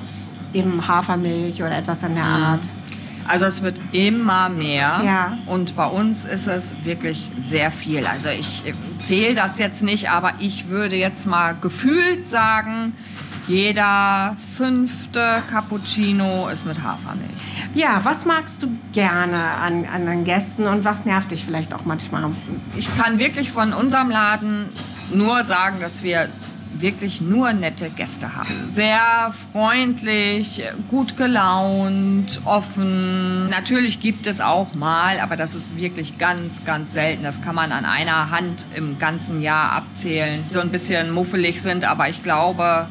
eben 0.54 0.88
Hafermilch 0.88 1.62
oder 1.64 1.76
etwas 1.78 2.04
an 2.04 2.14
der 2.14 2.26
Art? 2.26 2.62
Also 3.28 3.46
es 3.46 3.62
wird 3.62 3.78
immer 3.92 4.50
mehr. 4.50 5.02
Ja. 5.06 5.38
Und 5.46 5.76
bei 5.76 5.86
uns 5.86 6.26
ist 6.26 6.48
es 6.48 6.76
wirklich 6.84 7.30
sehr 7.46 7.72
viel. 7.72 8.06
Also 8.06 8.30
ich 8.30 8.64
zähle 9.00 9.36
das 9.36 9.60
jetzt 9.60 9.84
nicht, 9.84 10.10
aber 10.10 10.34
ich 10.40 10.70
würde 10.70 10.96
jetzt 10.96 11.26
mal 11.26 11.56
gefühlt 11.60 12.30
sagen, 12.30 12.94
jeder 13.48 14.38
fünfte 14.56 15.44
Cappuccino 15.50 16.48
ist 16.48 16.66
mit 16.66 16.82
Hafermilch. 16.82 17.30
Ja, 17.74 18.00
was 18.04 18.26
magst 18.26 18.64
du 18.64 18.68
gerne 18.94 19.38
an, 19.62 19.86
an 19.86 20.06
den 20.06 20.24
Gästen 20.24 20.66
und 20.68 20.86
was 20.86 21.06
nervt 21.06 21.32
dich 21.32 21.44
vielleicht 21.44 21.74
auch 21.74 21.84
manchmal? 21.86 22.30
Ich 22.76 22.96
kann 22.98 23.20
wirklich 23.20 23.52
von 23.52 23.74
unserem 23.74 24.10
Laden 24.10 24.70
nur 25.14 25.44
sagen, 25.44 25.78
dass 25.82 26.04
wir 26.04 26.30
wirklich 26.80 27.22
nur 27.22 27.54
nette 27.54 27.90
Gäste 27.90 28.36
haben. 28.36 28.70
Sehr 28.72 29.34
freundlich, 29.52 30.64
gut 30.90 31.18
gelaunt, 31.18 32.42
offen. 32.46 33.50
Natürlich 33.50 34.00
gibt 34.00 34.28
es 34.28 34.42
auch 34.42 34.74
mal, 34.74 35.20
aber 35.20 35.36
das 35.36 35.56
ist 35.56 35.78
wirklich 35.78 36.18
ganz, 36.18 36.66
ganz 36.66 36.94
selten. 36.94 37.24
Das 37.24 37.42
kann 37.42 37.56
man 37.56 37.72
an 37.72 37.86
einer 37.86 38.32
Hand 38.32 38.66
im 38.76 39.00
ganzen 39.00 39.42
Jahr 39.42 39.72
abzählen. 39.72 40.44
So 40.50 40.60
ein 40.60 40.70
bisschen 40.70 41.12
muffelig 41.12 41.62
sind, 41.62 41.86
aber 41.86 42.10
ich 42.10 42.24
glaube, 42.24 42.88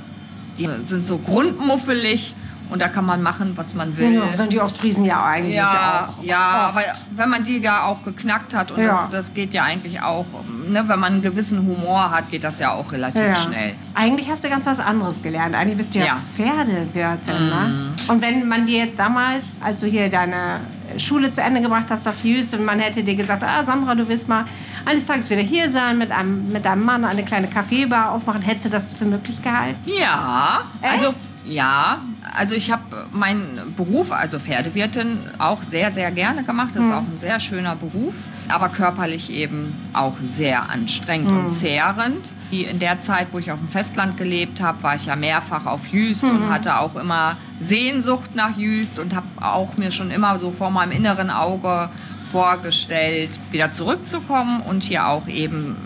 die 0.58 0.68
sind 0.84 1.06
so 1.06 1.18
grundmuffelig 1.18 2.34
und 2.72 2.80
da 2.82 2.88
kann 2.88 3.04
man 3.04 3.22
machen, 3.22 3.52
was 3.56 3.74
man 3.74 3.96
will. 3.96 4.14
Ja, 4.14 4.32
sind 4.32 4.52
die 4.52 4.60
Ostfriesen 4.60 5.04
ja 5.04 5.22
eigentlich 5.24 5.56
Ja, 5.56 6.08
auch. 6.18 6.22
ja, 6.22 6.66
oft. 6.68 6.76
aber 6.76 6.86
wenn 7.12 7.28
man 7.28 7.44
die 7.44 7.58
ja 7.58 7.84
auch 7.84 8.02
geknackt 8.02 8.54
hat 8.54 8.70
und 8.70 8.80
Ja. 8.82 9.02
das, 9.10 9.10
das 9.28 9.34
geht 9.34 9.52
ja 9.54 9.62
eigentlich 9.64 10.00
auch, 10.00 10.26
ne, 10.68 10.82
wenn 10.88 10.98
man 11.00 11.12
einen 11.14 11.22
gewissen 11.22 11.58
Humor 11.66 12.10
hat, 12.10 12.30
geht 12.30 12.44
das 12.44 12.58
ja 12.58 12.72
auch 12.72 12.90
relativ 12.92 13.20
Ja. 13.22 13.36
schnell. 13.36 13.74
Eigentlich 13.94 14.30
hast 14.30 14.42
du 14.42 14.48
ganz 14.48 14.66
was 14.66 14.80
anderes 14.80 15.20
gelernt. 15.22 15.54
Eigentlich 15.54 15.76
bist 15.76 15.94
du 15.94 15.98
ja, 15.98 16.06
Ja. 16.06 16.16
Pferdewirtin. 16.34 17.34
Ne? 17.48 17.92
Und 18.08 18.22
wenn 18.22 18.48
man 18.48 18.66
dir 18.66 18.78
jetzt 18.84 18.98
damals, 18.98 19.46
als 19.62 19.80
du 19.80 19.86
hier 19.86 20.08
deine 20.08 20.60
Schule 20.98 21.30
zu 21.32 21.40
Ende 21.42 21.60
gebracht 21.60 21.86
hast 21.90 22.06
auf 22.06 22.22
Jüst 22.24 22.54
und 22.54 22.64
man 22.64 22.78
hätte 22.78 23.02
dir 23.02 23.14
gesagt, 23.14 23.42
ah 23.42 23.64
Sandra, 23.64 23.94
du 23.94 24.06
willst 24.08 24.28
mal 24.28 24.44
eines 24.84 25.06
Tages 25.06 25.30
wieder 25.30 25.40
hier 25.40 25.70
sein, 25.70 25.96
mit 25.98 26.10
einem, 26.10 26.52
mit 26.52 26.64
deinem 26.64 26.84
Mann 26.84 27.04
eine 27.04 27.22
kleine 27.22 27.46
Kaffeebar 27.48 28.12
aufmachen, 28.12 28.42
hättest 28.42 28.66
du 28.66 28.70
das 28.70 28.92
für 28.94 29.04
möglich 29.06 29.40
gehalten? 29.42 29.78
Ja, 29.86 30.60
Echt? 30.82 31.04
also 31.04 31.14
ja, 31.44 32.00
also 32.34 32.54
ich 32.54 32.70
habe 32.70 33.06
meinen 33.12 33.74
Beruf, 33.76 34.12
also 34.12 34.38
Pferdewirtin, 34.38 35.18
auch 35.38 35.62
sehr, 35.62 35.90
sehr 35.90 36.10
gerne 36.10 36.44
gemacht. 36.44 36.70
Das 36.74 36.84
ist 36.84 36.92
auch 36.92 37.02
ein 37.02 37.18
sehr 37.18 37.40
schöner 37.40 37.74
Beruf, 37.74 38.14
aber 38.48 38.68
körperlich 38.68 39.30
eben 39.30 39.74
auch 39.92 40.16
sehr 40.18 40.70
anstrengend 40.70 41.32
und 41.32 41.52
zehrend. 41.52 42.32
Wie 42.50 42.64
In 42.64 42.78
der 42.78 43.00
Zeit, 43.00 43.28
wo 43.32 43.38
ich 43.38 43.50
auf 43.50 43.58
dem 43.58 43.68
Festland 43.68 44.16
gelebt 44.16 44.60
habe, 44.60 44.82
war 44.82 44.94
ich 44.94 45.06
ja 45.06 45.16
mehrfach 45.16 45.66
auf 45.66 45.86
Jüst 45.88 46.24
und 46.24 46.48
hatte 46.48 46.78
auch 46.78 46.94
immer 46.94 47.36
Sehnsucht 47.58 48.34
nach 48.34 48.56
Jüst 48.56 48.98
und 48.98 49.14
habe 49.14 49.26
auch 49.40 49.76
mir 49.76 49.90
schon 49.90 50.10
immer 50.10 50.38
so 50.38 50.52
vor 50.52 50.70
meinem 50.70 50.92
inneren 50.92 51.30
Auge 51.30 51.90
vorgestellt, 52.30 53.38
wieder 53.50 53.72
zurückzukommen 53.72 54.60
und 54.62 54.82
hier 54.82 55.06
auch 55.06 55.26
eben 55.28 55.76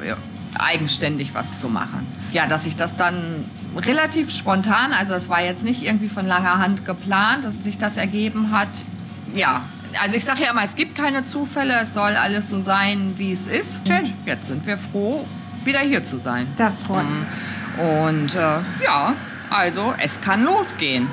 eigenständig 0.59 1.35
was 1.35 1.59
zu 1.59 1.69
machen. 1.69 2.07
Ja, 2.33 2.47
dass 2.47 2.67
ich 2.67 2.77
das 2.77 2.97
dann 2.97 3.45
relativ 3.79 4.31
spontan, 4.31 4.93
also 4.93 5.15
es 5.15 5.29
war 5.29 5.43
jetzt 5.43 5.65
nicht 5.65 5.83
irgendwie 5.83 6.09
von 6.09 6.27
langer 6.27 6.59
Hand 6.59 6.85
geplant, 6.85 7.45
dass 7.45 7.55
sich 7.63 7.79
das 7.79 7.97
ergeben 7.97 8.51
hat. 8.53 8.69
Ja, 9.35 9.63
also 10.01 10.17
ich 10.17 10.25
sage 10.25 10.43
ja 10.43 10.51
immer, 10.51 10.65
es 10.65 10.77
gibt 10.77 10.95
keine 10.95 11.27
Zufälle, 11.27 11.81
es 11.83 11.95
soll 11.95 12.17
alles 12.17 12.49
so 12.49 12.61
sein, 12.61 13.15
wie 13.17 13.33
es 13.33 13.47
ist. 13.47 13.87
Schön. 13.87 14.13
Jetzt 14.25 14.47
sind 14.47 14.67
wir 14.67 14.79
froh, 14.79 15.27
wieder 15.65 15.81
hier 15.81 16.05
zu 16.05 16.19
sein. 16.19 16.47
Das 16.57 16.85
freut 16.85 17.05
mich. 17.05 17.85
Und 18.03 18.35
äh, 18.35 18.59
ja, 18.85 19.15
also 19.51 19.95
es 20.03 20.21
kann 20.21 20.45
losgehen. 20.45 21.09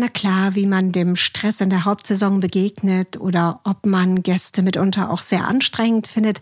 Na 0.00 0.06
klar, 0.06 0.54
wie 0.54 0.66
man 0.66 0.92
dem 0.92 1.16
Stress 1.16 1.60
in 1.60 1.70
der 1.70 1.84
Hauptsaison 1.84 2.38
begegnet 2.38 3.20
oder 3.20 3.58
ob 3.64 3.84
man 3.84 4.22
Gäste 4.22 4.62
mitunter 4.62 5.10
auch 5.10 5.20
sehr 5.20 5.48
anstrengend 5.48 6.06
findet, 6.06 6.40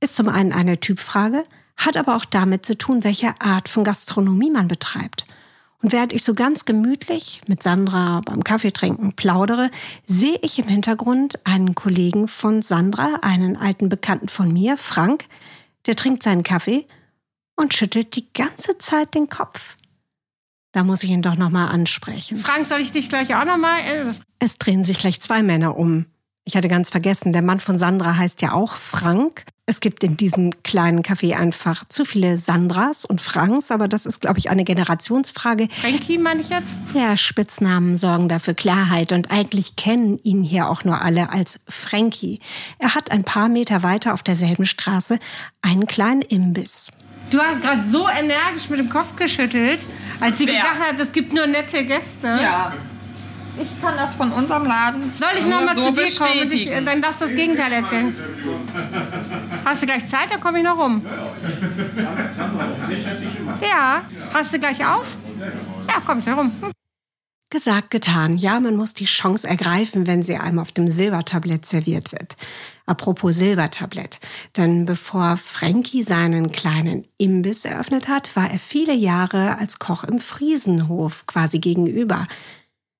ist 0.00 0.16
zum 0.16 0.28
einen 0.28 0.52
eine 0.52 0.80
Typfrage, 0.80 1.44
hat 1.76 1.96
aber 1.96 2.16
auch 2.16 2.24
damit 2.24 2.66
zu 2.66 2.76
tun, 2.76 3.04
welche 3.04 3.40
Art 3.40 3.68
von 3.68 3.84
Gastronomie 3.84 4.50
man 4.50 4.66
betreibt. 4.66 5.26
Und 5.80 5.92
während 5.92 6.12
ich 6.12 6.24
so 6.24 6.34
ganz 6.34 6.64
gemütlich 6.64 7.40
mit 7.46 7.62
Sandra 7.62 8.20
beim 8.24 8.42
Kaffeetrinken 8.42 9.12
plaudere, 9.12 9.70
sehe 10.04 10.40
ich 10.42 10.58
im 10.58 10.66
Hintergrund 10.66 11.38
einen 11.46 11.76
Kollegen 11.76 12.26
von 12.26 12.62
Sandra, 12.62 13.20
einen 13.22 13.56
alten 13.56 13.88
Bekannten 13.88 14.28
von 14.28 14.52
mir, 14.52 14.76
Frank, 14.76 15.26
der 15.86 15.94
trinkt 15.94 16.24
seinen 16.24 16.42
Kaffee 16.42 16.84
und 17.54 17.74
schüttelt 17.74 18.16
die 18.16 18.26
ganze 18.32 18.76
Zeit 18.78 19.14
den 19.14 19.28
Kopf. 19.28 19.76
Da 20.72 20.84
muss 20.84 21.02
ich 21.02 21.10
ihn 21.10 21.22
doch 21.22 21.36
noch 21.36 21.50
mal 21.50 21.68
ansprechen. 21.68 22.38
Frank, 22.38 22.66
soll 22.66 22.80
ich 22.80 22.92
dich 22.92 23.08
gleich 23.08 23.34
auch 23.34 23.44
noch 23.44 23.56
mal? 23.56 23.78
Äh, 23.80 24.14
es 24.38 24.58
drehen 24.58 24.84
sich 24.84 24.98
gleich 24.98 25.20
zwei 25.20 25.42
Männer 25.42 25.76
um. 25.76 26.06
Ich 26.44 26.56
hatte 26.56 26.68
ganz 26.68 26.88
vergessen, 26.88 27.32
der 27.34 27.42
Mann 27.42 27.60
von 27.60 27.78
Sandra 27.78 28.16
heißt 28.16 28.40
ja 28.40 28.52
auch 28.52 28.76
Frank. 28.76 29.44
Es 29.66 29.80
gibt 29.80 30.02
in 30.02 30.16
diesem 30.16 30.62
kleinen 30.62 31.02
Café 31.02 31.36
einfach 31.36 31.84
zu 31.90 32.06
viele 32.06 32.38
Sandras 32.38 33.04
und 33.04 33.20
Franks, 33.20 33.70
aber 33.70 33.86
das 33.86 34.06
ist, 34.06 34.22
glaube 34.22 34.38
ich, 34.38 34.48
eine 34.48 34.64
Generationsfrage. 34.64 35.68
Frankie 35.70 36.16
meine 36.16 36.40
ich 36.40 36.48
jetzt? 36.48 36.74
Ja, 36.94 37.18
Spitznamen 37.18 37.98
sorgen 37.98 38.30
dafür 38.30 38.54
Klarheit 38.54 39.12
und 39.12 39.30
eigentlich 39.30 39.76
kennen 39.76 40.18
ihn 40.22 40.42
hier 40.42 40.70
auch 40.70 40.84
nur 40.84 41.02
alle 41.02 41.34
als 41.34 41.60
Frankie. 41.68 42.40
Er 42.78 42.94
hat 42.94 43.10
ein 43.10 43.24
paar 43.24 43.50
Meter 43.50 43.82
weiter 43.82 44.14
auf 44.14 44.22
derselben 44.22 44.64
Straße 44.64 45.18
einen 45.60 45.86
kleinen 45.86 46.22
Imbiss. 46.22 46.90
Du 47.30 47.38
hast 47.40 47.60
gerade 47.60 47.82
so 47.82 48.08
energisch 48.08 48.70
mit 48.70 48.78
dem 48.78 48.88
Kopf 48.88 49.16
geschüttelt, 49.16 49.86
als 50.20 50.38
sie 50.38 50.46
Wer? 50.46 50.60
gesagt 50.60 50.80
hat, 50.80 51.00
es 51.00 51.12
gibt 51.12 51.32
nur 51.32 51.46
nette 51.46 51.84
Gäste. 51.84 52.26
Ja. 52.26 52.72
Ich 53.60 53.82
kann 53.82 53.96
das 53.96 54.14
von 54.14 54.30
unserem 54.32 54.64
Laden. 54.66 55.12
Soll 55.12 55.30
ich 55.36 55.44
nochmal 55.44 55.74
so 55.74 55.86
zu 55.86 55.92
dir 55.92 56.06
kommen? 56.16 56.42
Und 56.42 56.52
ich, 56.52 56.70
dann 56.84 57.02
darfst 57.02 57.20
du 57.20 57.24
das 57.24 57.34
Gegenteil 57.34 57.72
erzählen. 57.72 58.16
Hast 59.64 59.82
du 59.82 59.86
gleich 59.86 60.06
Zeit? 60.06 60.30
Dann 60.30 60.40
komme 60.40 60.58
ich 60.58 60.64
noch 60.64 60.78
rum. 60.78 61.04
Ja. 63.60 64.02
Hast 64.32 64.54
du 64.54 64.60
gleich 64.60 64.84
auf? 64.86 65.16
Ja, 65.88 66.00
komm 66.06 66.20
ich 66.20 66.26
herum. 66.26 66.52
Hm. 66.60 66.72
Gesagt, 67.50 67.90
getan. 67.90 68.36
Ja, 68.36 68.60
man 68.60 68.76
muss 68.76 68.94
die 68.94 69.06
Chance 69.06 69.48
ergreifen, 69.48 70.06
wenn 70.06 70.22
sie 70.22 70.36
einem 70.36 70.58
auf 70.58 70.70
dem 70.70 70.86
Silbertablett 70.86 71.64
serviert 71.64 72.12
wird. 72.12 72.36
Apropos 72.88 73.36
Silbertablett. 73.36 74.18
Denn 74.56 74.86
bevor 74.86 75.36
Frankie 75.36 76.02
seinen 76.02 76.50
kleinen 76.52 77.06
Imbiss 77.18 77.66
eröffnet 77.66 78.08
hat, 78.08 78.34
war 78.34 78.50
er 78.50 78.58
viele 78.58 78.94
Jahre 78.94 79.58
als 79.58 79.78
Koch 79.78 80.04
im 80.04 80.18
Friesenhof 80.18 81.26
quasi 81.26 81.58
gegenüber. 81.58 82.26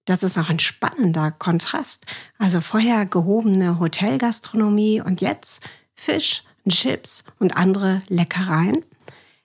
Das 0.05 0.23
ist 0.23 0.37
auch 0.37 0.51
ein 0.51 0.59
spannender 0.59 1.31
Kontrast. 1.31 2.05
Also 2.39 2.61
vorher 2.61 3.07
gehobene 3.07 3.81
Hotelgastronomie 3.81 5.01
und 5.01 5.23
jetzt 5.23 5.67
Fisch, 5.95 6.43
Chips 6.69 7.25
und 7.39 7.57
andere 7.57 8.03
Leckereien. 8.09 8.85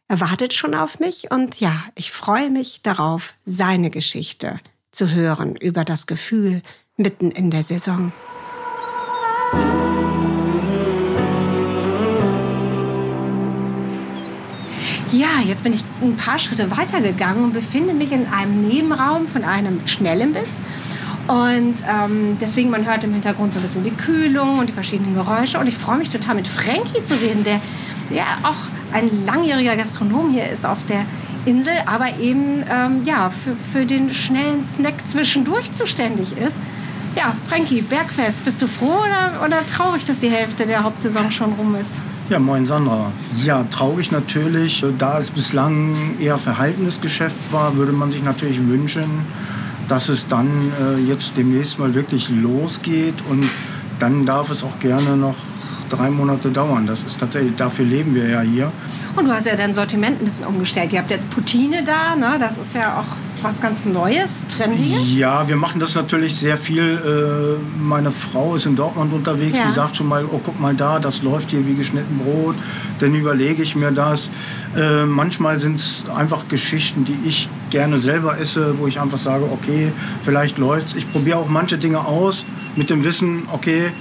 Er 0.10 0.20
wartet 0.20 0.54
schon 0.54 0.76
auf 0.76 1.00
mich 1.00 1.32
und 1.32 1.62
ja, 1.62 1.86
ich 1.96 2.12
freue 2.12 2.50
mich 2.50 2.82
darauf, 2.82 3.34
seine 3.46 3.89
Geschichte 3.89 4.60
zu 4.91 5.10
hören 5.10 5.56
über 5.56 5.86
das 5.86 6.06
Gefühl 6.06 6.62
mitten 6.98 7.32
in 7.32 7.50
der 7.50 7.64
Saison. 7.64 8.12
Jetzt 15.44 15.64
bin 15.64 15.74
ich 15.74 15.84
ein 16.02 16.16
paar 16.16 16.39
Schritte 16.39 16.72
weitergegangen 16.72 17.44
und 17.44 17.54
befinde 17.54 17.94
mich 17.94 18.12
in 18.12 18.28
einem 18.28 18.68
Nebenraum 18.68 19.28
von 19.28 19.44
einem 19.44 19.86
Schnellimbiss. 19.86 20.62
Und 21.28 21.76
ähm, 21.88 22.38
deswegen, 22.41 22.70
man 22.70 22.86
hört 22.86 23.04
im 23.04 23.14
Hintergrund 23.14 23.54
so 23.54 23.60
ein 23.60 23.62
bisschen 23.62 23.84
die 23.84 23.91
Kühlung 23.91 24.60
und 24.60 24.68
die 24.68 24.74
verschiedenen 24.74 25.16
Geräusche. 25.16 25.58
Und 25.58 25.68
ich 25.68 25.78
freue 25.78 25.98
mich 25.98 26.10
total 26.10 26.36
mit 26.36 26.48
Frankie 26.48 27.04
zu 27.04 27.16
reden, 27.16 27.44
der 27.44 27.62
ja 28.10 28.38
auch 28.44 28.56
ein 28.94 29.26
langjähriger 29.26 29.76
Gastronom 29.76 30.32
hier 30.32 30.50
ist 30.50 30.66
auf 30.66 30.86
der 30.86 31.06
Insel, 31.46 31.74
aber 31.86 32.18
eben 32.20 32.64
ähm, 32.70 33.02
ja, 33.06 33.30
für, 33.30 33.56
für 33.56 33.86
den 33.86 34.14
schnellen 34.14 34.66
Snack 34.66 35.08
zwischendurch 35.08 35.74
zuständig 35.74 36.38
ist. 36.38 36.56
Ja, 37.16 37.36
Frankie, 37.48 37.82
Bergfest, 37.82 38.44
bist 38.44 38.62
du 38.62 38.68
froh 38.68 39.02
oder, 39.02 39.46
oder 39.46 39.66
traurig, 39.66 40.04
dass 40.06 40.20
die 40.20 40.30
Hälfte 40.30 40.66
der 40.66 40.84
Hauptsaison 40.84 41.32
schon 41.32 41.54
rum 41.54 41.76
ist? 41.76 41.91
Ja, 42.30 42.39
moin 42.39 42.65
Sandra. 42.65 43.11
Ja, 43.43 43.63
traurig 43.69 44.11
natürlich. 44.11 44.84
Da 44.97 45.19
es 45.19 45.30
bislang 45.30 46.15
eher 46.21 46.38
verhaltenes 46.38 47.01
Geschäft 47.01 47.36
war, 47.51 47.76
würde 47.76 47.91
man 47.91 48.11
sich 48.11 48.24
natürlich 48.24 48.65
wünschen, 48.65 49.26
dass 49.89 50.07
es 50.07 50.28
dann 50.28 50.47
äh, 50.82 51.01
jetzt 51.01 51.36
demnächst 51.36 51.80
mal 51.80 51.93
wirklich 51.93 52.30
losgeht. 52.30 53.15
Und 53.30 53.43
dann 53.99 54.26
darf 54.26 54.49
es 54.51 54.63
auch 54.63 54.80
gerne 54.80 55.17
noch 55.17 55.36
drei 55.89 56.09
Monate 56.09 56.49
dauern. 56.49 56.88
Das 56.88 57.03
ist 57.03 57.19
tatsächlich, 57.19 57.57
dafür 57.57 57.84
leben 57.84 58.15
wir 58.15 58.30
ja 58.30 58.41
hier. 58.41 58.71
Und 59.17 59.26
du 59.26 59.34
hast 59.34 59.45
ja 59.45 59.57
dein 59.57 59.74
Sortiment 59.74 60.21
ein 60.21 60.26
bisschen 60.26 60.45
umgestellt. 60.45 60.93
Ihr 60.93 60.99
habt 60.99 61.11
jetzt 61.11 61.30
Poutine 61.30 61.84
da, 61.84 62.15
ne? 62.15 62.38
das 62.39 62.57
ist 62.57 62.74
ja 62.74 62.99
auch 62.99 63.15
was 63.44 63.60
ganz 63.60 63.86
Neues, 63.86 64.30
Trendiges? 64.56 65.18
Ja, 65.18 65.48
wir 65.48 65.56
machen 65.56 65.80
das 65.80 65.96
natürlich 65.96 66.36
sehr 66.36 66.58
viel. 66.58 66.82
Äh, 66.82 67.80
meine 67.80 68.12
Frau 68.12 68.56
ist 68.56 68.66
in 68.66 68.76
Dortmund 68.76 69.14
unterwegs, 69.14 69.58
ja. 69.58 69.66
die 69.68 69.72
sagt 69.72 69.98
schon 69.98 70.08
mal, 70.08 70.26
oh 70.26 70.39
guck 70.44 70.60
mal 70.60 70.74
da, 70.74 71.00
das 71.00 71.22
läuft 71.22 71.52
hier 71.52 71.66
wie 71.68 71.76
geschnitten 71.76 72.20
Brot. 72.20 72.56
Dann 73.00 73.14
überlege 73.14 73.62
ich 73.62 73.76
mir 73.76 73.91
das. 73.91 74.30
Äh, 74.78 75.06
manchmal 75.06 75.60
sind 75.60 75.76
es 75.76 76.04
einfach 76.16 76.48
Geschichten, 76.48 77.06
die 77.06 77.18
ich 77.26 77.50
gerne 77.70 78.00
selber 78.00 78.39
esse, 78.39 78.78
wo 78.80 78.88
ich 78.88 79.00
einfach 79.00 79.18
sage, 79.18 79.46
okay, 79.52 79.91
vielleicht 80.24 80.58
läuft's. 80.58 80.96
Ich 80.96 81.12
probiere 81.12 81.38
auch 81.38 81.50
manche 81.50 81.78
Dinge 81.78 82.06
aus 82.06 82.46
mit 82.76 82.89
dem 82.89 83.04
Wissen, 83.04 83.44
okay, 83.52 83.91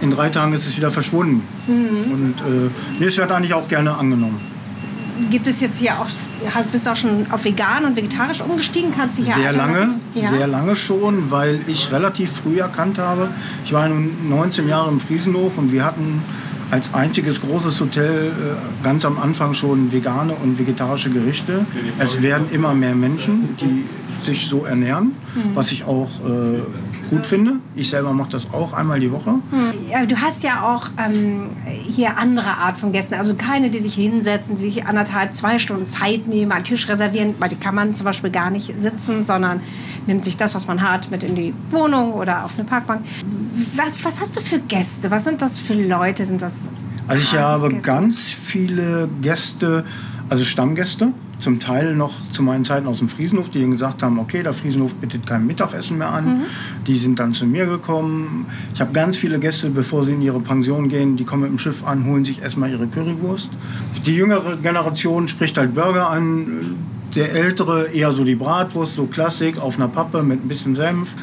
in 0.00 0.10
drei 0.10 0.28
Tagen 0.28 0.52
ist 0.52 0.66
es 0.66 0.76
wieder 0.76 0.90
verschwunden. 0.90 1.42
Mhm. 1.66 2.12
Und 2.12 2.34
äh, 2.40 3.00
mir 3.00 3.08
ist 3.08 3.18
das 3.18 3.30
eigentlich 3.30 3.54
auch 3.54 3.68
gerne 3.68 3.96
angenommen. 3.96 4.40
Gibt 5.30 5.46
es 5.46 5.60
jetzt 5.60 5.78
hier 5.78 5.98
auch, 5.98 6.06
bist 6.72 6.86
du 6.86 6.90
auch 6.90 6.96
schon 6.96 7.26
auf 7.30 7.44
vegan 7.44 7.84
und 7.84 7.96
vegetarisch 7.96 8.40
umgestiegen? 8.40 8.92
Kannst 8.94 9.18
du 9.18 9.24
hier 9.24 9.34
sehr 9.34 9.52
lange, 9.52 9.96
ja. 10.14 10.28
sehr 10.28 10.46
lange 10.46 10.76
schon, 10.76 11.30
weil 11.30 11.60
ich 11.66 11.90
relativ 11.92 12.30
früh 12.30 12.58
erkannt 12.60 12.98
habe, 12.98 13.28
ich 13.64 13.72
war 13.72 13.88
nun 13.88 14.28
19 14.28 14.68
Jahre 14.68 14.90
im 14.90 15.00
Friesenhof 15.00 15.58
und 15.58 15.72
wir 15.72 15.84
hatten 15.84 16.22
als 16.70 16.92
einziges 16.94 17.40
großes 17.40 17.80
Hotel 17.80 18.32
äh, 18.32 18.84
ganz 18.84 19.04
am 19.04 19.18
Anfang 19.18 19.54
schon 19.54 19.92
vegane 19.92 20.34
und 20.34 20.58
vegetarische 20.58 21.10
Gerichte. 21.10 21.64
Es 21.98 22.22
werden 22.22 22.48
immer 22.50 22.74
mehr 22.74 22.94
Menschen, 22.94 23.56
die 23.60 23.84
sich 24.22 24.46
so 24.46 24.64
ernähren, 24.64 25.12
mhm. 25.34 25.54
was 25.54 25.72
ich 25.72 25.84
auch 25.84 26.08
äh, 26.24 26.60
gut 27.10 27.26
finde. 27.26 27.54
Ich 27.74 27.90
selber 27.90 28.12
mache 28.12 28.30
das 28.32 28.52
auch 28.52 28.72
einmal 28.72 29.00
die 29.00 29.10
Woche. 29.12 29.30
Mhm. 29.30 30.08
Du 30.08 30.16
hast 30.16 30.42
ja 30.42 30.62
auch 30.62 30.88
ähm, 30.98 31.50
hier 31.66 32.18
andere 32.18 32.50
Art 32.50 32.78
von 32.78 32.92
Gästen, 32.92 33.14
also 33.14 33.34
keine, 33.34 33.70
die 33.70 33.80
sich 33.80 33.94
hinsetzen, 33.94 34.56
sich 34.56 34.86
anderthalb, 34.86 35.34
zwei 35.36 35.58
Stunden 35.58 35.86
Zeit 35.86 36.26
nehmen, 36.26 36.52
einen 36.52 36.64
Tisch 36.64 36.88
reservieren, 36.88 37.34
weil 37.38 37.48
die 37.48 37.56
kann 37.56 37.74
man 37.74 37.94
zum 37.94 38.04
Beispiel 38.04 38.30
gar 38.30 38.50
nicht 38.50 38.80
sitzen, 38.80 39.24
sondern 39.24 39.60
nimmt 40.06 40.24
sich 40.24 40.36
das, 40.36 40.54
was 40.54 40.66
man 40.66 40.82
hat, 40.82 41.10
mit 41.10 41.22
in 41.22 41.34
die 41.34 41.54
Wohnung 41.70 42.12
oder 42.12 42.44
auf 42.44 42.52
eine 42.56 42.64
Parkbank. 42.64 43.02
Was, 43.74 44.04
was 44.04 44.20
hast 44.20 44.36
du 44.36 44.40
für 44.40 44.58
Gäste? 44.58 45.10
Was 45.10 45.24
sind 45.24 45.42
das 45.42 45.58
für 45.58 45.74
Leute? 45.74 46.26
Sind 46.26 46.42
das 46.42 46.68
also 47.08 47.22
ich 47.22 47.34
habe 47.34 47.72
ganz 47.76 48.24
viele 48.30 49.08
Gäste, 49.22 49.84
also 50.28 50.44
Stammgäste, 50.44 51.12
zum 51.38 51.60
Teil 51.60 51.94
noch 51.94 52.12
zu 52.30 52.42
meinen 52.42 52.64
Zeiten 52.64 52.86
aus 52.86 52.98
dem 52.98 53.08
Friesenhof, 53.08 53.50
die 53.50 53.66
gesagt 53.66 54.02
haben, 54.02 54.18
okay, 54.18 54.42
der 54.42 54.52
Friesenhof 54.52 54.94
bittet 54.94 55.26
kein 55.26 55.46
Mittagessen 55.46 55.98
mehr 55.98 56.10
an. 56.10 56.24
Mhm. 56.24 56.42
Die 56.86 56.96
sind 56.96 57.18
dann 57.18 57.34
zu 57.34 57.46
mir 57.46 57.66
gekommen. 57.66 58.46
Ich 58.74 58.80
habe 58.80 58.92
ganz 58.92 59.16
viele 59.16 59.38
Gäste, 59.38 59.70
bevor 59.70 60.04
sie 60.04 60.12
in 60.12 60.22
ihre 60.22 60.40
Pension 60.40 60.88
gehen, 60.88 61.16
die 61.16 61.24
kommen 61.24 61.42
mit 61.42 61.50
dem 61.50 61.58
Schiff 61.58 61.84
an, 61.84 62.06
holen 62.06 62.24
sich 62.24 62.42
erstmal 62.42 62.70
ihre 62.70 62.86
Currywurst. 62.86 63.50
Die 64.06 64.14
jüngere 64.14 64.56
Generation 64.56 65.28
spricht 65.28 65.58
halt 65.58 65.74
Burger 65.74 66.10
an. 66.10 66.76
Der 67.14 67.32
ältere 67.32 67.86
eher 67.86 68.12
so 68.12 68.24
die 68.24 68.34
Bratwurst, 68.34 68.96
so 68.96 69.06
Klassik 69.06 69.58
auf 69.58 69.76
einer 69.76 69.88
Pappe 69.88 70.22
mit 70.22 70.44
ein 70.44 70.48
bisschen 70.48 70.74
Senf. 70.74 71.14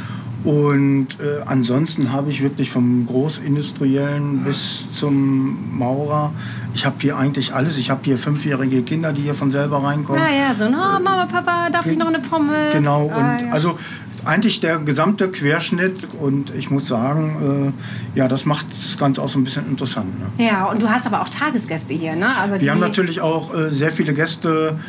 Und 0.44 1.08
äh, 1.22 1.41
ansonsten 1.46 2.12
habe 2.12 2.30
ich 2.30 2.44
wirklich 2.44 2.70
vom 2.70 3.06
Großindustriellen 3.06 4.44
bis 4.44 4.91
zum 4.91 5.78
Maurer, 5.78 6.34
ich 6.74 6.86
habe 6.86 6.96
hier 7.00 7.18
eigentlich 7.18 7.54
alles. 7.54 7.78
Ich 7.78 7.89
habe 7.89 8.02
hier 8.04 8.18
fünfjährige 8.18 8.82
Kinder, 8.82 9.14
die 9.14 9.22
hier 9.22 9.36
von 9.36 9.52
selber 9.52 9.84
reinkommen. 9.84 10.22
Ja, 10.22 10.48
ja, 10.50 10.54
so, 10.56 10.66
no, 10.66 10.78
Mama, 10.78 11.28
Papa, 11.32 11.70
darf 11.72 11.86
ich 11.86 11.98
noch 11.98 12.08
eine 12.08 12.20
Pommes? 12.20 12.74
Genau, 12.74 13.06
und 13.06 13.14
ah, 13.14 13.38
ja. 13.39 13.52
also 13.52 13.78
eigentlich 14.26 14.60
der 14.60 14.78
gesamte 14.78 15.30
Querschnitt 15.30 16.08
und 16.20 16.54
ich 16.56 16.72
muss 16.72 16.88
sagen, 16.88 17.74
äh, 18.16 18.20
ja, 18.20 18.28
das 18.28 18.46
macht 18.46 18.68
das 18.72 18.98
Ganze 18.98 19.22
auch 19.22 19.30
so 19.30 19.39
ein 19.39 19.44
bisschen 19.44 19.68
interessant. 19.68 20.08
Ne? 20.20 20.46
Ja, 20.46 20.66
und 20.66 20.82
du 20.82 20.89
hast 20.89 21.06
aber 21.06 21.22
auch 21.22 21.30
Tagesgäste 21.30 21.94
hier, 21.94 22.16
ne? 22.16 22.30
Also 22.38 22.60
Wir 22.60 22.72
haben 22.72 22.80
natürlich 22.80 23.22
auch 23.22 23.54
äh, 23.54 23.70
sehr 23.70 23.91
viele 23.91 24.14
Gäste 24.14 24.80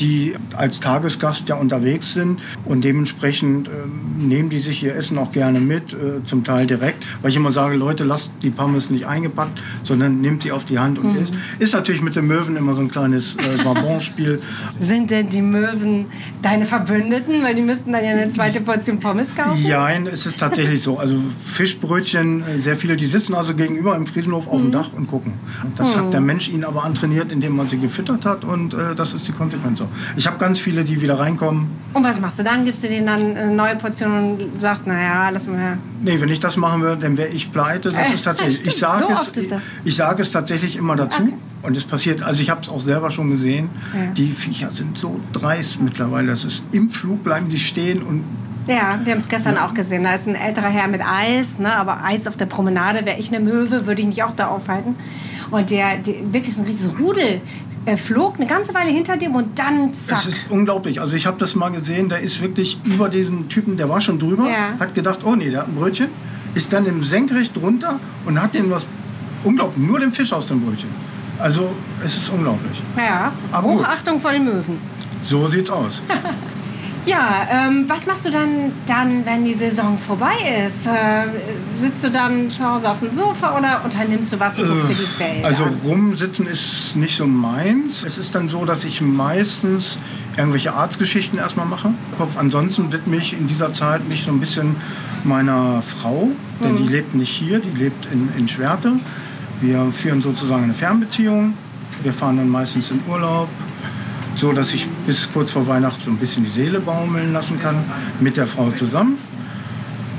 die 0.00 0.34
als 0.56 0.80
Tagesgast 0.80 1.48
ja 1.48 1.56
unterwegs 1.56 2.12
sind 2.12 2.40
und 2.64 2.84
dementsprechend 2.84 3.68
äh, 3.68 3.72
nehmen 4.18 4.48
die 4.48 4.60
sich 4.60 4.82
ihr 4.82 4.94
Essen 4.94 5.18
auch 5.18 5.32
gerne 5.32 5.60
mit, 5.60 5.92
äh, 5.92 6.24
zum 6.24 6.44
Teil 6.44 6.66
direkt, 6.66 7.04
weil 7.20 7.30
ich 7.30 7.36
immer 7.36 7.50
sage, 7.50 7.76
Leute, 7.76 8.04
lasst 8.04 8.30
die 8.42 8.50
Pommes 8.50 8.90
nicht 8.90 9.06
eingepackt, 9.06 9.62
sondern 9.82 10.20
nehmt 10.20 10.42
sie 10.42 10.52
auf 10.52 10.64
die 10.64 10.78
Hand 10.78 10.98
und 10.98 11.12
mhm. 11.12 11.22
isst. 11.22 11.34
Ist 11.58 11.74
natürlich 11.74 12.02
mit 12.02 12.16
den 12.16 12.26
Möwen 12.26 12.56
immer 12.56 12.74
so 12.74 12.80
ein 12.80 12.90
kleines 12.90 13.36
äh, 13.36 13.62
Barbonspiel. 13.62 14.40
Sind 14.80 15.10
denn 15.10 15.28
die 15.28 15.42
Möwen 15.42 16.06
deine 16.40 16.64
Verbündeten, 16.64 17.42
weil 17.42 17.54
die 17.54 17.62
müssten 17.62 17.92
dann 17.92 18.04
ja 18.04 18.10
eine 18.12 18.30
zweite 18.30 18.60
Portion 18.60 18.98
Pommes 18.98 19.34
kaufen? 19.34 19.64
Ja, 19.64 19.90
es 19.90 20.26
ist 20.26 20.40
tatsächlich 20.40 20.82
so. 20.82 20.98
Also 20.98 21.16
Fischbrötchen, 21.42 22.42
äh, 22.42 22.58
sehr 22.58 22.76
viele, 22.76 22.96
die 22.96 23.06
sitzen 23.06 23.34
also 23.34 23.54
gegenüber 23.54 23.94
im 23.96 24.06
Friesenhof 24.06 24.48
auf 24.48 24.60
mhm. 24.60 24.66
dem 24.66 24.72
Dach 24.72 24.90
und 24.94 25.06
gucken. 25.06 25.34
Das 25.76 25.94
mhm. 25.94 26.00
hat 26.00 26.12
der 26.14 26.20
Mensch 26.20 26.48
ihnen 26.48 26.64
aber 26.64 26.84
antrainiert, 26.84 27.30
indem 27.30 27.56
man 27.56 27.68
sie 27.68 27.78
gefüttert 27.78 28.24
hat 28.24 28.44
und 28.44 28.74
äh, 28.74 28.94
das 28.94 29.12
ist 29.12 29.28
die 29.28 29.32
Konsequenz 29.32 29.81
so. 29.82 29.88
Ich 30.16 30.26
habe 30.26 30.38
ganz 30.38 30.58
viele, 30.58 30.84
die 30.84 31.00
wieder 31.00 31.18
reinkommen. 31.18 31.68
Und 31.92 32.04
was 32.04 32.20
machst 32.20 32.38
du 32.38 32.42
dann? 32.42 32.64
Gibst 32.64 32.82
du 32.84 32.88
denen 32.88 33.06
dann 33.06 33.36
eine 33.36 33.52
neue 33.52 33.76
Portion 33.76 34.12
und 34.12 34.60
sagst, 34.60 34.86
naja, 34.86 35.28
lass 35.30 35.46
mal. 35.46 35.78
Nee, 36.02 36.20
wenn 36.20 36.28
ich 36.28 36.40
das 36.40 36.56
machen 36.56 36.82
würde, 36.82 37.02
dann 37.02 37.16
wäre 37.16 37.28
ich 37.28 37.52
pleite. 37.52 37.90
Das 37.90 38.10
äh, 38.10 38.14
ist 38.14 38.22
tatsächlich. 38.22 38.66
ich 38.66 38.76
sage 38.76 39.06
so 39.08 39.40
es, 39.40 39.46
ich 39.84 39.96
sage 39.96 40.22
es 40.22 40.30
tatsächlich 40.30 40.76
immer 40.76 40.96
dazu. 40.96 41.22
Okay. 41.22 41.32
Und 41.62 41.76
es 41.76 41.84
passiert, 41.84 42.22
also 42.22 42.42
ich 42.42 42.50
habe 42.50 42.62
es 42.62 42.68
auch 42.68 42.80
selber 42.80 43.10
schon 43.10 43.30
gesehen. 43.30 43.70
Ja. 43.94 44.12
Die 44.12 44.30
Viecher 44.30 44.70
sind 44.72 44.98
so 44.98 45.20
dreist 45.32 45.80
mittlerweile. 45.80 46.28
Das 46.28 46.44
ist 46.44 46.64
im 46.72 46.90
Flug 46.90 47.22
bleiben 47.22 47.48
die 47.48 47.58
stehen 47.58 48.02
und 48.02 48.24
ja, 48.66 49.00
wir 49.02 49.12
haben 49.12 49.18
es 49.18 49.28
gestern 49.28 49.56
ja. 49.56 49.66
auch 49.66 49.74
gesehen. 49.74 50.04
Da 50.04 50.14
ist 50.14 50.28
ein 50.28 50.36
älterer 50.36 50.68
Herr 50.68 50.86
mit 50.86 51.00
Eis, 51.04 51.58
ne? 51.58 51.74
aber 51.74 52.04
Eis 52.04 52.28
auf 52.28 52.36
der 52.36 52.46
Promenade. 52.46 53.04
Wäre 53.04 53.18
ich 53.18 53.34
eine 53.34 53.44
Möwe, 53.44 53.86
würde 53.86 54.02
ich 54.02 54.06
mich 54.06 54.22
auch 54.22 54.34
da 54.34 54.48
aufhalten. 54.48 54.94
Und 55.50 55.70
der, 55.70 55.98
der 55.98 56.32
wirklich 56.32 56.54
so 56.54 56.62
ein 56.62 56.66
riesiges 56.66 56.96
Rudel 56.98 57.40
er 57.84 57.96
flog 57.96 58.36
eine 58.36 58.46
ganze 58.46 58.74
Weile 58.74 58.90
hinter 58.90 59.16
dem 59.16 59.34
und 59.34 59.58
dann 59.58 59.92
zack. 59.92 60.18
Es 60.18 60.26
ist 60.26 60.50
unglaublich. 60.50 61.00
Also 61.00 61.16
ich 61.16 61.26
habe 61.26 61.38
das 61.38 61.54
mal 61.54 61.70
gesehen, 61.70 62.08
der 62.08 62.20
ist 62.20 62.40
wirklich 62.40 62.78
über 62.84 63.08
diesen 63.08 63.48
Typen, 63.48 63.76
der 63.76 63.88
war 63.88 64.00
schon 64.00 64.18
drüber, 64.18 64.48
ja. 64.48 64.78
hat 64.78 64.94
gedacht, 64.94 65.20
oh 65.24 65.34
nee, 65.34 65.50
der 65.50 65.62
hat 65.62 65.68
ein 65.68 65.74
Brötchen, 65.74 66.08
ist 66.54 66.72
dann 66.72 66.86
im 66.86 67.02
Senkrecht 67.02 67.56
runter 67.56 67.98
und 68.24 68.40
hat 68.40 68.54
den 68.54 68.70
was, 68.70 68.86
unglaublich, 69.44 69.86
nur 69.86 69.98
den 69.98 70.12
Fisch 70.12 70.32
aus 70.32 70.46
dem 70.46 70.60
Brötchen. 70.60 70.90
Also 71.38 71.72
es 72.04 72.16
ist 72.16 72.30
unglaublich. 72.30 72.80
Ja, 72.96 73.32
Aber 73.50 73.68
Hochachtung 73.68 74.20
vor 74.20 74.32
den 74.32 74.44
Möwen. 74.44 74.78
So 75.24 75.46
sieht's 75.46 75.70
aus. 75.70 76.02
Ja, 77.04 77.48
ähm, 77.50 77.84
was 77.88 78.06
machst 78.06 78.26
du 78.26 78.30
dann, 78.30 78.72
dann, 78.86 79.26
wenn 79.26 79.44
die 79.44 79.54
Saison 79.54 79.98
vorbei 79.98 80.34
ist? 80.66 80.86
Äh, 80.86 81.26
sitzt 81.76 82.04
du 82.04 82.10
dann 82.10 82.48
zu 82.48 82.64
Hause 82.64 82.90
auf 82.90 83.00
dem 83.00 83.10
Sofa 83.10 83.58
oder 83.58 83.84
unternimmst 83.84 84.32
du 84.32 84.38
was 84.38 84.58
und 84.58 84.68
guckst 84.68 84.88
dir 84.88 84.94
die 84.94 85.18
Welt 85.18 85.44
Also 85.44 85.64
rumsitzen 85.84 86.46
ist 86.46 86.94
nicht 86.94 87.16
so 87.16 87.26
meins. 87.26 88.04
Es 88.04 88.18
ist 88.18 88.34
dann 88.36 88.48
so, 88.48 88.64
dass 88.64 88.84
ich 88.84 89.00
meistens 89.00 89.98
irgendwelche 90.36 90.74
Arztgeschichten 90.74 91.38
erstmal 91.38 91.66
mache. 91.66 91.92
Ansonsten 92.38 92.92
widme 92.92 93.16
ich 93.16 93.32
in 93.32 93.48
dieser 93.48 93.72
Zeit 93.72 94.08
mich 94.08 94.24
so 94.24 94.30
ein 94.30 94.38
bisschen 94.38 94.76
meiner 95.24 95.82
Frau, 95.82 96.28
denn 96.62 96.74
mhm. 96.74 96.76
die 96.78 96.92
lebt 96.92 97.14
nicht 97.14 97.30
hier, 97.30 97.58
die 97.58 97.76
lebt 97.76 98.06
in, 98.12 98.32
in 98.38 98.46
Schwerte. 98.46 98.92
Wir 99.60 99.90
führen 99.92 100.22
sozusagen 100.22 100.64
eine 100.64 100.74
Fernbeziehung. 100.74 101.54
Wir 102.02 102.12
fahren 102.12 102.36
dann 102.36 102.48
meistens 102.48 102.90
in 102.90 103.00
Urlaub 103.08 103.48
so 104.36 104.52
dass 104.52 104.72
ich 104.74 104.88
bis 105.06 105.28
kurz 105.32 105.52
vor 105.52 105.66
Weihnachten 105.66 106.02
so 106.04 106.10
ein 106.10 106.16
bisschen 106.16 106.44
die 106.44 106.50
Seele 106.50 106.80
baumeln 106.80 107.32
lassen 107.32 107.60
kann 107.60 107.76
mit 108.20 108.36
der 108.36 108.46
Frau 108.46 108.70
zusammen. 108.70 109.18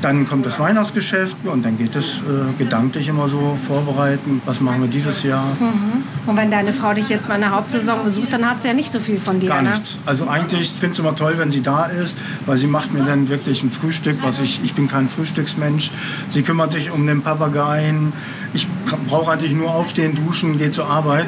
Dann 0.01 0.27
kommt 0.27 0.45
das 0.45 0.59
Weihnachtsgeschäft 0.59 1.37
und 1.45 1.63
dann 1.63 1.77
geht 1.77 1.95
es 1.95 2.17
äh, 2.17 2.21
gedanklich 2.57 3.07
immer 3.07 3.29
so 3.29 3.57
vorbereiten, 3.65 4.41
was 4.45 4.59
machen 4.59 4.81
wir 4.81 4.89
dieses 4.89 5.23
Jahr. 5.23 5.45
Mhm. 5.57 6.03
Und 6.25 6.35
wenn 6.35 6.51
deine 6.51 6.73
Frau 6.73 6.93
dich 6.93 7.07
jetzt 7.07 7.29
mal 7.29 7.35
in 7.35 7.41
der 7.41 7.51
Hauptsaison 7.51 8.03
besucht, 8.03 8.33
dann 8.33 8.49
hat 8.49 8.61
sie 8.61 8.67
ja 8.67 8.73
nicht 8.73 8.91
so 8.91 8.99
viel 8.99 9.17
von 9.17 9.39
dir. 9.39 9.47
Gar 9.47 9.61
ne? 9.61 9.69
nichts. 9.69 9.97
Also 10.05 10.27
eigentlich 10.27 10.69
finde 10.71 10.87
ich 10.87 10.91
es 10.93 10.99
immer 10.99 11.15
toll, 11.15 11.35
wenn 11.37 11.51
sie 11.51 11.61
da 11.61 11.85
ist, 11.85 12.17
weil 12.45 12.57
sie 12.57 12.67
macht 12.67 12.91
mir 12.93 13.05
dann 13.05 13.29
wirklich 13.29 13.63
ein 13.63 13.71
Frühstück, 13.71 14.17
was 14.23 14.41
ich, 14.41 14.59
ich 14.65 14.73
bin 14.73 14.89
kein 14.89 15.07
Frühstücksmensch. 15.07 15.89
Sie 16.27 16.41
kümmert 16.41 16.73
sich 16.73 16.91
um 16.91 17.07
den 17.07 17.21
Papageien. 17.21 18.11
Ich 18.53 18.67
brauche 19.07 19.31
eigentlich 19.31 19.53
nur 19.53 19.73
aufstehen, 19.73 20.15
duschen, 20.15 20.57
gehe 20.57 20.71
zur 20.71 20.89
Arbeit. 20.89 21.27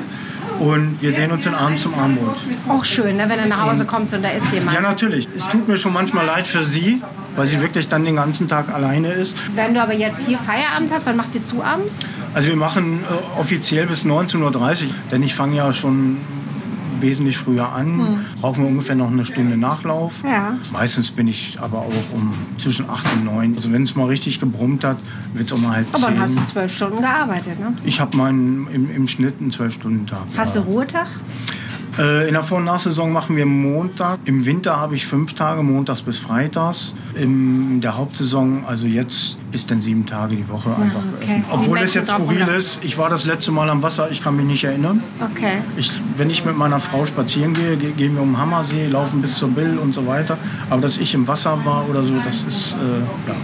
Und 0.60 1.02
wir 1.02 1.14
sehen 1.14 1.32
uns 1.32 1.44
dann 1.44 1.56
abends 1.56 1.82
zum 1.84 1.94
Abendbrot. 1.94 2.38
Auch 2.70 2.86
schön, 2.86 3.18
ne, 3.18 3.26
wenn 3.28 3.40
du 3.40 3.48
nach 3.48 3.70
Hause 3.70 3.86
kommst 3.86 4.14
und 4.14 4.24
da 4.24 4.30
ist 4.30 4.52
jemand. 4.52 4.76
Ja, 4.76 4.82
natürlich. 4.82 5.28
Es 5.38 5.48
tut 5.48 5.68
mir 5.68 5.78
schon 5.78 5.94
manchmal 5.94 6.26
leid 6.26 6.48
für 6.48 6.64
sie, 6.64 7.02
weil 7.36 7.48
sie 7.48 7.62
wirklich 7.62 7.88
dann 7.90 8.06
den 8.06 8.16
ganzen 8.16 8.48
Tag 8.48 8.74
alleine 8.74 9.10
ist. 9.10 9.36
Wenn 9.56 9.74
du 9.74 9.82
aber 9.82 9.94
jetzt 9.94 10.26
hier 10.26 10.38
Feierabend 10.38 10.92
hast, 10.92 11.06
wann 11.06 11.18
macht 11.18 11.36
ihr 11.36 11.44
zu 11.44 11.64
abends? 11.64 12.00
Also 12.34 12.50
wir 12.50 12.56
machen 12.56 13.00
äh, 13.04 13.40
offiziell 13.40 13.88
bis 13.88 14.06
19.30 14.06 14.40
Uhr, 14.44 14.90
denn 15.12 15.24
ich 15.24 15.36
fange 15.36 15.58
ja 15.58 15.74
schon 15.74 16.18
wesentlich 17.02 17.38
früher 17.38 17.72
an, 17.72 18.00
hm. 18.00 18.26
brauchen 18.42 18.64
wir 18.64 18.70
ungefähr 18.70 18.96
noch 18.96 19.12
eine 19.12 19.26
Stunde 19.26 19.58
Nachlauf. 19.58 20.14
Ja. 20.24 20.58
Meistens 20.72 21.12
bin 21.12 21.28
ich 21.28 21.58
aber 21.60 21.80
auch 21.80 22.14
um 22.14 22.34
zwischen 22.58 22.90
8 22.90 23.06
und 23.14 23.26
9. 23.26 23.56
Also 23.56 23.72
wenn 23.72 23.84
es 23.84 23.96
mal 23.96 24.08
richtig 24.08 24.40
gebrummt 24.40 24.84
hat, 24.84 24.98
wird 25.34 25.48
es 25.48 25.54
auch 25.54 25.58
mal 25.58 25.78
halb 25.78 25.88
Aber 25.92 26.08
dann 26.08 26.20
hast 26.20 26.38
du 26.38 26.44
zwölf 26.44 26.74
Stunden 26.74 27.02
gearbeitet, 27.02 27.60
ne? 27.60 27.74
Ich 27.84 28.00
habe 28.00 28.16
meinen 28.16 28.68
im, 28.74 28.90
im 28.90 29.08
Schnitt 29.08 29.36
einen 29.40 29.52
zwölf-Stunden-Tag. 29.52 30.24
Hast 30.36 30.56
ja. 30.56 30.62
du 30.62 30.68
Ruhetag? 30.68 31.08
Äh, 31.98 32.28
in 32.28 32.34
der 32.34 32.44
Vor- 32.44 32.58
und 32.58 32.66
Nachsaison 32.66 33.12
machen 33.12 33.36
wir 33.38 33.46
Montag. 33.46 34.20
Im 34.26 34.46
Winter 34.46 34.78
habe 34.78 34.96
ich 34.96 35.06
fünf 35.06 35.34
Tage, 35.34 35.64
montags 35.64 36.02
bis 36.02 36.20
freitags. 36.20 36.94
In 37.16 37.80
der 37.82 37.98
Hauptsaison, 37.98 38.66
also 38.66 38.86
jetzt, 38.88 39.38
ist 39.52 39.72
dann 39.72 39.82
sieben 39.82 40.06
Tage 40.06 40.36
die 40.36 40.48
Woche 40.50 40.70
einfach 40.76 41.02
okay. 41.22 41.44
Obwohl 41.50 41.80
es 41.80 41.94
jetzt 41.94 42.10
skurril 42.10 42.48
ist, 42.56 42.84
ich 42.84 42.98
war 42.98 43.10
das 43.10 43.26
letzte 43.26 43.52
Mal 43.52 43.70
am 43.70 43.82
Wasser, 43.82 44.12
ich 44.12 44.22
kann 44.22 44.36
mich 44.36 44.46
nicht 44.46 44.64
erinnern. 44.66 45.02
Okay. 45.32 45.62
Ich, 45.78 45.92
wenn 46.18 46.30
ich 46.30 46.44
mit 46.44 46.58
meiner 46.58 46.82
Frau 46.82 47.06
spazieren 47.06 47.54
gehe, 47.54 47.78
gehen 47.78 48.16
wir 48.16 48.22
um 48.22 48.32
den 48.32 48.38
Hammersee, 48.38 48.88
laufen 48.88 49.22
bis 49.22 49.38
zur 49.38 49.50
Bill 49.50 49.78
und 49.78 49.94
so 49.94 50.06
weiter. 50.06 50.38
Aber 50.70 50.82
dass 50.82 50.98
ich 50.98 51.14
im 51.14 51.28
Wasser 51.28 51.64
war 51.64 51.90
oder 51.90 52.04
so, 52.04 52.16
das 52.26 52.44
ist, 52.44 52.74
äh, 52.74 53.30
ja. 53.30 53.36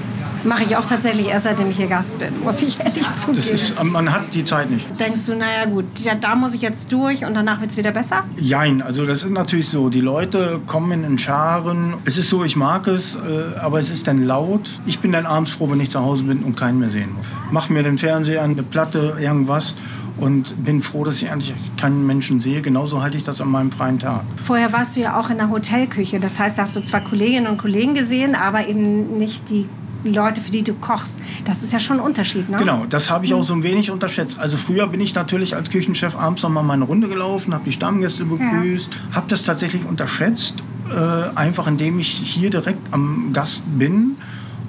Mache 0.43 0.63
ich 0.63 0.75
auch 0.75 0.85
tatsächlich 0.85 1.27
erst, 1.27 1.43
seitdem 1.43 1.69
ich 1.69 1.77
hier 1.77 1.87
Gast 1.87 2.17
bin, 2.17 2.29
muss 2.43 2.61
ich 2.61 2.79
ehrlich 2.79 3.03
zugeben. 3.15 3.37
Das 3.37 3.61
ist, 3.61 3.83
man 3.83 4.11
hat 4.11 4.33
die 4.33 4.43
Zeit 4.43 4.71
nicht. 4.71 4.85
Denkst 4.99 5.25
du, 5.27 5.35
naja 5.35 5.65
gut, 5.65 5.85
ja, 5.99 6.15
da 6.15 6.35
muss 6.35 6.53
ich 6.53 6.61
jetzt 6.61 6.91
durch 6.91 7.23
und 7.25 7.35
danach 7.35 7.61
wird 7.61 7.71
es 7.71 7.77
wieder 7.77 7.91
besser? 7.91 8.23
Jein, 8.37 8.81
also 8.81 9.05
das 9.05 9.23
ist 9.23 9.31
natürlich 9.31 9.69
so. 9.69 9.89
Die 9.89 10.01
Leute 10.01 10.59
kommen 10.65 11.03
in 11.03 11.17
Scharen. 11.17 11.93
Es 12.05 12.17
ist 12.17 12.29
so, 12.29 12.43
ich 12.43 12.55
mag 12.55 12.87
es, 12.87 13.15
äh, 13.15 13.59
aber 13.59 13.79
es 13.79 13.89
ist 13.91 14.07
dann 14.07 14.25
laut. 14.25 14.69
Ich 14.85 14.99
bin 14.99 15.11
dann 15.11 15.25
abends 15.25 15.51
froh, 15.51 15.69
wenn 15.69 15.79
ich 15.79 15.91
zu 15.91 16.01
Hause 16.01 16.23
bin 16.23 16.39
und 16.39 16.57
keinen 16.57 16.79
mehr 16.79 16.89
sehen 16.89 17.13
muss. 17.15 17.25
Mach 17.51 17.69
mir 17.69 17.83
den 17.83 17.97
Fernseher 17.97 18.41
an, 18.41 18.51
eine 18.51 18.63
Platte, 18.63 19.17
irgendwas 19.19 19.75
und 20.21 20.63
bin 20.63 20.81
froh, 20.81 21.03
dass 21.03 21.21
ich 21.21 21.31
eigentlich 21.31 21.53
keinen 21.77 22.05
Menschen 22.05 22.41
sehe. 22.41 22.61
Genauso 22.61 23.01
halte 23.01 23.17
ich 23.17 23.23
das 23.23 23.41
an 23.41 23.49
meinem 23.49 23.71
freien 23.71 23.99
Tag. 23.99 24.23
Vorher 24.43 24.71
warst 24.71 24.95
du 24.95 25.01
ja 25.01 25.19
auch 25.19 25.29
in 25.29 25.37
der 25.37 25.49
Hotelküche. 25.49 26.19
Das 26.19 26.39
heißt, 26.39 26.57
da 26.57 26.63
hast 26.63 26.75
du 26.75 26.81
zwar 26.81 27.01
Kolleginnen 27.01 27.47
und 27.47 27.57
Kollegen 27.57 27.93
gesehen, 27.93 28.35
aber 28.35 28.67
eben 28.67 29.17
nicht 29.17 29.49
die 29.49 29.67
Leute, 30.03 30.41
für 30.41 30.51
die 30.51 30.63
du 30.63 30.73
kochst. 30.73 31.19
Das 31.45 31.63
ist 31.63 31.73
ja 31.73 31.79
schon 31.79 31.97
ein 31.99 32.05
Unterschied, 32.05 32.49
ne? 32.49 32.57
Genau, 32.57 32.85
das 32.89 33.09
habe 33.09 33.25
ich 33.25 33.33
auch 33.33 33.43
so 33.43 33.53
ein 33.53 33.63
wenig 33.63 33.91
unterschätzt. 33.91 34.39
Also 34.39 34.57
früher 34.57 34.87
bin 34.87 35.01
ich 35.01 35.13
natürlich 35.15 35.55
als 35.55 35.69
Küchenchef 35.69 36.15
abends 36.15 36.43
noch 36.43 36.49
mal 36.49 36.63
meine 36.63 36.85
Runde 36.85 37.07
gelaufen, 37.07 37.53
habe 37.53 37.63
die 37.65 37.71
Stammgäste 37.71 38.25
begrüßt, 38.25 38.89
ja. 38.93 39.15
habe 39.15 39.27
das 39.29 39.43
tatsächlich 39.43 39.85
unterschätzt, 39.85 40.63
äh, 40.89 41.37
einfach 41.37 41.67
indem 41.67 41.99
ich 41.99 42.09
hier 42.09 42.49
direkt 42.49 42.93
am 42.93 43.31
Gast 43.33 43.63
bin 43.77 44.17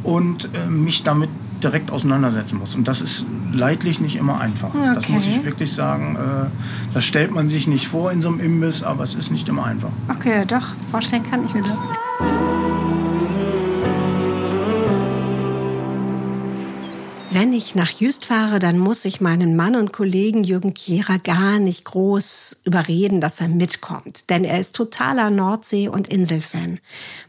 und 0.03 0.49
äh, 0.55 0.69
mich 0.69 1.03
damit 1.03 1.31
direkt 1.63 1.91
auseinandersetzen 1.91 2.59
muss. 2.59 2.75
Und 2.75 2.89
das 2.89 3.01
ist 3.01 3.25
leidlich 3.53 4.01
nicht 4.01 4.17
immer 4.17 4.41
einfach. 4.41 4.71
Okay. 4.71 4.95
Das 4.95 5.09
muss 5.09 5.27
ich 5.27 5.45
wirklich 5.45 5.73
sagen. 5.73 6.17
Äh, 6.17 6.95
das 6.95 7.05
stellt 7.05 7.31
man 7.31 7.49
sich 7.49 7.67
nicht 7.67 7.89
vor 7.89 8.11
in 8.11 8.21
so 8.21 8.29
einem 8.29 8.41
Imbiss, 8.41 8.83
aber 8.83 9.05
es 9.05 9.15
ist 9.15 9.31
nicht 9.31 9.49
immer 9.49 9.65
einfach. 9.65 9.91
Okay, 10.09 10.45
doch, 10.47 10.69
vorstellen 10.91 11.23
kann 11.29 11.45
ich 11.45 11.55
mir 11.55 11.63
das. 11.63 11.79
Wenn 17.35 17.55
ich 17.55 17.75
nach 17.75 17.89
Jüst 17.89 18.27
fahre, 18.27 18.59
dann 18.59 18.79
muss 18.79 19.07
ich 19.07 19.23
meinen 19.23 19.57
Mann 19.57 19.75
und 19.75 19.91
Kollegen 19.91 20.45
Jürgen 20.45 20.75
Kehrer 20.75 21.19
gar 21.19 21.59
nicht 21.59 21.87
groß 21.87 22.61
überreden, 22.65 23.23
dass 23.23 23.41
er 23.41 23.49
mitkommt. 23.49 24.29
Denn 24.29 24.45
er 24.45 24.61
ist 24.61 24.77
totaler 24.77 25.31
Nordsee- 25.31 25.89
und 25.89 26.09
Inselfan. 26.09 26.79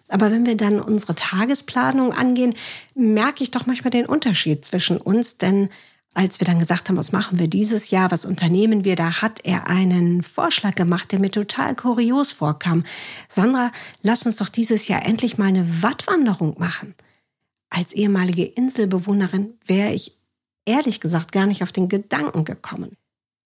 Aber 0.10 0.30
wenn 0.30 0.46
wir 0.46 0.58
dann 0.58 0.82
unsere 0.82 1.16
Tagesplanung 1.16 2.12
angehen, 2.12 2.54
merke 2.96 3.44
ich 3.44 3.52
doch 3.52 3.66
manchmal 3.66 3.92
den 3.92 4.06
Unterschied 4.06 4.66
zwischen 4.66 4.98
uns. 4.98 5.38
Denn 5.38 5.70
als 6.14 6.42
wir 6.42 6.46
dann 6.46 6.60
gesagt 6.60 6.90
haben, 6.90 6.98
was 6.98 7.14
machen 7.14 7.40
wir 7.40 7.48
dieses 7.48 7.90
Jahr, 7.90 8.12
was 8.12 8.26
unternehmen 8.26 8.84
wir, 8.84 8.98
da 8.98 9.22
hat 9.22 9.40
er 9.46 9.70
einen 9.70 10.22
Vorschlag 10.22 10.76
gemacht, 10.76 11.14
der 11.14 11.22
mir 11.22 11.32
total 11.32 11.76
kurios 11.76 12.34
vorkam. 12.34 12.84
Sandra, 13.30 13.72
lass 14.02 14.26
uns 14.26 14.36
doch 14.36 14.50
dieses 14.50 14.90
Jahr 14.90 15.06
endlich 15.06 15.38
mal 15.38 15.48
eine 15.48 15.82
Wattwanderung 15.82 16.56
machen. 16.60 16.94
Als 17.76 17.92
ehemalige 17.92 18.46
Inselbewohnerin 18.46 19.56
wäre 19.66 19.94
ich 19.94 20.16
ehrlich 20.64 21.00
gesagt 21.00 21.32
gar 21.32 21.48
nicht 21.48 21.64
auf 21.64 21.72
den 21.72 21.90
Gedanken 21.90 22.46
gekommen. 22.46 22.98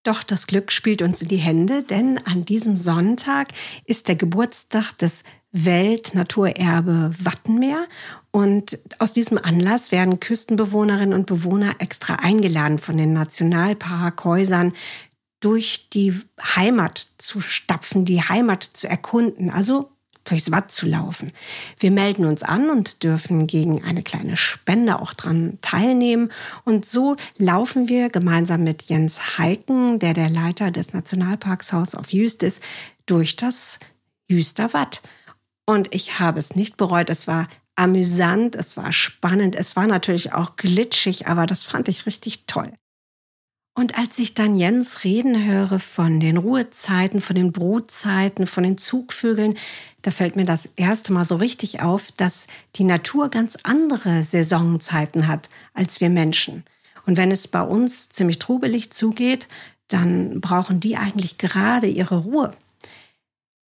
Doch 0.04 0.22
das 0.22 0.48
Glück 0.48 0.74
spielt 0.74 1.02
uns 1.02 1.22
in 1.22 1.30
die 1.30 1.38
Hände, 1.38 1.82
denn 1.82 2.18
an 2.26 2.44
diesem 2.44 2.76
Sonntag 2.76 3.54
ist 3.86 4.10
der 4.10 4.18
Geburtstag 4.18 4.98
des 4.98 5.24
Weltnaturerbe 5.54 7.12
Wattenmeer. 7.18 7.88
Und 8.32 8.80
aus 9.00 9.14
diesem 9.14 9.38
Anlass 9.38 9.94
werden 9.94 10.20
Küstenbewohnerinnen 10.20 11.14
und 11.14 11.26
Bewohner 11.26 11.76
extra 11.80 12.16
eingeladen 12.16 12.80
von 12.80 12.98
den 12.98 13.14
Nationalparkhäusern, 13.14 14.74
durch 15.40 15.90
die 15.90 16.14
Heimat 16.56 17.08
zu 17.18 17.40
stapfen, 17.40 18.04
die 18.04 18.22
Heimat 18.22 18.70
zu 18.74 18.90
erkunden, 18.90 19.50
also 19.50 19.92
durchs 20.30 20.52
Watt 20.52 20.72
zu 20.72 20.86
laufen. 20.86 21.32
Wir 21.80 21.92
melden 21.92 22.26
uns 22.26 22.44
an 22.44 22.70
und 22.70 23.04
dürfen 23.04 23.48
gegen 23.48 23.84
eine 23.84 24.04
kleine 24.04 24.38
Spende 24.38 25.02
auch 25.02 25.14
dran 25.14 25.58
teilnehmen. 25.62 26.32
Und 26.66 26.86
so 26.86 27.16
laufen 27.38 27.90
wir 27.90 28.10
gemeinsam 28.10 28.64
mit 28.64 28.84
Jens 28.84 29.38
Heiken, 29.38 30.00
der 30.00 30.14
der 30.14 30.30
Leiter 30.30 30.72
des 30.72 30.94
Nationalparks 30.94 31.74
Haus 31.74 31.96
auf 31.96 32.12
Jüst 32.14 32.44
ist, 32.44 32.62
durch 33.06 33.36
das 33.36 33.80
Jüster 34.28 34.74
Watt. 34.74 35.02
Und 35.66 35.94
ich 35.94 36.20
habe 36.20 36.40
es 36.40 36.56
nicht 36.56 36.78
bereut. 36.78 37.10
Es 37.10 37.28
war 37.28 37.48
amüsant, 37.76 38.56
es 38.56 38.76
war 38.76 38.92
spannend, 38.92 39.56
es 39.56 39.76
war 39.76 39.88
natürlich 39.88 40.34
auch 40.34 40.56
glitschig, 40.56 41.28
aber 41.28 41.46
das 41.46 41.64
fand 41.64 41.88
ich 41.88 42.06
richtig 42.06 42.46
toll. 42.48 42.74
Und 43.78 43.96
als 43.96 44.18
ich 44.18 44.34
dann 44.34 44.58
Jens 44.58 45.04
reden 45.04 45.46
höre 45.46 45.78
von 45.78 46.20
den 46.20 46.38
Ruhezeiten, 46.38 47.22
von 47.22 47.36
den 47.36 47.52
Brutzeiten, 47.52 48.48
von 48.48 48.64
den 48.64 48.80
Zugvögeln, 48.80 49.54
da 50.02 50.10
fällt 50.10 50.36
mir 50.36 50.46
das 50.46 50.68
erste 50.78 51.14
Mal 51.14 51.26
so 51.26 51.36
richtig 51.36 51.84
auf, 51.84 52.12
dass 52.14 52.48
die 52.76 52.86
Natur 52.86 53.30
ganz 53.30 53.56
andere 53.62 54.24
Saisonzeiten 54.24 55.28
hat 55.28 55.50
als 55.76 56.02
wir 56.02 56.10
Menschen. 56.10 56.64
Und 57.06 57.18
wenn 57.18 57.30
es 57.30 57.48
bei 57.48 57.62
uns 57.62 58.10
ziemlich 58.10 58.40
trubelig 58.40 58.90
zugeht, 58.90 59.48
dann 59.90 60.42
brauchen 60.42 60.80
die 60.80 60.98
eigentlich 60.98 61.38
gerade 61.38 61.86
ihre 61.86 62.18
Ruhe. 62.18 62.54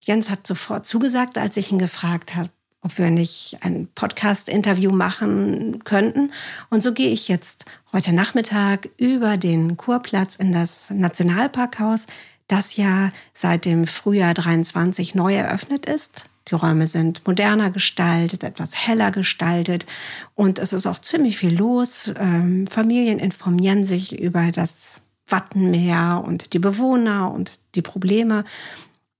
Jens 0.04 0.32
hat 0.32 0.48
sofort 0.48 0.88
zugesagt, 0.88 1.38
als 1.38 1.56
ich 1.56 1.72
ihn 1.72 1.78
gefragt 1.78 2.36
habe, 2.36 2.50
ob 2.82 2.98
wir 2.98 3.10
nicht 3.10 3.58
ein 3.62 3.90
Podcast-Interview 3.94 4.92
machen 4.92 5.84
könnten. 5.84 6.32
Und 6.70 6.82
so 6.82 6.94
gehe 6.94 7.10
ich 7.10 7.28
jetzt 7.28 7.66
heute 7.92 8.14
Nachmittag 8.14 8.90
über 8.98 9.38
den 9.38 9.76
Kurplatz 9.78 10.36
in 10.36 10.54
das 10.54 10.90
Nationalparkhaus, 10.90 12.08
das 12.48 12.78
ja 12.78 13.10
seit 13.34 13.66
dem 13.66 13.86
Frühjahr 13.86 14.34
23 14.34 15.14
neu 15.14 15.36
eröffnet 15.36 15.86
ist. 15.86 16.30
Die 16.48 16.56
Räume 16.56 16.88
sind 16.88 17.28
moderner 17.28 17.70
gestaltet, 17.70 18.44
etwas 18.44 18.76
heller 18.76 19.12
gestaltet 19.12 19.86
und 20.34 20.58
es 20.58 20.74
ist 20.74 20.88
auch 20.88 21.00
ziemlich 21.00 21.38
viel 21.38 21.56
los. 21.56 22.12
Ähm, 22.18 22.66
Familien 22.66 23.20
informieren 23.20 23.84
sich 23.84 24.20
über 24.20 24.52
das 24.52 24.96
Wattenmeer 25.28 26.24
und 26.26 26.54
die 26.54 26.60
Bewohner 26.60 27.32
und 27.32 27.60
die 27.76 27.84
Probleme. 27.84 28.46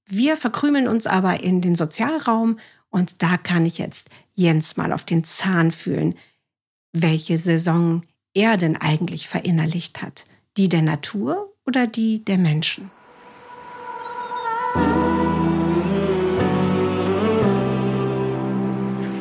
Wir 0.08 0.38
verkrümeln 0.38 0.88
uns 0.88 1.06
aber 1.06 1.44
in 1.44 1.62
den 1.62 1.76
Sozialraum 1.76 2.58
und 2.90 3.22
da 3.22 3.38
kann 3.38 3.66
ich 3.66 3.78
jetzt 3.78 4.10
Jens 4.36 4.78
mal 4.78 4.94
auf 4.94 5.04
den 5.04 5.24
Zahn 5.24 5.72
fühlen, 5.72 6.16
welche 6.94 7.38
Saison 7.38 8.04
er 8.34 8.58
denn 8.58 8.76
eigentlich 8.78 9.28
verinnerlicht 9.28 10.02
hat. 10.02 10.26
Die 10.58 10.70
der 10.70 10.82
Natur 10.82 11.54
oder 11.66 11.88
die 11.88 12.24
der 12.24 12.38
Menschen? 12.38 12.92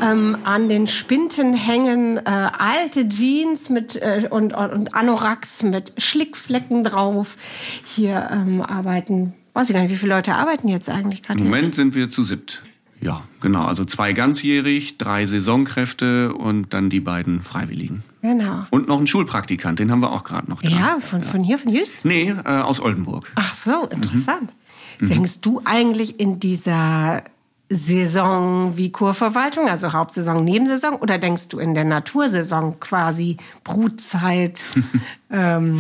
Ähm, 0.01 0.39
an 0.45 0.69
den 0.69 0.87
Spinten 0.87 1.55
hängen 1.55 2.19
äh, 2.19 2.21
alte 2.25 3.09
Jeans 3.09 3.69
mit, 3.69 3.97
äh, 3.97 4.29
und, 4.31 4.55
und 4.55 4.95
Anoraks 4.95 5.63
mit 5.63 5.93
Schlickflecken 5.99 6.85
drauf. 6.85 7.37
Hier 7.85 8.29
ähm, 8.31 8.63
arbeiten, 8.63 9.35
weiß 9.55 9.69
ich 9.69 9.75
gar 9.75 9.83
nicht, 9.83 9.91
wie 9.91 9.97
viele 9.97 10.15
Leute 10.15 10.35
arbeiten 10.35 10.69
jetzt 10.69 10.89
eigentlich 10.89 11.23
gerade? 11.23 11.41
Im 11.41 11.47
Moment 11.47 11.75
sind 11.75 11.95
wir 11.95 12.09
zu 12.11 12.23
siebt. 12.23 12.63
Ja, 13.01 13.25
genau. 13.41 13.65
Also 13.65 13.85
zwei 13.85 14.13
ganzjährig, 14.13 14.99
drei 14.99 15.27
Saisonkräfte 15.27 16.33
und 16.33 16.73
dann 16.75 16.91
die 16.91 17.01
beiden 17.01 17.43
Freiwilligen. 17.43 18.03
Genau. 18.23 18.67
Und 18.71 18.89
noch 18.89 19.01
ein 19.01 19.07
Schulpraktikant, 19.07 19.79
den 19.79 19.91
haben 19.91 20.01
wir 20.01 20.13
auch 20.13 20.25
gerade 20.25 20.51
noch 20.51 20.63
da. 20.63 20.69
Ja, 20.69 20.99
von, 21.01 21.23
von 21.23 21.43
hier, 21.43 21.59
von 21.59 21.73
Jüst? 21.73 22.05
Nee, 22.05 22.35
äh, 22.45 22.49
aus 22.49 22.81
Oldenburg. 22.81 23.31
Ach 23.37 23.55
so, 23.55 23.85
interessant. 23.85 24.53
Mhm. 24.99 25.07
Denkst 25.07 25.41
du 25.43 25.63
eigentlich 25.65 26.19
in 26.19 26.41
dieser 26.41 27.23
Saison 27.71 28.79
wie 28.79 28.91
Kurverwaltung, 28.91 29.69
also 29.69 29.93
Hauptsaison, 29.93 30.43
Nebensaison? 30.43 30.97
Oder 30.97 31.19
denkst 31.19 31.49
du 31.49 31.59
in 31.59 31.75
der 31.75 31.85
Natursaison 31.85 32.81
quasi 32.81 33.37
Brutzeit, 33.63 34.63
ähm, 35.31 35.79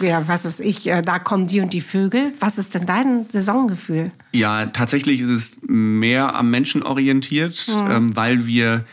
ja, 0.00 0.26
was 0.28 0.44
weiß 0.44 0.60
ich, 0.60 0.88
äh, 0.88 1.02
da 1.02 1.18
kommen 1.18 1.48
die 1.48 1.60
und 1.60 1.72
die 1.72 1.80
Vögel? 1.80 2.32
Was 2.38 2.58
ist 2.58 2.74
denn 2.74 2.86
dein 2.86 3.28
Saisongefühl? 3.28 4.12
Ja, 4.32 4.66
tatsächlich 4.66 5.20
ist 5.20 5.30
es 5.30 5.58
mehr 5.66 6.36
am 6.36 6.50
Menschen 6.50 6.84
orientiert, 6.84 7.66
mhm. 7.68 7.90
ähm, 7.90 8.16
weil 8.16 8.46
wir 8.46 8.84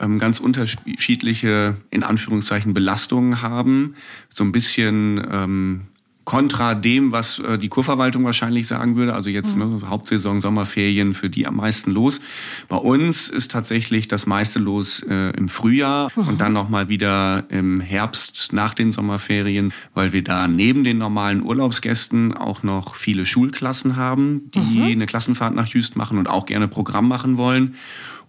ähm, 0.00 0.18
ganz 0.18 0.40
unterschiedliche, 0.40 1.76
in 1.90 2.04
Anführungszeichen, 2.04 2.72
Belastungen 2.72 3.42
haben. 3.42 3.96
So 4.30 4.44
ein 4.44 4.52
bisschen 4.52 5.22
ähm, 5.30 5.82
kontra 6.24 6.74
dem, 6.74 7.10
was 7.10 7.38
äh, 7.40 7.58
die 7.58 7.68
Kurverwaltung 7.68 8.24
wahrscheinlich 8.24 8.66
sagen 8.66 8.96
würde. 8.96 9.14
Also 9.14 9.30
jetzt 9.30 9.56
mhm. 9.56 9.80
ne, 9.80 9.88
Hauptsaison, 9.88 10.40
Sommerferien, 10.40 11.14
für 11.14 11.28
die 11.28 11.46
am 11.46 11.56
meisten 11.56 11.90
los. 11.90 12.20
Bei 12.68 12.76
uns 12.76 13.28
ist 13.28 13.50
tatsächlich 13.50 14.08
das 14.08 14.26
meiste 14.26 14.58
los 14.58 15.02
äh, 15.08 15.30
im 15.30 15.48
Frühjahr 15.48 16.10
mhm. 16.14 16.28
und 16.28 16.40
dann 16.40 16.52
nochmal 16.52 16.88
wieder 16.88 17.44
im 17.48 17.80
Herbst 17.80 18.52
nach 18.52 18.74
den 18.74 18.92
Sommerferien, 18.92 19.72
weil 19.94 20.12
wir 20.12 20.22
da 20.22 20.46
neben 20.46 20.84
den 20.84 20.98
normalen 20.98 21.42
Urlaubsgästen 21.42 22.34
auch 22.34 22.62
noch 22.62 22.94
viele 22.94 23.26
Schulklassen 23.26 23.96
haben, 23.96 24.50
die 24.54 24.60
mhm. 24.60 24.84
eine 24.84 25.06
Klassenfahrt 25.06 25.54
nach 25.54 25.68
Jüst 25.68 25.96
machen 25.96 26.18
und 26.18 26.28
auch 26.28 26.46
gerne 26.46 26.68
Programm 26.68 27.08
machen 27.08 27.36
wollen. 27.36 27.74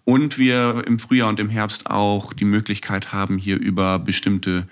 Und 0.05 0.37
wir 0.37 0.83
im 0.85 0.99
Frühjahr 0.99 1.29
und 1.29 1.39
im 1.39 1.47
Herbst 1.47 1.89
auch 1.89 2.33
die 2.33 2.43
Möglichkeit 2.43 3.13
haben, 3.13 3.37
hier 3.37 3.57
über 3.57 3.99
bestimmte 3.99 4.67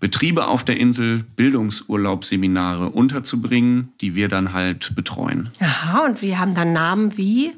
Betriebe 0.00 0.46
auf 0.46 0.64
der 0.64 0.78
Insel 0.78 1.24
Bildungsurlaubsseminare 1.36 2.90
unterzubringen, 2.90 3.92
die 4.00 4.14
wir 4.14 4.28
dann 4.28 4.52
halt 4.52 4.94
betreuen. 4.94 5.50
Aha, 5.60 6.04
und 6.04 6.22
wir 6.22 6.38
haben 6.38 6.54
dann 6.54 6.72
Namen 6.72 7.16
wie? 7.16 7.52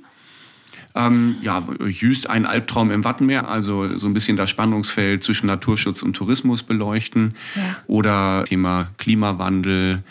Ähm, 0.97 1.37
ja, 1.43 1.63
Jüst 1.87 2.31
ein 2.31 2.47
Albtraum 2.47 2.91
im 2.91 3.05
Wattenmeer, 3.05 3.49
also 3.49 3.99
so 3.99 4.07
ein 4.07 4.15
bisschen 4.15 4.39
das 4.39 4.49
Spannungsfeld 4.49 5.23
zwischen 5.23 5.47
Naturschutz 5.47 6.03
und 6.03 6.15
Tourismus 6.15 6.63
beleuchten. 6.63 7.35
Ja. 7.55 7.77
Oder 7.87 8.45
Thema 8.49 8.89
Klimawandel, 8.97 10.03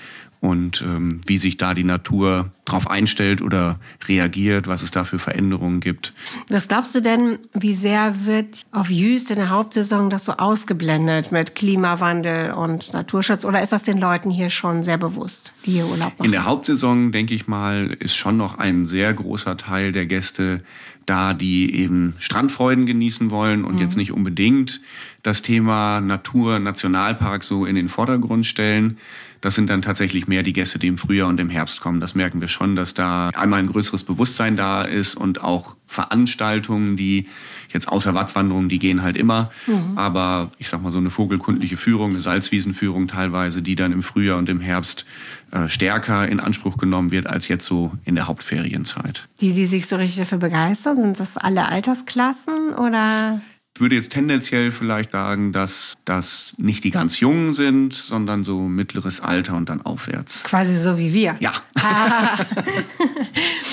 und 0.46 0.82
ähm, 0.82 1.22
wie 1.26 1.38
sich 1.38 1.58
da 1.58 1.74
die 1.74 1.84
Natur 1.84 2.52
darauf 2.66 2.90
einstellt 2.90 3.42
oder 3.42 3.80
reagiert, 4.08 4.68
was 4.68 4.84
es 4.84 4.92
da 4.92 5.04
für 5.04 5.20
Veränderungen 5.20 5.80
gibt. 5.80 6.14
Was 6.50 6.68
glaubst 6.68 6.94
du 6.94 7.02
denn, 7.02 7.40
wie 7.54 7.74
sehr 7.74 8.26
wird 8.26 8.62
auf 8.72 8.90
Jüst 8.90 9.32
in 9.32 9.38
der 9.38 9.50
Hauptsaison 9.50 10.10
das 10.10 10.26
so 10.26 10.34
ausgeblendet 10.34 11.32
mit 11.32 11.56
Klimawandel 11.56 12.52
und 12.52 12.94
Naturschutz 12.94 13.44
oder 13.44 13.62
ist 13.62 13.72
das 13.72 13.84
den 13.84 14.00
Leuten 14.00 14.30
hier 14.30 14.50
schon 14.50 14.84
sehr 14.84 14.98
bewusst, 14.98 15.52
die 15.66 15.72
hier 15.74 15.86
Urlaub 15.86 16.14
machen? 16.18 16.26
In 16.26 16.32
der 16.32 16.46
Hauptsaison, 16.46 17.12
denke 17.12 17.34
ich 17.34 17.48
mal, 17.48 17.96
ist 18.00 18.16
schon 18.16 18.38
noch 18.38 18.58
ein 18.58 18.86
sehr 18.86 19.14
großer 19.14 19.58
Teil 19.58 19.92
der 19.92 20.06
Gäste 20.06 20.62
da, 21.06 21.34
die 21.34 21.74
eben 21.76 22.16
Strandfreuden 22.20 22.86
genießen 22.86 23.30
wollen 23.30 23.64
und 23.64 23.76
mhm. 23.76 23.82
jetzt 23.82 23.98
nicht 23.98 24.12
unbedingt 24.12 24.82
das 25.24 25.42
Thema 25.42 26.02
Natur, 26.02 26.60
Nationalpark 26.60 27.44
so 27.44 27.66
in 27.66 27.76
den 27.76 27.90
Vordergrund 27.90 28.46
stellen. 28.46 28.98
Das 29.42 29.56
sind 29.56 29.70
dann 29.70 29.82
tatsächlich 29.82 30.28
mehr 30.28 30.44
die 30.44 30.54
Gäste, 30.54 30.80
die 30.80 30.88
im 30.88 30.98
Frühjahr 30.98 31.28
und 31.28 31.40
im 31.40 31.50
Herbst 31.50 31.82
kommen. 31.82 32.00
Das 32.00 32.16
merken 32.16 32.42
wir 32.42 32.48
schon, 32.48 32.76
dass 32.76 32.94
da 32.94 33.30
einmal 33.30 33.60
ein 33.60 33.68
größeres 33.68 34.04
Bewusstsein 34.04 34.58
da 34.58 34.82
ist 34.82 35.16
und 35.16 35.42
auch 35.42 35.76
Veranstaltungen, 35.88 36.98
die 36.98 37.28
jetzt 37.72 37.88
außer 37.88 38.14
Wattwanderungen, 38.14 38.70
die 38.70 38.80
gehen 38.80 39.02
halt 39.02 39.18
immer. 39.18 39.52
Mhm. 39.68 39.98
Aber 39.98 40.52
ich 40.58 40.70
sag 40.70 40.82
mal 40.82 40.92
so 40.92 40.98
eine 40.98 41.10
vogelkundliche 41.10 41.78
Führung, 41.78 42.12
eine 42.12 42.22
Salzwiesenführung 42.22 43.08
teilweise, 43.08 43.62
die 43.62 43.76
dann 43.76 43.92
im 43.92 44.04
Frühjahr 44.04 44.38
und 44.38 44.50
im 44.50 44.60
Herbst 44.60 45.06
äh, 45.52 45.70
stärker 45.70 46.28
in 46.28 46.40
Anspruch 46.40 46.78
genommen 46.78 47.12
wird 47.12 47.28
als 47.28 47.48
jetzt 47.48 47.66
so 47.66 47.92
in 48.04 48.16
der 48.16 48.28
Hauptferienzeit. 48.28 49.28
Die, 49.42 49.54
die 49.54 49.66
sich 49.66 49.88
so 49.88 49.96
richtig 49.96 50.18
dafür 50.18 50.40
begeistern, 50.40 51.02
sind 51.02 51.20
das 51.20 51.38
alle 51.38 51.68
Altersklassen 51.68 52.74
oder? 52.74 53.42
Ich 53.76 53.82
würde 53.82 53.96
jetzt 53.96 54.14
tendenziell 54.14 54.72
vielleicht 54.72 55.12
sagen, 55.12 55.52
dass 55.52 55.96
das 56.06 56.56
nicht 56.58 56.86
die 56.86 56.92
ganz 56.92 57.20
Jungen 57.20 57.52
sind, 57.52 57.94
sondern 57.94 58.46
so 58.46 58.62
mittleres 58.62 59.20
Alter 59.20 59.56
und 59.56 59.68
dann 59.68 59.82
aufwärts. 59.82 60.44
Quasi 60.44 60.78
so 60.78 60.98
wie 60.98 61.12
wir. 61.12 61.36
Ja. 61.42 61.52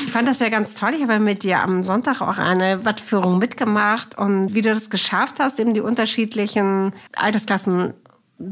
ich 0.04 0.10
fand 0.10 0.26
das 0.26 0.40
ja 0.40 0.48
ganz 0.48 0.74
toll. 0.74 0.90
Ich 0.96 1.02
habe 1.02 1.20
mit 1.20 1.44
dir 1.44 1.62
am 1.62 1.84
Sonntag 1.84 2.20
auch 2.20 2.38
eine 2.38 2.84
Wattführung 2.84 3.38
mitgemacht 3.38 4.18
und 4.18 4.54
wie 4.54 4.62
du 4.62 4.74
das 4.74 4.90
geschafft 4.90 5.36
hast, 5.38 5.60
eben 5.60 5.72
die 5.72 5.80
unterschiedlichen 5.80 6.92
Altersklassen 7.14 7.94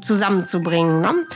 zusammenzubringen. 0.03 1.01
Ne? 1.01 1.27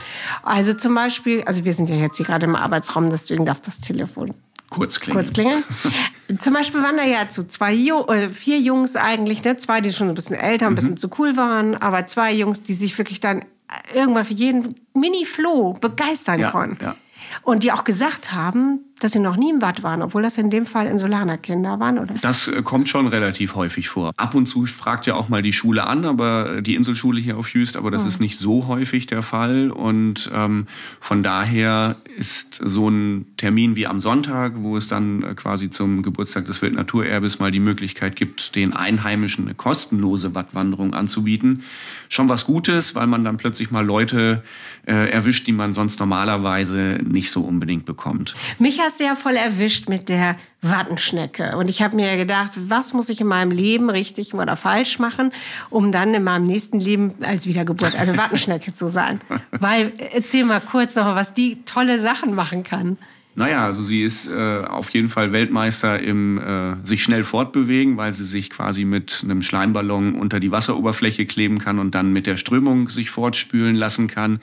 Also 0.43 0.73
zum 0.73 0.95
Beispiel, 0.95 1.43
also 1.43 1.65
wir 1.65 1.73
sind 1.73 1.89
ja 1.89 1.97
jetzt 1.97 2.15
hier 2.15 2.25
gerade 2.25 2.45
im 2.45 2.55
Arbeitsraum, 2.55 3.09
deswegen 3.09 3.45
darf 3.45 3.59
das 3.59 3.81
Telefon 3.81 4.33
Kurz 4.69 4.99
klingeln. 4.99 5.25
Kurz 5.25 5.33
klingeln. 5.33 5.63
Zum 6.39 6.53
Beispiel 6.53 6.81
waren 6.81 6.97
da 6.97 7.03
ja 7.03 7.29
zu 7.29 7.47
zwei 7.47 7.73
jo 7.73 8.07
äh, 8.07 8.29
vier 8.29 8.59
Jungs 8.59 8.95
eigentlich, 8.95 9.43
ne? 9.43 9.57
zwei, 9.57 9.81
die 9.81 9.93
schon 9.93 10.09
ein 10.09 10.15
bisschen 10.15 10.35
älter, 10.35 10.67
ein 10.67 10.71
mhm. 10.71 10.75
bisschen 10.75 10.97
zu 10.97 11.09
cool 11.19 11.37
waren, 11.37 11.75
aber 11.75 12.07
zwei 12.07 12.33
Jungs, 12.33 12.63
die 12.63 12.73
sich 12.73 12.97
wirklich 12.97 13.19
dann 13.19 13.45
irgendwann 13.93 14.25
für 14.25 14.33
jeden 14.33 14.75
Mini-Floh 14.93 15.73
begeistern 15.73 16.39
ja, 16.39 16.51
konnten. 16.51 16.83
Ja. 16.83 16.95
Und 17.43 17.63
die 17.63 17.71
auch 17.71 17.83
gesagt 17.83 18.31
haben, 18.31 18.84
dass 18.99 19.11
sie 19.11 19.19
noch 19.19 19.35
nie 19.35 19.49
im 19.49 19.61
Watt 19.61 19.83
waren, 19.83 20.01
obwohl 20.01 20.21
das 20.21 20.37
in 20.37 20.49
dem 20.49 20.65
Fall 20.65 20.87
Insulanerkinder 20.87 21.79
waren? 21.79 21.99
Oder? 21.99 22.13
Das 22.21 22.47
äh, 22.47 22.61
kommt 22.61 22.87
schon 22.87 23.07
relativ 23.07 23.55
häufig 23.55 23.89
vor. 23.89 24.13
Ab 24.15 24.35
und 24.35 24.45
zu 24.45 24.65
fragt 24.65 25.05
ja 25.05 25.15
auch 25.15 25.27
mal 25.27 25.41
die 25.41 25.53
Schule 25.53 25.85
an, 25.87 26.05
aber 26.05 26.57
äh, 26.57 26.61
die 26.61 26.75
Inselschule 26.75 27.19
hier 27.19 27.37
auf 27.37 27.53
Jüst, 27.53 27.75
aber 27.75 27.91
das 27.91 28.03
mhm. 28.03 28.07
ist 28.07 28.19
nicht 28.21 28.37
so 28.37 28.67
häufig 28.67 29.05
der 29.07 29.21
Fall. 29.21 29.71
Und 29.71 30.29
ähm, 30.33 30.67
von 30.99 31.23
daher 31.23 31.97
ist 32.17 32.59
so 32.63 32.89
ein 32.89 33.25
Termin 33.37 33.75
wie 33.75 33.87
am 33.87 33.99
Sonntag, 33.99 34.53
wo 34.57 34.77
es 34.77 34.87
dann 34.87 35.23
äh, 35.23 35.33
quasi 35.35 35.69
zum 35.69 36.01
Geburtstag 36.01 36.45
des 36.45 36.61
Weltnaturerbes 36.61 37.39
mal 37.39 37.51
die 37.51 37.59
Möglichkeit 37.59 38.15
gibt, 38.15 38.55
den 38.55 38.73
Einheimischen 38.73 39.45
eine 39.45 39.55
kostenlose 39.55 40.35
Wattwanderung 40.35 40.93
anzubieten, 40.93 41.63
schon 42.07 42.29
was 42.29 42.45
Gutes, 42.45 42.95
weil 42.95 43.07
man 43.07 43.25
dann 43.25 43.37
plötzlich 43.37 43.71
mal 43.71 43.85
Leute 43.85 44.43
äh, 44.85 45.09
erwischt, 45.09 45.47
die 45.47 45.51
man 45.51 45.73
sonst 45.73 45.99
normalerweise 45.99 46.99
nicht 47.03 47.31
so 47.31 47.41
unbedingt 47.41 47.85
bekommt. 47.85 48.35
Mich 48.59 48.77
hast 48.85 48.99
du 48.99 49.03
ja 49.03 49.15
voll 49.15 49.35
erwischt 49.35 49.89
mit 49.89 50.09
der 50.09 50.37
Wattenschnecke. 50.61 51.57
Und 51.57 51.69
ich 51.69 51.81
habe 51.81 51.95
mir 51.95 52.17
gedacht, 52.17 52.51
was 52.55 52.93
muss 52.93 53.09
ich 53.09 53.19
in 53.19 53.27
meinem 53.27 53.51
Leben 53.51 53.89
richtig 53.89 54.33
oder 54.33 54.55
falsch 54.55 54.99
machen, 54.99 55.31
um 55.69 55.91
dann 55.91 56.13
in 56.13 56.23
meinem 56.23 56.43
nächsten 56.43 56.79
Leben 56.79 57.15
als 57.21 57.47
Wiedergeburt 57.47 57.95
eine 57.95 58.15
Wattenschnecke 58.17 58.73
zu 58.73 58.87
sein. 58.87 59.19
Weil, 59.59 59.93
erzähl 60.13 60.45
mal 60.45 60.61
kurz 60.61 60.95
noch, 60.95 61.15
was 61.15 61.33
die 61.33 61.63
tolle 61.65 61.99
Sachen 61.99 62.35
machen 62.35 62.63
kann. 62.63 62.97
Naja, 63.37 63.65
also 63.65 63.83
sie 63.83 64.01
ist 64.01 64.27
äh, 64.27 64.61
auf 64.63 64.91
jeden 64.91 65.09
Fall 65.09 65.33
Weltmeister 65.33 65.99
im 65.99 66.37
äh, 66.37 66.75
sich 66.85 67.03
schnell 67.03 67.25
fortbewegen, 67.25 67.97
weil 67.97 68.13
sie 68.13 68.23
sich 68.23 68.49
quasi 68.49 68.85
mit 68.85 69.21
einem 69.23 69.41
Schleimballon 69.41 70.15
unter 70.15 70.39
die 70.39 70.51
Wasseroberfläche 70.51 71.25
kleben 71.25 71.59
kann 71.59 71.79
und 71.79 71.95
dann 71.95 72.13
mit 72.13 72.27
der 72.27 72.37
Strömung 72.37 72.87
sich 72.87 73.09
fortspülen 73.09 73.75
lassen 73.75 74.07
kann 74.07 74.39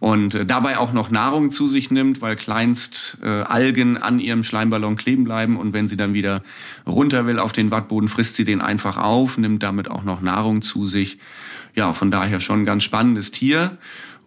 und 0.00 0.34
äh, 0.34 0.46
dabei 0.46 0.78
auch 0.78 0.92
noch 0.92 1.10
Nahrung 1.10 1.50
zu 1.50 1.68
sich 1.68 1.90
nimmt, 1.90 2.20
weil 2.22 2.34
kleinst 2.34 3.18
äh, 3.22 3.28
Algen 3.28 3.98
an 3.98 4.18
ihrem 4.18 4.42
Schleimballon 4.42 4.96
kleben 4.96 5.24
bleiben 5.24 5.56
und 5.56 5.72
wenn 5.72 5.86
sie 5.86 5.96
dann 5.96 6.14
wieder 6.14 6.42
runter 6.86 7.26
will 7.26 7.38
auf 7.38 7.52
den 7.52 7.70
Wattboden, 7.70 8.08
frisst 8.08 8.34
sie 8.34 8.44
den 8.44 8.62
einfach 8.62 8.96
auf, 8.96 9.38
nimmt 9.38 9.62
damit 9.62 9.90
auch 9.90 10.02
noch 10.02 10.22
Nahrung 10.22 10.62
zu 10.62 10.86
sich. 10.86 11.18
Ja, 11.76 11.92
von 11.92 12.10
daher 12.10 12.40
schon 12.40 12.62
ein 12.62 12.64
ganz 12.64 12.82
spannendes 12.82 13.30
Tier. 13.30 13.78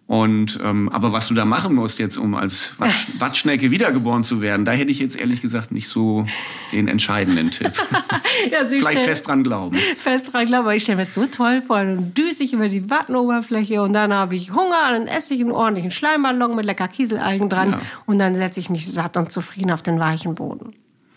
Und 0.06 0.58
ähm, 0.62 0.90
aber 0.90 1.12
was 1.12 1.28
du 1.28 1.34
da 1.34 1.46
machen 1.46 1.74
musst 1.74 1.98
jetzt, 1.98 2.18
um 2.18 2.34
als 2.34 2.74
Watsch, 2.78 3.08
Watschnecke 3.18 3.70
wiedergeboren 3.70 4.22
zu 4.22 4.42
werden, 4.42 4.66
da 4.66 4.72
hätte 4.72 4.92
ich 4.92 4.98
jetzt 4.98 5.16
ehrlich 5.16 5.40
gesagt 5.40 5.72
nicht 5.72 5.88
so 5.88 6.26
den 6.72 6.88
entscheidenden 6.88 7.50
Tipp. 7.50 7.72
ja, 8.52 8.66
Vielleicht 8.68 9.00
fest 9.00 9.26
dran 9.28 9.42
glauben. 9.42 9.78
Fest 9.96 10.32
dran 10.32 10.44
glauben. 10.44 10.70
Ich 10.72 10.82
stelle 10.82 10.96
mir 10.96 11.04
das 11.04 11.14
so 11.14 11.24
toll 11.24 11.62
vor. 11.62 11.78
Dann 11.78 12.12
düse 12.12 12.44
ich 12.44 12.52
über 12.52 12.68
die 12.68 12.90
Wattenoberfläche 12.90 13.80
und 13.80 13.94
dann 13.94 14.12
habe 14.12 14.36
ich 14.36 14.52
Hunger, 14.52 14.90
dann 14.90 15.06
esse 15.06 15.32
ich 15.32 15.40
einen 15.40 15.52
ordentlichen 15.52 15.90
Schleimballon 15.90 16.54
mit 16.54 16.66
lecker 16.66 16.88
Kieselalgen 16.88 17.48
dran 17.48 17.70
ja. 17.70 17.80
und 18.04 18.18
dann 18.18 18.34
setze 18.34 18.60
ich 18.60 18.68
mich 18.68 18.92
satt 18.92 19.16
und 19.16 19.32
zufrieden 19.32 19.70
auf 19.70 19.82
den 19.82 19.98
weichen 19.98 20.34
Boden 20.34 20.74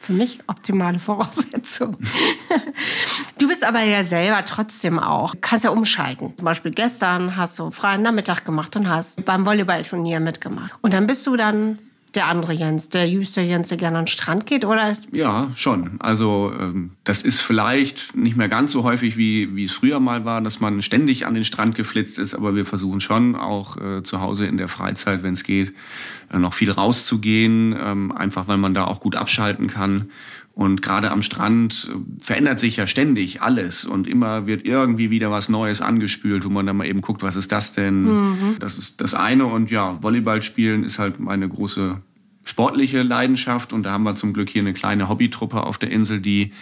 für 0.07 0.13
mich 0.13 0.39
optimale 0.47 0.99
Voraussetzung. 0.99 1.97
du 3.39 3.47
bist 3.47 3.65
aber 3.65 3.81
ja 3.83 4.05
selber 4.05 4.43
trotzdem 4.45 4.99
auch, 4.99 5.35
kannst 5.41 5.65
ja 5.65 5.71
umschalten. 5.71 6.33
Zum 6.37 6.45
Beispiel 6.45 6.71
gestern 6.71 7.35
hast 7.35 7.59
du 7.59 7.71
freien 7.71 8.01
Nachmittag 8.01 8.45
gemacht 8.45 8.75
und 8.77 8.89
hast 8.89 9.25
beim 9.25 9.45
Volleyballturnier 9.45 10.21
mitgemacht. 10.21 10.71
Und 10.81 10.93
dann 10.93 11.07
bist 11.07 11.27
du 11.27 11.35
dann 11.35 11.79
der 12.18 12.28
andere 12.28 12.51
Jens, 12.51 12.89
der 12.89 13.07
jüngste 13.07 13.41
Jens, 13.41 13.70
der 13.70 13.78
gerne 13.78 13.99
an 13.99 14.05
den 14.05 14.09
Strand 14.09 14.47
geht, 14.47 14.65
oder 14.65 14.89
ist 14.89 15.07
Ja, 15.13 15.51
schon. 15.55 15.91
Also 15.99 16.51
ähm, 16.59 16.91
das 17.03 17.22
ist 17.22 17.41
vielleicht 17.41 18.15
nicht 18.15 18.36
mehr 18.36 18.49
ganz 18.49 18.72
so 18.72 18.84
häufig, 18.84 19.18
wie, 19.18 19.55
wie 19.55 19.63
es 19.63 19.72
früher 19.72 19.99
mal 19.99 20.26
war, 20.26 20.41
dass 20.41 20.59
man 20.59 20.82
ständig 20.82 21.28
an 21.28 21.36
den 21.36 21.43
Strand 21.43 21.76
geflitzt 21.76 22.18
ist, 22.18 22.34
aber 22.34 22.55
wir 22.55 22.65
versuchen 22.65 23.01
schon 23.01 23.36
auch 23.36 23.78
äh, 23.78 24.01
zu 24.01 24.20
Hause 24.20 24.47
in 24.47 24.57
der 24.57 24.68
Freizeit, 24.68 25.22
wenn 25.22 25.36
es 25.36 25.43
geht, 25.43 25.74
äh, 26.34 26.39
noch 26.39 26.55
viel 26.55 26.72
rauszugehen, 26.72 27.76
ähm, 27.80 28.11
einfach 28.11 28.47
weil 28.47 28.57
man 28.57 28.74
da 28.74 28.86
auch 28.86 28.99
gut 28.99 29.15
abschalten 29.15 29.68
kann. 29.68 30.09
Und 30.57 30.82
gerade 30.82 31.11
am 31.11 31.22
Strand 31.22 31.88
äh, 31.93 31.99
verändert 32.20 32.59
sich 32.59 32.78
ja 32.78 32.88
ständig 32.88 33.43
alles 33.43 33.86
und 33.86 34.07
immer 34.07 34.47
wird 34.47 34.65
irgendwie 34.65 35.11
wieder 35.11 35.30
was 35.30 35.49
Neues 35.49 35.82
angespült, 35.82 36.45
wo 36.45 36.49
man 36.49 36.65
dann 36.65 36.78
mal 36.78 36.88
eben 36.88 37.01
guckt, 37.01 37.22
was 37.22 37.36
ist 37.36 37.51
das 37.51 37.74
denn? 37.74 38.05
Mhm. 38.05 38.55
Das 38.59 38.80
ist 38.80 38.99
das 38.99 39.13
eine. 39.13 39.45
Und 39.45 39.70
ja, 39.70 40.01
Volleyball 40.01 40.41
spielen 40.41 40.84
ist 40.84 40.97
halt 40.97 41.20
meine 41.20 41.47
große 41.47 42.01
sportliche 42.47 43.03
Leidenschaft. 43.03 43.73
Und 43.73 43.83
da 43.83 43.91
haben 43.91 44.03
wir 44.03 44.15
zum 44.15 44.33
Glück 44.33 44.49
hier 44.49 44.61
eine 44.61 44.73
kleine 44.73 45.09
Hobbytruppe 45.09 45.63
auf 45.63 45.77
der 45.77 45.91
Insel, 45.91 46.21
die 46.21 46.53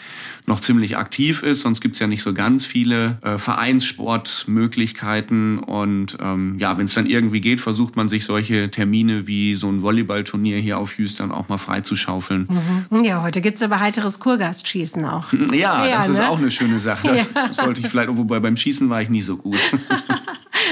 noch 0.48 0.60
ziemlich 0.60 0.98
aktiv 0.98 1.44
ist. 1.44 1.62
Sonst 1.62 1.82
gibt's 1.82 2.00
ja 2.00 2.08
nicht 2.08 2.24
so 2.24 2.34
ganz 2.34 2.66
viele 2.66 3.20
äh, 3.22 3.38
Vereinssportmöglichkeiten 3.38 5.60
und 5.60 6.18
ähm, 6.22 6.58
ja, 6.60 6.78
wenn 6.78 6.86
es 6.86 6.94
dann 6.94 7.08
irgendwie 7.08 7.42
geht, 7.42 7.60
versucht 7.62 7.96
man 7.96 8.10
sich 8.10 8.26
solche 8.26 8.70
Termine 8.70 9.28
wie 9.28 9.56
so 9.56 9.70
ein 9.70 9.82
Volleyballturnier 9.82 10.58
hier 10.58 10.78
auf 10.78 10.98
dann 11.18 11.32
auch 11.32 11.50
mal 11.50 11.58
freizuschaufeln. 11.58 12.48
Mhm. 12.90 13.04
Ja, 13.04 13.22
heute 13.22 13.42
gibt's 13.42 13.62
aber 13.62 13.80
heiteres 13.80 14.20
Kurgastschießen 14.20 15.06
auch. 15.06 15.32
Ja, 15.56 15.86
ja 15.86 15.98
das 15.98 16.08
ne? 16.08 16.14
ist 16.14 16.22
auch 16.22 16.38
eine 16.38 16.52
schöne 16.52 16.80
Sache. 16.80 17.08
Ja. 17.16 17.26
Das 17.48 17.58
sollte 17.58 17.82
ich 17.82 17.88
vielleicht, 17.88 18.10
wobei 18.12 18.40
beim 18.40 18.58
Schießen 18.58 18.90
war 18.90 19.02
ich 19.02 19.10
nie 19.10 19.22
so 19.22 19.38
gut. 19.38 19.60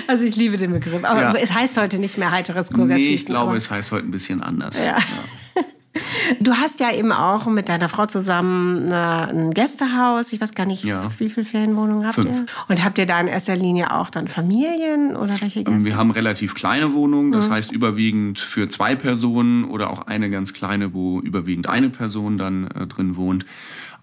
Also 0.07 0.25
ich 0.25 0.35
liebe 0.35 0.57
den 0.57 0.71
Begriff. 0.71 1.03
Aber 1.03 1.21
ja. 1.21 1.33
es 1.33 1.53
heißt 1.53 1.77
heute 1.77 1.99
nicht 1.99 2.17
mehr 2.17 2.31
heiteres 2.31 2.71
Kurgaschießen. 2.71 3.09
Nee, 3.09 3.15
ich 3.15 3.25
glaube, 3.25 3.55
es 3.55 3.69
heißt 3.69 3.91
heute 3.91 4.07
ein 4.07 4.11
bisschen 4.11 4.41
anders. 4.41 4.77
Ja. 4.77 4.97
ja. 4.97 5.03
Du 6.39 6.53
hast 6.53 6.79
ja 6.79 6.91
eben 6.91 7.11
auch 7.11 7.45
mit 7.45 7.69
deiner 7.69 7.87
Frau 7.87 8.05
zusammen 8.05 8.91
eine, 8.91 9.27
ein 9.27 9.53
Gästehaus. 9.53 10.33
Ich 10.33 10.41
weiß 10.41 10.55
gar 10.55 10.65
nicht, 10.65 10.83
ja. 10.83 11.09
wie 11.19 11.29
viele 11.29 11.45
Ferienwohnungen 11.45 12.05
habt 12.05 12.15
Fünf. 12.15 12.35
ihr? 12.35 12.45
Und 12.67 12.83
habt 12.83 12.97
ihr 12.97 13.05
da 13.05 13.19
in 13.19 13.27
erster 13.27 13.55
Linie 13.55 13.93
auch 13.93 14.09
dann 14.09 14.27
Familien 14.27 15.15
oder 15.15 15.39
welche 15.41 15.59
ähm, 15.59 15.65
Gäste? 15.65 15.85
Wir 15.85 15.97
haben 15.97 16.11
relativ 16.11 16.55
kleine 16.55 16.93
Wohnungen, 16.93 17.31
das 17.31 17.47
mhm. 17.47 17.53
heißt 17.53 17.71
überwiegend 17.71 18.39
für 18.39 18.67
zwei 18.69 18.95
Personen 18.95 19.65
oder 19.65 19.91
auch 19.91 20.07
eine 20.07 20.29
ganz 20.29 20.53
kleine, 20.53 20.93
wo 20.93 21.19
überwiegend 21.19 21.67
eine 21.67 21.89
Person 21.89 22.37
dann 22.37 22.67
äh, 22.71 22.87
drin 22.87 23.15
wohnt. 23.15 23.45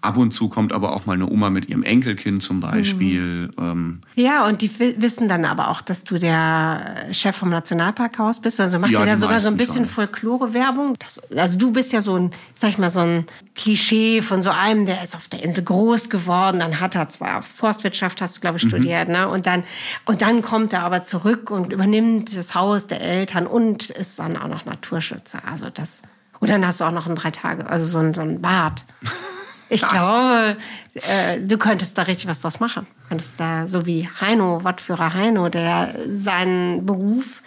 Ab 0.03 0.17
und 0.17 0.31
zu 0.31 0.49
kommt 0.49 0.73
aber 0.73 0.93
auch 0.93 1.05
mal 1.05 1.13
eine 1.13 1.29
Oma 1.29 1.51
mit 1.51 1.69
ihrem 1.69 1.83
Enkelkind 1.83 2.41
zum 2.41 2.59
Beispiel. 2.59 3.51
Mhm. 3.55 4.01
Ja, 4.15 4.47
und 4.47 4.63
die 4.63 4.71
wissen 4.99 5.27
dann 5.27 5.45
aber 5.45 5.67
auch, 5.67 5.79
dass 5.79 6.03
du 6.03 6.17
der 6.17 7.05
Chef 7.11 7.35
vom 7.35 7.49
Nationalparkhaus 7.49 8.41
bist. 8.41 8.59
Also 8.59 8.79
macht 8.79 8.91
ja, 8.91 9.01
ihr 9.01 9.05
da 9.05 9.15
sogar 9.15 9.39
so 9.39 9.49
ein 9.49 9.57
bisschen 9.57 9.85
Folklore-Werbung. 9.85 10.97
Also 11.37 11.59
du 11.59 11.71
bist 11.71 11.93
ja 11.93 12.01
so 12.01 12.15
ein, 12.15 12.31
sag 12.55 12.71
ich 12.71 12.77
mal, 12.79 12.89
so 12.89 13.01
ein 13.01 13.25
Klischee 13.53 14.23
von 14.23 14.41
so 14.41 14.49
einem, 14.49 14.87
der 14.87 15.03
ist 15.03 15.15
auf 15.15 15.27
der 15.27 15.43
Insel 15.43 15.65
groß 15.65 16.09
geworden. 16.09 16.57
Dann 16.57 16.79
hat 16.79 16.95
er 16.95 17.07
zwar 17.09 17.43
Forstwirtschaft, 17.43 18.23
hast 18.23 18.37
du, 18.37 18.41
glaube 18.41 18.57
ich, 18.57 18.63
mhm. 18.63 18.69
studiert, 18.69 19.07
ne? 19.07 19.27
Und 19.27 19.45
dann, 19.45 19.63
und 20.05 20.23
dann 20.23 20.41
kommt 20.41 20.73
er 20.73 20.81
aber 20.81 21.03
zurück 21.03 21.51
und 21.51 21.71
übernimmt 21.71 22.35
das 22.35 22.55
Haus 22.55 22.87
der 22.87 23.01
Eltern 23.01 23.45
und 23.45 23.91
ist 23.91 24.17
dann 24.17 24.35
auch 24.35 24.47
noch 24.47 24.65
Naturschützer. 24.65 25.43
Also 25.45 25.69
das. 25.69 26.01
Und 26.39 26.49
dann 26.49 26.65
hast 26.65 26.79
du 26.79 26.85
auch 26.85 26.91
noch 26.91 27.05
ein 27.05 27.15
drei 27.15 27.29
Tage, 27.29 27.67
also 27.67 27.85
so 27.85 27.99
ein, 27.99 28.15
so 28.15 28.21
ein 28.21 28.41
Bad. 28.41 28.83
Ich 29.71 29.87
glaube, 29.87 30.57
äh, 30.95 31.39
du 31.39 31.57
könntest 31.57 31.97
da 31.97 32.03
richtig 32.03 32.27
was 32.27 32.41
draus 32.41 32.59
machen. 32.59 32.85
Du 33.03 33.07
könntest 33.07 33.33
da, 33.37 33.67
so 33.67 33.85
wie 33.85 34.07
Heino, 34.19 34.63
Wattführer 34.63 35.13
Heino, 35.13 35.47
der 35.47 35.95
seinen 36.09 36.85
Beruf 36.85 37.41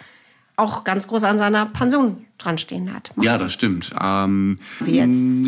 auch 0.55 0.83
ganz 0.83 1.07
groß 1.07 1.23
an 1.23 1.37
seiner 1.37 1.67
Pension 1.67 2.24
dran 2.37 2.57
stehen 2.57 2.93
hat. 2.93 3.11
Macht 3.15 3.25
ja, 3.25 3.37
das 3.37 3.53
stimmt. 3.53 3.91
Ähm, 3.99 4.59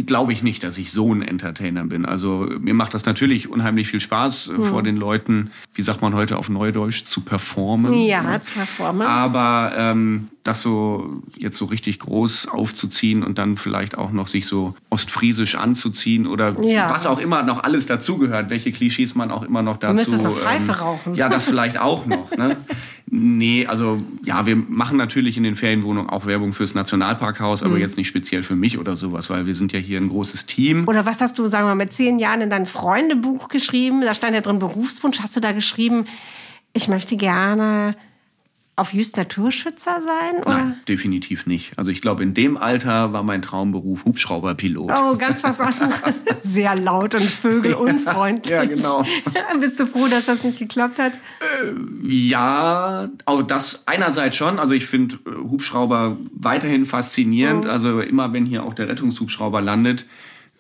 Glaube 0.06 0.34
ich 0.34 0.42
nicht, 0.42 0.64
dass 0.64 0.78
ich 0.78 0.92
so 0.92 1.14
ein 1.14 1.22
Entertainer 1.22 1.84
bin. 1.86 2.06
Also 2.06 2.48
mir 2.60 2.74
macht 2.74 2.94
das 2.94 3.06
natürlich 3.06 3.50
unheimlich 3.50 3.88
viel 3.88 4.00
Spaß, 4.00 4.54
hm. 4.56 4.66
vor 4.66 4.84
den 4.84 4.96
Leuten, 4.96 5.52
wie 5.74 5.82
sagt 5.82 6.02
man 6.02 6.14
heute 6.14 6.38
auf 6.38 6.50
Neudeutsch, 6.50 7.04
zu 7.04 7.22
performen. 7.22 7.94
Ja, 7.94 8.24
ne? 8.24 8.42
zu 8.42 8.54
performen. 8.54 9.06
Aber 9.06 9.74
ähm, 9.76 10.30
das 10.48 10.62
so 10.62 11.22
jetzt 11.36 11.58
so 11.58 11.66
richtig 11.66 12.00
groß 12.00 12.48
aufzuziehen 12.48 13.24
und 13.24 13.38
dann 13.38 13.58
vielleicht 13.58 13.98
auch 13.98 14.12
noch 14.12 14.28
sich 14.28 14.48
so 14.48 14.76
ostfriesisch 14.90 15.56
anzuziehen 15.56 16.26
oder 16.26 16.56
ja. 16.64 16.90
was 16.90 17.06
auch 17.06 17.20
immer 17.20 17.44
noch 17.44 17.64
alles 17.64 17.86
dazugehört, 17.86 18.50
welche 18.50 18.72
Klischees 18.72 19.14
man 19.14 19.30
auch 19.30 19.44
immer 19.44 19.62
noch 19.62 19.78
dazu. 19.78 19.94
Du 19.94 20.00
müsstest 20.00 20.24
noch 20.24 20.36
Pfeife 20.36 20.72
ähm, 20.72 20.78
rauchen. 20.78 21.16
Ja, 21.16 21.28
das 21.28 21.46
vielleicht 21.46 21.78
auch 21.78 22.06
noch. 22.06 22.32
Ne? 22.32 22.56
Nee, 23.10 23.66
also 23.66 24.02
ja, 24.26 24.46
wir 24.46 24.58
machen 24.58 24.98
natürlich 24.98 25.38
in 25.38 25.44
den 25.44 25.56
Ferienwohnungen 25.56 26.10
auch 26.10 26.26
Werbung 26.26 26.52
fürs 26.52 26.74
Nationalparkhaus, 26.74 27.64
aber 27.64 27.76
mhm. 27.76 27.82
jetzt 27.82 27.96
nicht 27.96 28.08
speziell 28.08 28.44
für 28.44 28.56
mich 28.56 28.78
oder 28.78 28.98
sowas, 28.98 29.30
weil 29.30 29.46
wir 29.46 29.56
sind 29.56 29.72
ja 29.72 29.80
hier 29.80 30.00
ein 30.00 30.10
großes 30.10 30.46
Team. 30.46 30.86
Oder 30.88 31.06
was 31.06 31.22
hast 31.22 31.40
du, 31.40 31.48
sagen 31.48 31.66
wir 31.66 31.76
mal, 31.76 31.86
mit 31.86 31.94
zehn 31.94 32.20
Jahren 32.20 32.42
in 32.42 32.50
dein 32.50 32.66
Freundebuch 32.66 33.48
geschrieben? 33.48 34.02
Da 34.02 34.14
stand 34.14 34.36
ja 34.36 34.42
drin 34.42 34.60
Berufswunsch. 34.60 35.22
Hast 35.22 35.38
du 35.38 35.40
da 35.40 35.54
geschrieben, 35.54 36.06
ich 36.74 36.90
möchte 36.90 37.16
gerne 37.16 37.96
auf 38.78 38.94
Just 38.94 39.18
Naturschützer 39.18 40.02
sein? 40.02 40.42
Oder? 40.46 40.56
Nein, 40.56 40.80
definitiv 40.88 41.48
nicht. 41.48 41.78
Also 41.78 41.90
ich 41.90 42.00
glaube, 42.00 42.22
in 42.22 42.36
dem 42.36 42.58
Alter 42.58 43.12
war 43.12 43.24
mein 43.24 43.42
Traumberuf 43.42 44.06
Hubschrauberpilot. 44.06 44.92
Oh, 44.96 45.18
ganz 45.18 45.44
was 45.44 45.60
anderes. 45.60 46.02
Sehr 46.44 46.76
laut 46.76 47.16
und 47.16 47.24
vögelunfreundlich. 47.24 48.52
ja, 48.52 48.66
genau. 48.66 49.04
Bist 49.60 49.80
du 49.80 49.88
froh, 49.88 50.08
dass 50.08 50.26
das 50.26 50.44
nicht 50.44 50.60
geklappt 50.60 51.00
hat? 51.00 51.20
Äh, 51.40 51.74
ja, 52.08 53.10
auch 53.26 53.42
das 53.42 53.88
einerseits 53.88 54.38
schon. 54.38 54.60
Also 54.60 54.76
ich 54.76 54.86
finde 54.86 55.18
äh, 55.26 55.32
Hubschrauber 55.50 56.18
weiterhin 56.32 56.86
faszinierend. 56.86 57.66
Oh. 57.66 57.70
Also 57.70 58.00
immer, 58.00 58.32
wenn 58.32 58.46
hier 58.46 58.64
auch 58.64 58.76
der 58.76 58.88
Rettungshubschrauber 58.90 59.60
landet, 59.60 60.06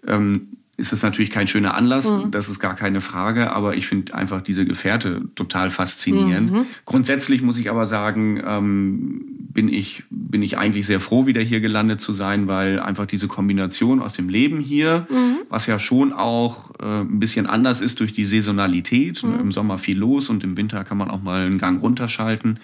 ähm, 0.07 0.57
ist 0.77 0.93
es 0.93 1.01
natürlich 1.01 1.31
kein 1.31 1.47
schöner 1.47 1.73
Anlass, 1.73 2.11
mhm. 2.11 2.29
das 2.29 2.49
ist 2.49 2.59
gar 2.59 2.75
keine 2.75 3.01
Frage, 3.01 3.51
aber 3.51 3.75
ich 3.75 3.87
finde 3.87 4.13
einfach 4.13 4.41
diese 4.41 4.63
Gefährte 4.63 5.23
total 5.33 5.71
faszinierend. 5.71 6.51
Mhm. 6.51 6.65
Grundsätzlich 6.85 7.41
muss 7.41 7.57
ich 7.57 7.71
aber 7.71 7.87
sagen, 7.87 8.41
ähm, 8.45 9.21
bin 9.57 9.69
ich, 9.69 10.03
bin 10.11 10.43
ich 10.43 10.59
eigentlich 10.59 10.85
sehr 10.85 10.99
froh, 10.99 11.25
wieder 11.25 11.41
hier 11.41 11.61
gelandet 11.61 11.99
zu 11.99 12.13
sein, 12.13 12.47
weil 12.47 12.79
einfach 12.79 13.07
diese 13.07 13.27
Kombination 13.27 14.03
aus 14.03 14.13
dem 14.13 14.29
Leben 14.29 14.59
hier, 14.59 15.07
mhm. 15.09 15.37
was 15.49 15.65
ja 15.65 15.79
schon 15.79 16.13
auch 16.13 16.69
äh, 16.79 17.01
ein 17.01 17.19
bisschen 17.19 17.47
anders 17.47 17.81
ist 17.81 17.99
durch 17.99 18.13
die 18.13 18.25
Saisonalität, 18.25 19.23
mhm. 19.23 19.39
im 19.39 19.51
Sommer 19.51 19.79
viel 19.79 19.97
los 19.97 20.29
und 20.29 20.43
im 20.43 20.57
Winter 20.57 20.83
kann 20.83 20.99
man 20.99 21.09
auch 21.09 21.23
mal 21.23 21.43
einen 21.43 21.57
Gang 21.57 21.81
runterschalten, 21.81 22.59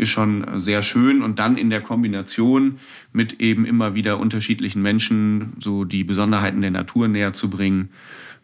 ist 0.00 0.08
schon 0.08 0.46
sehr 0.58 0.82
schön. 0.82 1.22
Und 1.22 1.38
dann 1.38 1.56
in 1.56 1.70
der 1.70 1.80
Kombination 1.80 2.78
mit 3.12 3.40
eben 3.40 3.64
immer 3.64 3.94
wieder 3.94 4.18
unterschiedlichen 4.18 4.82
Menschen 4.82 5.52
so 5.58 5.84
die 5.84 6.04
Besonderheiten 6.04 6.60
der 6.60 6.70
Natur 6.70 7.08
näher 7.08 7.32
zu 7.32 7.50
bringen, 7.50 7.90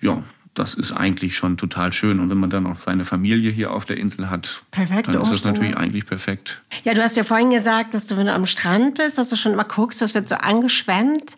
ja, 0.00 0.22
das 0.54 0.74
ist 0.74 0.92
eigentlich 0.92 1.36
schon 1.36 1.56
total 1.56 1.92
schön. 1.92 2.18
Und 2.18 2.30
wenn 2.30 2.38
man 2.38 2.50
dann 2.50 2.66
auch 2.66 2.78
seine 2.78 3.04
Familie 3.04 3.50
hier 3.50 3.72
auf 3.72 3.84
der 3.84 3.98
Insel 3.98 4.30
hat, 4.30 4.62
Perfekte 4.70 5.12
dann 5.12 5.22
ist 5.22 5.30
das 5.30 5.44
natürlich 5.44 5.76
eigentlich 5.76 6.06
perfekt. 6.06 6.62
Ja, 6.84 6.94
du 6.94 7.02
hast 7.02 7.16
ja 7.16 7.24
vorhin 7.24 7.50
gesagt, 7.50 7.94
dass 7.94 8.06
du, 8.06 8.16
wenn 8.16 8.26
du 8.26 8.32
am 8.32 8.46
Strand 8.46 8.94
bist, 8.96 9.18
dass 9.18 9.28
du 9.28 9.36
schon 9.36 9.52
immer 9.52 9.64
guckst, 9.64 10.00
das 10.00 10.14
wird 10.14 10.28
so 10.28 10.36
angeschwemmt. 10.36 11.36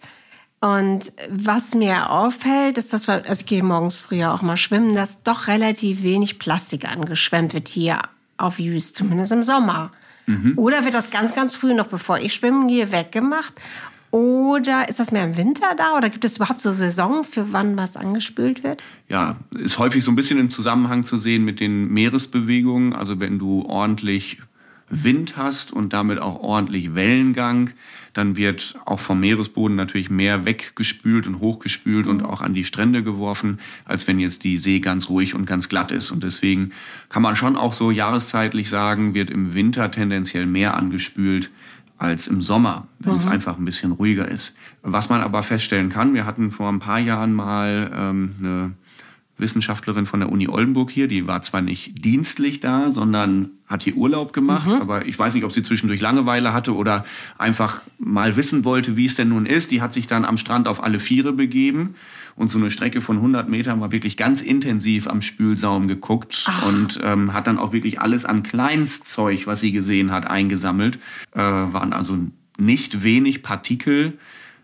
Und 0.61 1.13
was 1.31 1.75
mir 1.75 2.11
auffällt, 2.11 2.79
ist, 2.79 2.93
dass 2.93 3.07
wir, 3.07 3.25
also 3.29 3.41
ich 3.41 3.47
gehe 3.47 3.63
morgens 3.63 3.97
früher 3.99 4.33
auch 4.33 4.43
mal 4.43 4.57
schwimmen, 4.57 4.95
dass 4.95 5.23
doch 5.23 5.47
relativ 5.47 6.03
wenig 6.03 6.39
Plastik 6.39 6.89
angeschwemmt 6.91 7.55
wird 7.55 7.69
hier 7.69 8.01
auf 8.37 8.59
Jüst, 8.59 8.97
zumindest 8.97 9.33
im 9.33 9.43
Sommer. 9.43 9.93
Mhm. 10.29 10.53
Oder 10.57 10.85
wird 10.85 10.95
das 10.95 11.11
ganz, 11.11 11.35
ganz 11.35 11.57
früh, 11.57 11.75
noch 11.75 11.89
bevor 11.89 12.19
ich 12.19 12.35
schwimmen 12.35 12.69
gehe, 12.69 12.93
weggemacht? 12.93 13.55
Oder 14.11 14.89
ist 14.89 15.01
das 15.01 15.11
mehr 15.11 15.25
im 15.25 15.37
Winter 15.37 15.75
da? 15.77 15.97
Oder 15.97 16.09
gibt 16.09 16.25
es 16.25 16.37
überhaupt 16.37 16.63
so 16.63 16.73
Saison, 16.73 17.25
für 17.25 17.53
wann 17.53 17.77
was 17.77 17.97
angespült 17.97 18.63
wird? 18.63 18.83
Ja, 19.09 19.37
ist 19.51 19.79
häufig 19.79 20.03
so 20.03 20.11
ein 20.11 20.17
bisschen 20.17 20.39
im 20.39 20.51
Zusammenhang 20.51 21.05
zu 21.05 21.19
sehen 21.19 21.45
mit 21.45 21.61
den 21.61 21.89
Meeresbewegungen. 21.89 22.95
Also 22.95 23.21
wenn 23.21 23.39
du 23.39 23.65
ordentlich 23.67 24.41
Wind 24.91 25.37
hast 25.37 25.73
und 25.73 25.93
damit 25.93 26.19
auch 26.19 26.41
ordentlich 26.41 26.95
Wellengang, 26.95 27.71
dann 28.15 28.37
wird 28.37 28.79
auch 28.85 29.01
vom 29.01 29.21
Meeresboden 29.21 29.77
natürlich 29.77 30.11
mehr 30.11 30.45
weggespült 30.45 31.27
und 31.27 31.41
hochgespült 31.41 32.07
und 32.07 32.23
auch 32.23 32.41
an 32.41 32.55
die 32.55 32.65
Strände 32.65 33.03
geworfen, 33.03 33.61
als 33.85 34.07
wenn 34.07 34.19
jetzt 34.19 34.45
die 34.45 34.57
See 34.57 34.81
ganz 34.81 35.09
ruhig 35.09 35.35
und 35.35 35.47
ganz 35.47 35.69
glatt 35.69 35.93
ist. 35.93 36.11
Und 36.11 36.25
deswegen 36.25 36.73
kann 37.09 37.23
man 37.23 37.37
schon 37.37 37.57
auch 37.57 37.73
so 37.73 37.91
jahreszeitlich 37.91 38.69
sagen, 38.69 39.15
wird 39.15 39.31
im 39.31 39.55
Winter 39.55 39.91
tendenziell 39.91 40.47
mehr 40.47 40.77
angespült 40.77 41.51
als 41.99 42.29
im 42.29 42.41
Sommer, 42.41 42.87
wenn 43.01 43.13
mhm. 43.13 43.19
es 43.19 43.27
einfach 43.27 43.59
ein 43.59 43.65
bisschen 43.65 43.93
ruhiger 43.93 44.29
ist. 44.29 44.55
Was 44.83 45.09
man 45.09 45.21
aber 45.21 45.43
feststellen 45.43 45.89
kann, 45.89 46.15
wir 46.15 46.25
hatten 46.25 46.51
vor 46.51 46.69
ein 46.69 46.79
paar 46.79 47.01
Jahren 47.01 47.35
mal 47.35 47.91
ähm, 47.95 48.35
eine 48.39 48.73
Wissenschaftlerin 49.39 50.07
von 50.07 50.21
der 50.21 50.31
Uni 50.31 50.49
Oldenburg 50.49 50.91
hier, 50.91 51.09
die 51.09 51.27
war 51.27 51.43
zwar 51.43 51.61
nicht 51.61 52.05
dienstlich 52.05 52.61
da, 52.61 52.91
sondern 52.91 53.51
hat 53.67 53.85
hier 53.85 53.97
Urlaub 53.97 54.33
gemacht, 54.33 54.69
mhm. 54.69 54.81
aber 54.81 55.07
ich 55.07 55.19
weiß 55.19 55.35
nicht, 55.35 55.45
ob 55.45 55.53
sie 55.53 55.63
zwischendurch 55.63 56.01
Langeweile 56.01 56.53
hatte 56.53 56.75
oder 56.75 57.05
einfach 57.37 57.83
mal 57.99 58.37
wissen 58.37 58.65
wollte, 58.65 58.97
wie 58.97 59.07
es 59.07 59.15
denn 59.15 59.29
nun 59.29 59.47
ist. 59.47 59.71
Die 59.71 59.81
hat 59.81 59.93
sich 59.93 60.07
dann 60.07 60.25
am 60.25 60.39
Strand 60.39 60.69
auf 60.69 60.83
alle 60.83 61.01
Viere 61.01 61.33
begeben 61.33 61.95
und 62.39 62.49
so 62.49 62.59
eine 62.59 62.71
Strecke 62.71 63.01
von 63.01 63.17
100 63.17 63.49
Metern 63.49 63.81
war 63.81 63.91
wirklich 63.91 64.17
ganz 64.17 64.43
intensiv 64.43 65.09
am 65.09 65.23
Spülsaum 65.23 65.89
geguckt 65.89 66.45
Ach. 66.47 66.67
und 66.67 67.01
ähm, 67.03 67.33
hat 67.33 67.47
dann 67.47 67.59
auch 67.59 67.73
wirklich 67.73 68.01
alles 68.01 68.25
an 68.25 68.45
Kleinstzeug, 68.45 69.47
was 69.47 69.61
sie 69.61 69.73
gesehen 69.73 70.13
hat, 70.13 70.27
eingesammelt. 70.29 70.99
Äh, 71.33 71.41
waren 71.41 71.93
also 71.93 72.17
nicht 72.57 73.03
wenig 73.03 73.43
Partikel 73.43 74.19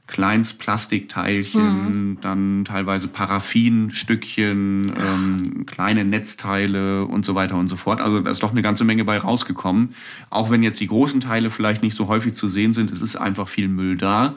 Kleinstplastikteilchen, 0.07 2.11
mhm. 2.11 2.18
dann 2.20 2.64
teilweise 2.66 3.09
Paraffinstückchen, 3.09 4.92
ähm, 4.96 5.66
kleine 5.66 6.05
Netzteile 6.05 7.07
und 7.07 7.24
so 7.24 7.34
weiter 7.34 7.57
und 7.57 7.68
so 7.68 7.76
fort. 7.76 8.02
Also 8.02 8.20
da 8.20 8.30
ist 8.30 8.42
doch 8.42 8.50
eine 8.50 8.61
ganze 8.61 8.84
Menge 8.84 9.05
bei 9.05 9.16
rausgekommen. 9.16 9.94
Auch 10.28 10.50
wenn 10.50 10.62
jetzt 10.62 10.80
die 10.80 10.88
großen 10.88 11.20
Teile 11.20 11.50
vielleicht 11.50 11.82
nicht 11.82 11.94
so 11.94 12.07
häufig 12.07 12.34
zu 12.34 12.48
sehen 12.48 12.74
sind, 12.74 12.90
es 12.90 13.00
ist 13.00 13.16
einfach 13.16 13.48
viel 13.48 13.68
Müll 13.68 13.96
da. 13.96 14.34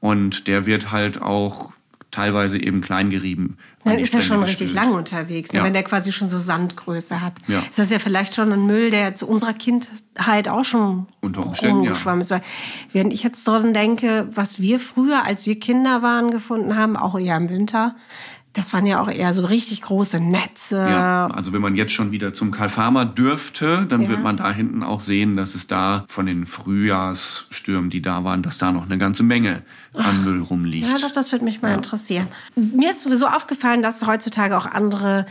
Und 0.00 0.48
der 0.48 0.64
wird 0.64 0.90
halt 0.90 1.20
auch 1.20 1.72
teilweise 2.12 2.62
eben 2.62 2.82
klein 2.82 3.10
gerieben. 3.10 3.56
Dann 3.84 3.98
ist 3.98 4.14
er 4.14 4.20
schon 4.20 4.44
richtig 4.44 4.72
lang 4.72 4.92
unterwegs, 4.92 5.52
ne, 5.52 5.58
ja. 5.58 5.64
wenn 5.64 5.72
der 5.72 5.82
quasi 5.82 6.12
schon 6.12 6.28
so 6.28 6.38
Sandgröße 6.38 7.20
hat. 7.20 7.32
Ja. 7.48 7.60
Ist 7.60 7.78
das 7.78 7.90
ja 7.90 7.98
vielleicht 7.98 8.34
schon 8.34 8.52
ein 8.52 8.66
Müll, 8.66 8.90
der 8.90 9.16
zu 9.16 9.26
unserer 9.26 9.54
Kindheit 9.54 10.46
auch 10.46 10.64
schon 10.64 11.06
rumgeschwommen 11.24 12.20
ist. 12.20 12.30
Weil 12.30 12.42
wenn 12.92 13.10
ich 13.10 13.24
jetzt 13.24 13.48
dran 13.48 13.74
denke, 13.74 14.28
was 14.30 14.60
wir 14.60 14.78
früher, 14.78 15.24
als 15.24 15.46
wir 15.46 15.58
Kinder 15.58 16.02
waren, 16.02 16.30
gefunden 16.30 16.76
haben, 16.76 16.96
auch 16.96 17.18
eher 17.18 17.36
im 17.36 17.48
Winter, 17.48 17.96
das 18.54 18.72
waren 18.74 18.86
ja 18.86 19.00
auch 19.00 19.08
eher 19.08 19.32
so 19.32 19.44
richtig 19.44 19.80
große 19.82 20.20
Netze. 20.20 20.76
Ja, 20.76 21.28
also 21.28 21.52
wenn 21.52 21.62
man 21.62 21.74
jetzt 21.74 21.92
schon 21.92 22.12
wieder 22.12 22.34
zum 22.34 22.50
Karl 22.50 22.68
Farmer 22.68 23.06
dürfte, 23.06 23.86
dann 23.88 24.02
ja. 24.02 24.08
wird 24.10 24.22
man 24.22 24.36
da 24.36 24.52
hinten 24.52 24.82
auch 24.82 25.00
sehen, 25.00 25.36
dass 25.36 25.54
es 25.54 25.66
da 25.66 26.04
von 26.06 26.26
den 26.26 26.44
Frühjahrsstürmen, 26.44 27.88
die 27.88 28.02
da 28.02 28.24
waren, 28.24 28.42
dass 28.42 28.58
da 28.58 28.70
noch 28.70 28.84
eine 28.84 28.98
ganze 28.98 29.22
Menge 29.22 29.62
an 29.94 30.18
Ach, 30.20 30.24
Müll 30.24 30.42
rumliegt. 30.42 30.86
Ja, 30.86 30.98
doch, 30.98 31.12
das 31.12 31.32
würde 31.32 31.44
mich 31.46 31.62
mal 31.62 31.70
ja. 31.70 31.76
interessieren. 31.76 32.28
Mir 32.54 32.90
ist 32.90 33.02
sowieso 33.02 33.26
aufgefallen, 33.26 33.82
dass 33.82 34.06
heutzutage 34.06 34.56
auch 34.56 34.66
andere 34.66 35.24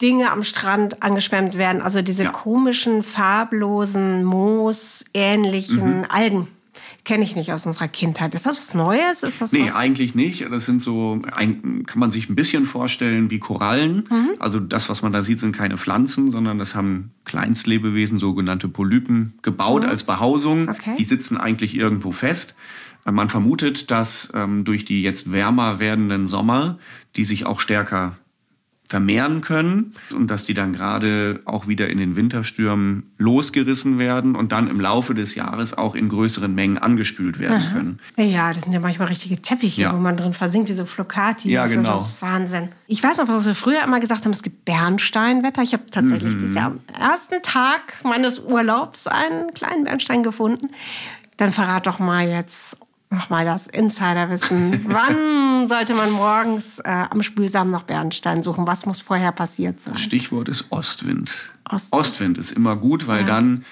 Dinge 0.00 0.30
am 0.30 0.44
Strand 0.44 1.02
angeschwemmt 1.02 1.58
werden. 1.58 1.82
Also 1.82 2.02
diese 2.02 2.24
ja. 2.24 2.30
komischen, 2.30 3.02
farblosen, 3.02 4.24
moosähnlichen 4.24 5.98
mhm. 5.98 6.06
Algen 6.08 6.48
kenne 7.04 7.24
ich 7.24 7.36
nicht 7.36 7.52
aus 7.52 7.66
unserer 7.66 7.88
Kindheit. 7.88 8.34
Ist 8.34 8.46
das 8.46 8.58
was 8.58 8.74
Neues? 8.74 9.22
Ist 9.22 9.40
das 9.40 9.52
nee, 9.52 9.66
was? 9.66 9.74
eigentlich 9.74 10.14
nicht. 10.14 10.46
Das 10.50 10.66
sind 10.66 10.82
so, 10.82 11.20
kann 11.22 11.84
man 11.96 12.10
sich 12.10 12.28
ein 12.28 12.34
bisschen 12.34 12.66
vorstellen 12.66 13.30
wie 13.30 13.38
Korallen. 13.38 14.04
Mhm. 14.10 14.30
Also 14.38 14.60
das, 14.60 14.88
was 14.88 15.02
man 15.02 15.12
da 15.12 15.22
sieht, 15.22 15.40
sind 15.40 15.56
keine 15.56 15.78
Pflanzen, 15.78 16.30
sondern 16.30 16.58
das 16.58 16.74
haben 16.74 17.12
Kleinstlebewesen, 17.24 18.18
sogenannte 18.18 18.68
Polypen, 18.68 19.34
gebaut 19.42 19.82
mhm. 19.84 19.88
als 19.88 20.04
Behausung. 20.04 20.68
Okay. 20.68 20.96
Die 20.98 21.04
sitzen 21.04 21.36
eigentlich 21.36 21.76
irgendwo 21.76 22.12
fest. 22.12 22.54
Man 23.10 23.30
vermutet, 23.30 23.90
dass 23.90 24.30
ähm, 24.34 24.64
durch 24.64 24.84
die 24.84 25.02
jetzt 25.02 25.32
wärmer 25.32 25.78
werdenden 25.78 26.26
Sommer 26.26 26.78
die 27.16 27.24
sich 27.24 27.46
auch 27.46 27.60
stärker 27.60 28.16
vermehren 28.90 29.40
können 29.40 29.92
und 30.12 30.32
dass 30.32 30.46
die 30.46 30.52
dann 30.52 30.72
gerade 30.72 31.42
auch 31.44 31.68
wieder 31.68 31.88
in 31.88 31.98
den 31.98 32.16
Winterstürmen 32.16 33.12
losgerissen 33.18 34.00
werden 34.00 34.34
und 34.34 34.50
dann 34.50 34.66
im 34.66 34.80
Laufe 34.80 35.14
des 35.14 35.36
Jahres 35.36 35.78
auch 35.78 35.94
in 35.94 36.08
größeren 36.08 36.52
Mengen 36.52 36.76
angespült 36.76 37.38
werden 37.38 37.62
Aha. 37.62 37.72
können. 37.72 38.00
Ja, 38.16 38.52
das 38.52 38.64
sind 38.64 38.72
ja 38.72 38.80
manchmal 38.80 39.06
richtige 39.06 39.40
Teppiche, 39.40 39.82
ja. 39.82 39.92
wo 39.94 39.98
man 39.98 40.16
drin 40.16 40.32
versinkt, 40.32 40.70
diese 40.70 40.86
Flocati. 40.86 41.52
Ja, 41.52 41.68
genau. 41.68 41.98
So, 41.98 42.06
Wahnsinn. 42.18 42.70
Ich 42.88 43.00
weiß 43.00 43.18
noch, 43.18 43.28
was 43.28 43.46
wir 43.46 43.54
früher 43.54 43.84
immer 43.84 44.00
gesagt 44.00 44.24
haben, 44.24 44.32
es 44.32 44.42
gibt 44.42 44.64
Bernsteinwetter. 44.64 45.62
Ich 45.62 45.72
habe 45.72 45.84
tatsächlich 45.88 46.34
mhm. 46.34 46.38
dieses 46.40 46.56
Jahr 46.56 46.66
am 46.66 46.80
ersten 46.98 47.40
Tag 47.44 48.00
meines 48.02 48.40
Urlaubs 48.40 49.06
einen 49.06 49.52
kleinen 49.54 49.84
Bernstein 49.84 50.24
gefunden. 50.24 50.70
Dann 51.36 51.52
verrat 51.52 51.86
doch 51.86 52.00
mal 52.00 52.28
jetzt 52.28 52.76
nochmal 53.10 53.44
das 53.44 53.66
Insiderwissen. 53.66 54.84
Wann 54.88 55.66
sollte 55.66 55.94
man 55.94 56.10
morgens 56.10 56.78
äh, 56.78 57.06
am 57.10 57.22
Spülsamen 57.22 57.72
noch 57.72 57.82
Bernstein 57.82 58.42
suchen? 58.42 58.66
Was 58.66 58.86
muss 58.86 59.00
vorher 59.00 59.32
passiert 59.32 59.80
sein? 59.80 59.96
Stichwort 59.96 60.48
ist 60.48 60.66
Ostwind. 60.70 61.50
Ostwind, 61.64 61.92
Ostwind 61.92 62.38
ist 62.38 62.52
immer 62.52 62.76
gut, 62.76 63.06
weil 63.06 63.20
ja. 63.20 63.26
dann, 63.26 63.64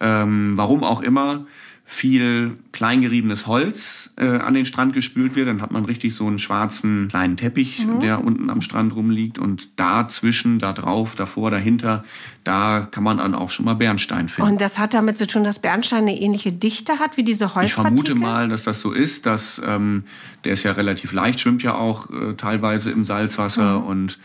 ähm, 0.00 0.52
warum 0.56 0.82
auch 0.82 1.00
immer, 1.02 1.46
viel 1.88 2.58
kleingeriebenes 2.72 3.46
Holz 3.46 4.10
äh, 4.16 4.26
an 4.26 4.54
den 4.54 4.64
Strand 4.64 4.92
gespült 4.92 5.36
wird. 5.36 5.46
Dann 5.46 5.62
hat 5.62 5.70
man 5.70 5.84
richtig 5.84 6.16
so 6.16 6.26
einen 6.26 6.40
schwarzen 6.40 7.06
kleinen 7.06 7.36
Teppich, 7.36 7.86
mhm. 7.86 8.00
der 8.00 8.24
unten 8.24 8.50
am 8.50 8.60
Strand 8.60 8.96
rumliegt. 8.96 9.38
Und 9.38 9.78
dazwischen, 9.78 10.58
da 10.58 10.72
drauf, 10.72 11.14
davor, 11.14 11.52
dahinter, 11.52 12.04
da 12.42 12.88
kann 12.90 13.04
man 13.04 13.18
dann 13.18 13.36
auch 13.36 13.50
schon 13.50 13.64
mal 13.64 13.74
Bernstein 13.74 14.28
finden. 14.28 14.50
Und 14.50 14.60
das 14.60 14.80
hat 14.80 14.94
damit 14.94 15.16
zu 15.16 15.28
tun, 15.28 15.44
dass 15.44 15.60
Bernstein 15.60 16.02
eine 16.02 16.20
ähnliche 16.20 16.50
Dichte 16.50 16.98
hat 16.98 17.16
wie 17.16 17.22
diese 17.22 17.54
Holzpartikel? 17.54 17.70
Ich 17.70 17.74
vermute 17.74 18.14
mal, 18.16 18.48
dass 18.48 18.64
das 18.64 18.80
so 18.80 18.90
ist. 18.90 19.24
Dass, 19.24 19.62
ähm, 19.64 20.02
der 20.44 20.54
ist 20.54 20.64
ja 20.64 20.72
relativ 20.72 21.12
leicht, 21.12 21.38
schwimmt 21.38 21.62
ja 21.62 21.76
auch 21.76 22.10
äh, 22.10 22.34
teilweise 22.34 22.90
im 22.90 23.04
Salzwasser 23.04 23.78
mhm. 23.80 23.86
und 23.86 24.18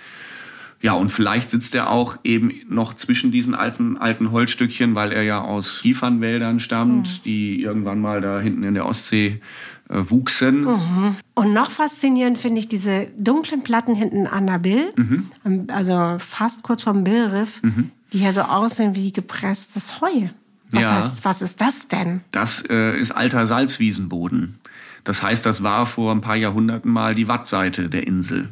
ja, 0.81 0.93
und 0.93 1.11
vielleicht 1.11 1.51
sitzt 1.51 1.75
er 1.75 1.89
auch 1.89 2.17
eben 2.23 2.51
noch 2.67 2.95
zwischen 2.95 3.31
diesen 3.31 3.53
alten, 3.53 3.97
alten 3.97 4.31
Holzstückchen, 4.31 4.95
weil 4.95 5.11
er 5.11 5.23
ja 5.23 5.41
aus 5.41 5.81
Kiefernwäldern 5.81 6.59
stammt, 6.59 7.07
mhm. 7.07 7.23
die 7.23 7.61
irgendwann 7.61 8.01
mal 8.01 8.21
da 8.21 8.39
hinten 8.39 8.63
in 8.63 8.73
der 8.73 8.87
Ostsee 8.87 9.41
äh, 9.89 10.09
wuchsen. 10.09 10.63
Mhm. 10.63 11.15
Und 11.35 11.53
noch 11.53 11.69
faszinierend 11.69 12.39
finde 12.39 12.59
ich 12.59 12.67
diese 12.67 13.07
dunklen 13.17 13.61
Platten 13.61 13.93
hinten 13.93 14.25
an 14.25 14.47
der 14.47 14.59
Bill, 14.59 14.91
mhm. 14.95 15.67
also 15.67 16.17
fast 16.17 16.63
kurz 16.63 16.81
vom 16.81 17.03
Billriff, 17.03 17.61
mhm. 17.61 17.91
die 18.13 18.19
ja 18.19 18.33
so 18.33 18.41
aussehen 18.41 18.95
wie 18.95 19.13
gepresstes 19.13 20.01
Heu. 20.01 20.29
Was, 20.71 20.83
ja. 20.83 20.95
heißt, 20.95 21.25
was 21.25 21.41
ist 21.41 21.61
das 21.61 21.87
denn? 21.89 22.21
Das 22.31 22.63
äh, 22.69 22.97
ist 22.97 23.11
alter 23.11 23.45
Salzwiesenboden. 23.45 24.57
Das 25.03 25.21
heißt, 25.21 25.45
das 25.45 25.63
war 25.63 25.85
vor 25.85 26.11
ein 26.13 26.21
paar 26.21 26.35
Jahrhunderten 26.35 26.91
mal 26.91 27.13
die 27.13 27.27
Wattseite 27.27 27.89
der 27.89 28.07
Insel. 28.07 28.49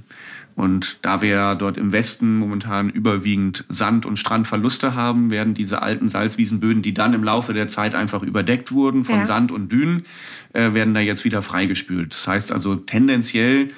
Und 0.60 0.97
da 1.03 1.22
wir 1.22 1.55
dort 1.55 1.78
im 1.78 1.93
Westen 1.93 2.38
momentan 2.38 2.89
überwiegend 2.89 3.64
Sand- 3.70 4.05
und 4.05 4.20
Strandverluste 4.20 4.93
haben, 4.93 5.32
werden 5.32 5.53
diese 5.53 5.82
alten 5.82 6.10
Salzwiesenböden, 6.10 6.82
die 6.82 6.93
dann 6.93 7.14
im 7.14 7.24
Laufe 7.24 7.53
der 7.53 7.70
Zeit 7.70 7.95
einfach 7.95 8.24
überdeckt 8.24 8.74
wurden 8.74 9.05
von 9.05 9.20
ja. 9.20 9.26
Sand 9.26 9.53
und 9.53 9.72
Dünen, 9.72 10.03
äh, 10.51 10.74
werden 10.74 10.93
da 10.93 10.99
jetzt 10.99 11.24
wieder 11.24 11.41
freigespült. 11.41 12.14
Das 12.14 12.28
heißt 12.28 12.51
also 12.51 12.76
tendenziell 12.76 13.70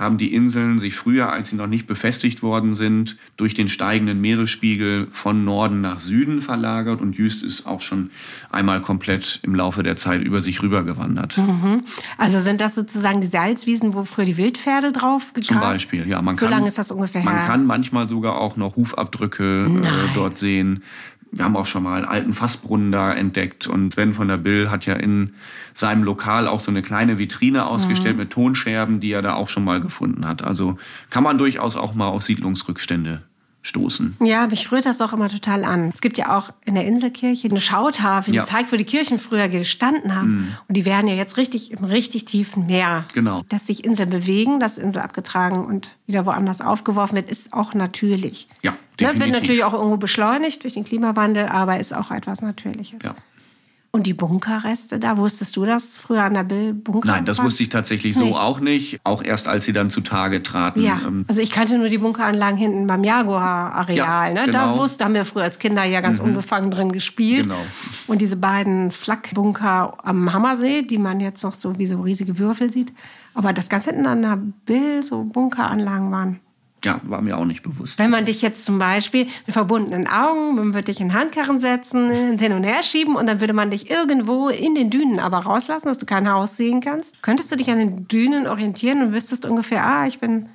haben 0.00 0.16
die 0.16 0.34
Inseln 0.34 0.78
sich 0.78 0.96
früher, 0.96 1.30
als 1.30 1.50
sie 1.50 1.56
noch 1.56 1.66
nicht 1.66 1.86
befestigt 1.86 2.42
worden 2.42 2.72
sind, 2.72 3.18
durch 3.36 3.52
den 3.52 3.68
steigenden 3.68 4.18
Meeresspiegel 4.20 5.08
von 5.12 5.44
Norden 5.44 5.82
nach 5.82 6.00
Süden 6.00 6.40
verlagert 6.40 7.02
und 7.02 7.18
Jüst 7.18 7.42
ist 7.42 7.66
auch 7.66 7.82
schon 7.82 8.10
einmal 8.50 8.80
komplett 8.80 9.40
im 9.42 9.54
Laufe 9.54 9.82
der 9.82 9.96
Zeit 9.96 10.22
über 10.22 10.40
sich 10.40 10.62
rübergewandert. 10.62 11.36
Mhm. 11.36 11.82
Also 12.16 12.40
sind 12.40 12.62
das 12.62 12.74
sozusagen 12.74 13.20
die 13.20 13.26
Salzwiesen, 13.26 13.92
wo 13.92 14.04
früher 14.04 14.24
die 14.24 14.38
Wildpferde 14.38 14.90
drauf 14.90 15.34
gegrast? 15.34 15.48
Zum 15.48 15.60
Beispiel, 15.60 16.08
ja. 16.08 16.22
Man 16.22 16.34
so 16.34 16.46
kann, 16.46 16.54
lange 16.54 16.68
ist 16.68 16.78
das 16.78 16.90
ungefähr 16.90 17.22
Man 17.22 17.36
her. 17.36 17.46
kann 17.46 17.66
manchmal 17.66 18.08
sogar 18.08 18.40
auch 18.40 18.56
noch 18.56 18.76
Hufabdrücke 18.76 19.66
äh, 19.66 20.14
dort 20.14 20.38
sehen. 20.38 20.82
Wir 21.32 21.44
haben 21.44 21.56
auch 21.56 21.66
schon 21.66 21.82
mal 21.84 21.96
einen 21.98 22.06
alten 22.06 22.32
Fassbrunnen 22.32 22.90
da 22.90 23.12
entdeckt 23.12 23.66
und 23.68 23.92
Sven 23.92 24.14
von 24.14 24.26
der 24.28 24.36
Bill 24.36 24.70
hat 24.70 24.86
ja 24.86 24.94
in 24.94 25.32
seinem 25.74 26.02
Lokal 26.02 26.48
auch 26.48 26.60
so 26.60 26.70
eine 26.70 26.82
kleine 26.82 27.18
Vitrine 27.18 27.66
ausgestellt 27.66 28.16
Mhm. 28.16 28.22
mit 28.22 28.30
Tonscherben, 28.30 29.00
die 29.00 29.12
er 29.12 29.22
da 29.22 29.34
auch 29.34 29.48
schon 29.48 29.64
mal 29.64 29.80
gefunden 29.80 30.26
hat. 30.26 30.42
Also 30.42 30.76
kann 31.08 31.22
man 31.22 31.38
durchaus 31.38 31.76
auch 31.76 31.94
mal 31.94 32.08
auf 32.08 32.22
Siedlungsrückstände 32.22 33.22
stoßen. 33.62 34.16
Ja, 34.24 34.46
mich 34.46 34.72
rührt 34.72 34.86
das 34.86 35.00
auch 35.02 35.12
immer 35.12 35.28
total 35.28 35.64
an. 35.64 35.90
Es 35.92 36.00
gibt 36.00 36.16
ja 36.16 36.36
auch 36.36 36.50
in 36.64 36.74
der 36.74 36.86
Inselkirche 36.86 37.48
eine 37.48 37.60
Schautafel, 37.60 38.32
die 38.32 38.38
Ja. 38.38 38.44
zeigt, 38.44 38.72
wo 38.72 38.76
die 38.76 38.84
Kirchen 38.84 39.18
früher 39.18 39.48
gestanden 39.48 40.14
haben. 40.14 40.28
Mhm. 40.30 40.56
Und 40.68 40.76
die 40.76 40.84
werden 40.86 41.06
ja 41.08 41.14
jetzt 41.14 41.36
richtig 41.36 41.70
im 41.72 41.84
richtig 41.84 42.24
tiefen 42.24 42.66
Meer. 42.66 43.04
Genau. 43.12 43.42
Dass 43.48 43.66
sich 43.66 43.84
Inseln 43.84 44.08
bewegen, 44.10 44.60
dass 44.60 44.78
Insel 44.78 45.02
abgetragen 45.02 45.64
und 45.64 45.90
wieder 46.06 46.24
woanders 46.26 46.60
aufgeworfen 46.62 47.16
wird, 47.16 47.30
ist 47.30 47.52
auch 47.52 47.74
natürlich. 47.74 48.48
Ja, 48.62 48.70
Ne, 48.72 49.06
definitiv. 49.06 49.20
wird 49.32 49.42
natürlich 49.42 49.64
auch 49.64 49.72
irgendwo 49.72 49.96
beschleunigt 49.96 50.62
durch 50.62 50.74
den 50.74 50.84
Klimawandel, 50.84 51.46
aber 51.46 51.78
ist 51.80 51.94
auch 51.94 52.10
etwas 52.10 52.42
Natürliches. 52.42 53.02
Ja. 53.02 53.14
Und 53.92 54.06
die 54.06 54.14
Bunkerreste 54.14 55.00
da, 55.00 55.16
wusstest 55.18 55.56
du 55.56 55.64
das 55.64 55.96
früher 55.96 56.22
an 56.22 56.34
der 56.34 56.44
Bill 56.44 56.74
Bunker? 56.74 57.08
Nein, 57.08 57.24
das 57.24 57.42
wusste 57.42 57.64
ich 57.64 57.70
tatsächlich 57.70 58.14
so 58.14 58.24
Nee. 58.24 58.32
auch 58.34 58.60
nicht. 58.60 59.00
Auch 59.02 59.20
erst, 59.24 59.48
als 59.48 59.64
sie 59.64 59.72
dann 59.72 59.90
zutage 59.90 60.44
traten. 60.44 60.80
Ja, 60.84 61.00
Ähm, 61.04 61.24
also 61.26 61.40
ich 61.40 61.50
kannte 61.50 61.76
nur 61.76 61.88
die 61.88 61.98
Bunkeranlagen 61.98 62.56
hinten 62.56 62.86
beim 62.86 63.02
Jaguar-Areal. 63.02 63.96
Ja, 63.96 64.28
ne? 64.32 64.44
genau. 64.46 64.74
Da 64.74 64.78
wusste, 64.78 65.04
haben 65.04 65.14
wir 65.14 65.24
früher 65.24 65.42
als 65.42 65.58
Kinder 65.58 65.82
ja 65.82 66.00
ganz 66.02 66.20
Mhm. 66.20 66.26
unbefangen 66.26 66.70
drin 66.70 66.92
gespielt. 66.92 67.42
Genau. 67.48 67.58
Und 68.06 68.20
diese 68.20 68.36
beiden 68.36 68.92
Flakbunker 68.92 69.94
am 70.04 70.32
Hammersee, 70.32 70.82
die 70.82 70.98
man 70.98 71.18
jetzt 71.18 71.42
noch 71.42 71.54
so 71.54 71.76
wie 71.78 71.86
so 71.86 72.00
riesige 72.00 72.38
Würfel 72.38 72.70
sieht. 72.72 72.92
Aber 73.34 73.52
das 73.52 73.68
ganz 73.68 73.86
hinten 73.86 74.06
an 74.06 74.22
der 74.22 74.36
Bill 74.66 75.02
so 75.02 75.24
Bunkeranlagen 75.24 76.12
waren. 76.12 76.38
Ja, 76.84 77.00
war 77.04 77.20
mir 77.22 77.36
auch 77.36 77.44
nicht 77.44 77.62
bewusst. 77.62 77.98
Wenn 77.98 78.10
man 78.10 78.24
dich 78.24 78.42
jetzt 78.42 78.64
zum 78.64 78.78
Beispiel 78.78 79.26
mit 79.46 79.52
verbundenen 79.52 80.06
Augen, 80.06 80.54
man 80.54 80.74
würde 80.74 80.86
dich 80.86 81.00
in 81.00 81.12
Handkarren 81.12 81.58
setzen, 81.58 82.10
hin 82.38 82.52
und 82.52 82.64
her 82.64 82.82
schieben 82.82 83.16
und 83.16 83.26
dann 83.26 83.40
würde 83.40 83.52
man 83.52 83.70
dich 83.70 83.90
irgendwo 83.90 84.48
in 84.48 84.74
den 84.74 84.90
Dünen 84.90 85.18
aber 85.18 85.38
rauslassen, 85.38 85.88
dass 85.88 85.98
du 85.98 86.06
kein 86.06 86.30
Haus 86.30 86.56
sehen 86.56 86.80
kannst. 86.80 87.22
Könntest 87.22 87.52
du 87.52 87.56
dich 87.56 87.70
an 87.70 87.78
den 87.78 88.08
Dünen 88.08 88.46
orientieren 88.46 89.02
und 89.02 89.12
wüsstest 89.12 89.46
ungefähr, 89.46 89.84
ah, 89.84 90.06
ich 90.06 90.20
bin 90.20 90.48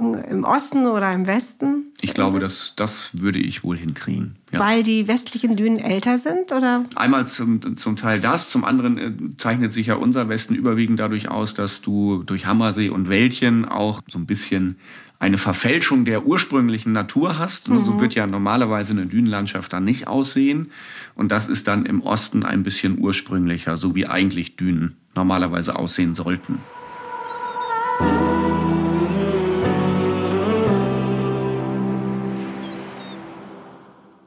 im 0.00 0.44
Osten 0.44 0.86
oder 0.86 1.12
im 1.12 1.26
Westen? 1.26 1.92
Ich 2.00 2.14
glaube, 2.14 2.38
das, 2.38 2.72
das 2.76 3.20
würde 3.20 3.38
ich 3.38 3.62
wohl 3.62 3.76
hinkriegen. 3.76 4.36
Ja. 4.50 4.60
Weil 4.60 4.82
die 4.82 5.06
westlichen 5.06 5.56
Dünen 5.56 5.78
älter 5.78 6.18
sind? 6.18 6.52
Oder? 6.52 6.84
Einmal 6.94 7.26
zum, 7.26 7.76
zum 7.76 7.96
Teil 7.96 8.20
das, 8.20 8.48
zum 8.48 8.64
anderen 8.64 8.98
äh, 8.98 9.36
zeichnet 9.36 9.72
sich 9.72 9.88
ja 9.88 9.96
unser 9.96 10.28
Westen 10.28 10.54
überwiegend 10.54 10.98
dadurch 10.98 11.28
aus, 11.28 11.54
dass 11.54 11.82
du 11.82 12.22
durch 12.24 12.46
Hammersee 12.46 12.88
und 12.88 13.08
Wäldchen 13.08 13.66
auch 13.66 14.00
so 14.08 14.18
ein 14.18 14.26
bisschen 14.26 14.76
eine 15.20 15.38
Verfälschung 15.38 16.04
der 16.04 16.26
ursprünglichen 16.26 16.92
Natur 16.92 17.38
hast. 17.38 17.68
Und 17.68 17.84
So 17.84 17.92
Mhm. 17.92 18.00
wird 18.00 18.14
ja 18.14 18.26
normalerweise 18.26 18.92
eine 18.92 19.06
Dünenlandschaft 19.06 19.72
dann 19.72 19.84
nicht 19.84 20.08
aussehen. 20.08 20.72
Und 21.14 21.30
das 21.30 21.46
ist 21.46 21.68
dann 21.68 21.86
im 21.86 22.00
Osten 22.00 22.42
ein 22.44 22.62
bisschen 22.64 22.98
ursprünglicher, 22.98 23.76
so 23.76 23.94
wie 23.94 24.06
eigentlich 24.06 24.56
Dünen 24.56 24.96
normalerweise 25.14 25.76
aussehen 25.76 26.14
sollten. 26.14 26.58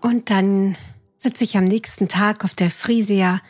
Und 0.01 0.29
dann 0.29 0.75
sitze 1.17 1.43
ich 1.43 1.57
am 1.57 1.65
nächsten 1.65 2.07
Tag 2.07 2.43
auf 2.43 2.53
der 2.53 2.69
Frisia. 2.69 3.41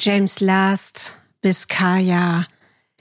James 0.00 0.40
Last, 0.40 1.18
Biscaya, 1.42 2.46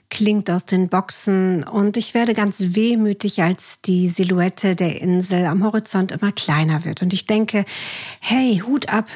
klingt 0.10 0.50
aus 0.50 0.66
den 0.66 0.90
Boxen 0.90 1.64
und 1.64 1.98
ich 1.98 2.14
werde 2.14 2.34
ganz 2.34 2.76
wehmütig, 2.76 3.42
als 3.44 3.82
die 3.82 4.08
Silhouette 4.08 4.76
der 4.76 5.02
Insel 5.02 5.46
am 5.46 5.64
Horizont 5.64 6.12
immer 6.12 6.32
kleiner 6.32 6.86
wird. 6.86 7.02
Und 7.02 7.14
ich 7.14 7.26
denke, 7.26 7.66
hey, 8.20 8.62
Hut 8.66 8.90
ab, 8.90 9.08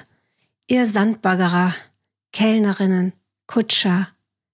ihr 0.67 0.85
Sandbaggerer, 0.85 1.73
Kellnerinnen, 2.33 3.13
Kutscher, 3.47 4.09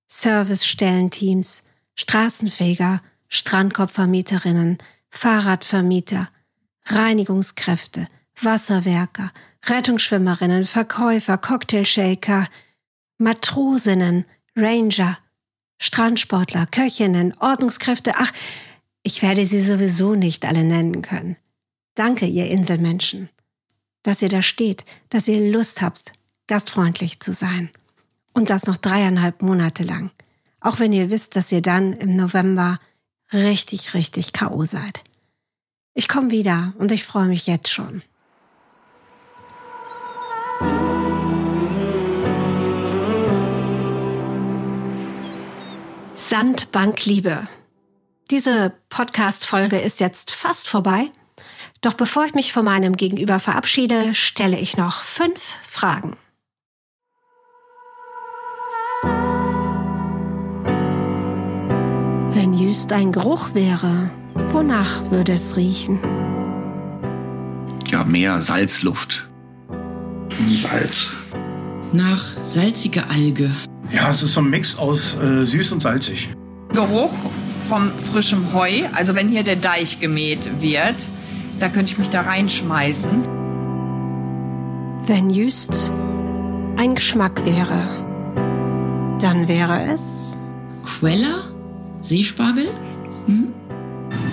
Servicestellenteams, 0.08 1.64
Straßenfeger, 1.96 3.02
Strandkorbvermieterinnen, 3.28 4.78
Fahrradvermieter, 5.10 6.30
Reinigungskräfte, 6.86 8.08
Wasserwerker, 8.42 9.32
Rettungsschwimmerinnen, 9.66 10.66
Verkäufer, 10.66 11.38
Cocktailshaker, 11.38 12.48
Matrosinnen, 13.18 14.26
Ranger, 14.56 15.18
Strandsportler, 15.80 16.66
Köchinnen, 16.66 17.34
Ordnungskräfte, 17.40 18.14
ach, 18.16 18.32
ich 19.04 19.22
werde 19.22 19.46
sie 19.46 19.62
sowieso 19.62 20.16
nicht 20.16 20.46
alle 20.46 20.64
nennen 20.64 21.02
können. 21.02 21.38
Danke, 21.96 22.26
ihr 22.26 22.48
Inselmenschen, 22.50 23.30
dass 24.04 24.22
ihr 24.22 24.30
da 24.30 24.42
steht, 24.42 24.86
dass 25.10 25.28
ihr 25.28 25.52
Lust 25.52 25.82
habt, 25.82 26.14
gastfreundlich 26.48 27.20
zu 27.20 27.34
sein. 27.34 27.70
Und 28.34 28.50
das 28.50 28.68
noch 28.68 28.78
dreieinhalb 28.78 29.42
Monate 29.42 29.84
lang. 29.84 30.12
Auch 30.60 30.80
wenn 30.80 30.94
ihr 30.94 31.10
wisst, 31.10 31.36
dass 31.36 31.52
ihr 31.52 31.62
dann 31.62 31.94
im 31.94 32.16
November 32.16 32.80
richtig, 33.34 33.94
richtig 33.94 34.34
K.O. 34.34 34.66
seid. 34.66 35.04
Ich 35.94 36.08
komme 36.08 36.30
wieder 36.30 36.74
und 36.78 36.92
ich 36.92 37.04
freue 37.04 37.28
mich 37.28 37.48
jetzt 37.48 37.70
schon. 37.70 38.04
Sandbankliebe. 46.30 47.48
Diese 48.32 48.74
Podcast-Folge 48.90 49.80
ist 49.80 50.02
jetzt 50.02 50.30
fast 50.32 50.68
vorbei. 50.68 51.10
Doch 51.80 51.94
bevor 51.94 52.26
ich 52.26 52.34
mich 52.34 52.52
von 52.52 52.66
meinem 52.66 52.98
Gegenüber 52.98 53.40
verabschiede, 53.40 54.14
stelle 54.14 54.60
ich 54.60 54.76
noch 54.76 55.04
fünf 55.04 55.56
Fragen. 55.64 56.18
Wenn 62.36 62.56
Jüst 62.56 62.92
ein 62.92 63.14
Geruch 63.14 63.54
wäre, 63.54 64.10
wonach 64.50 65.10
würde 65.10 65.32
es 65.32 65.56
riechen? 65.56 65.98
Ja, 67.90 68.04
mehr 68.04 68.42
Salzluft. 68.42 69.30
Salz. 70.62 71.14
Nach 71.94 72.22
salziger 72.44 73.10
Alge. 73.10 73.50
Ja, 73.92 74.10
es 74.10 74.22
ist 74.22 74.34
so 74.34 74.42
ein 74.42 74.50
Mix 74.50 74.78
aus 74.78 75.16
äh, 75.16 75.46
süß 75.46 75.72
und 75.72 75.82
salzig. 75.82 76.30
Geruch 76.74 77.14
vom 77.70 77.92
frischem 78.12 78.54
Heu, 78.54 78.84
also 78.94 79.16
wenn 79.16 79.30
hier 79.30 79.44
der 79.44 79.56
Deich 79.56 80.00
gemäht 80.00 80.62
wird, 80.62 81.08
da 81.60 81.70
könnte 81.70 81.92
ich 81.92 81.98
mich 81.98 82.10
da 82.10 82.22
reinschmeißen. 82.22 83.24
Wenn 85.06 85.30
Jüst 85.30 85.92
ein 86.78 86.96
Geschmack 86.96 87.46
wäre, 87.46 87.88
dann 89.22 89.48
wäre 89.48 89.86
es 89.94 90.34
Queller? 90.84 91.40
Seespargel? 92.02 92.68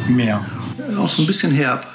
Meer. 0.08 0.44
Auch 0.98 1.08
so 1.08 1.22
ein 1.22 1.26
bisschen 1.26 1.52
herb. 1.52 1.86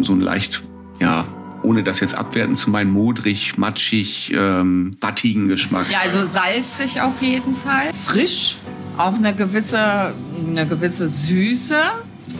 So 0.00 0.12
ein 0.12 0.20
leicht, 0.20 0.62
ja, 1.00 1.24
ohne 1.66 1.82
das 1.82 2.00
jetzt 2.00 2.14
abwerten 2.14 2.54
zu 2.54 2.70
meinen, 2.70 2.90
modrig, 2.90 3.58
matschig, 3.58 4.32
ähm, 4.32 4.94
wattigen 5.00 5.48
Geschmack. 5.48 5.90
Ja, 5.90 5.98
also 6.04 6.24
salzig 6.24 7.00
auf 7.00 7.20
jeden 7.20 7.56
Fall. 7.56 7.92
Frisch, 8.06 8.56
auch 8.96 9.14
eine 9.14 9.34
gewisse, 9.34 10.14
eine 10.46 10.66
gewisse 10.66 11.08
Süße. 11.08 11.76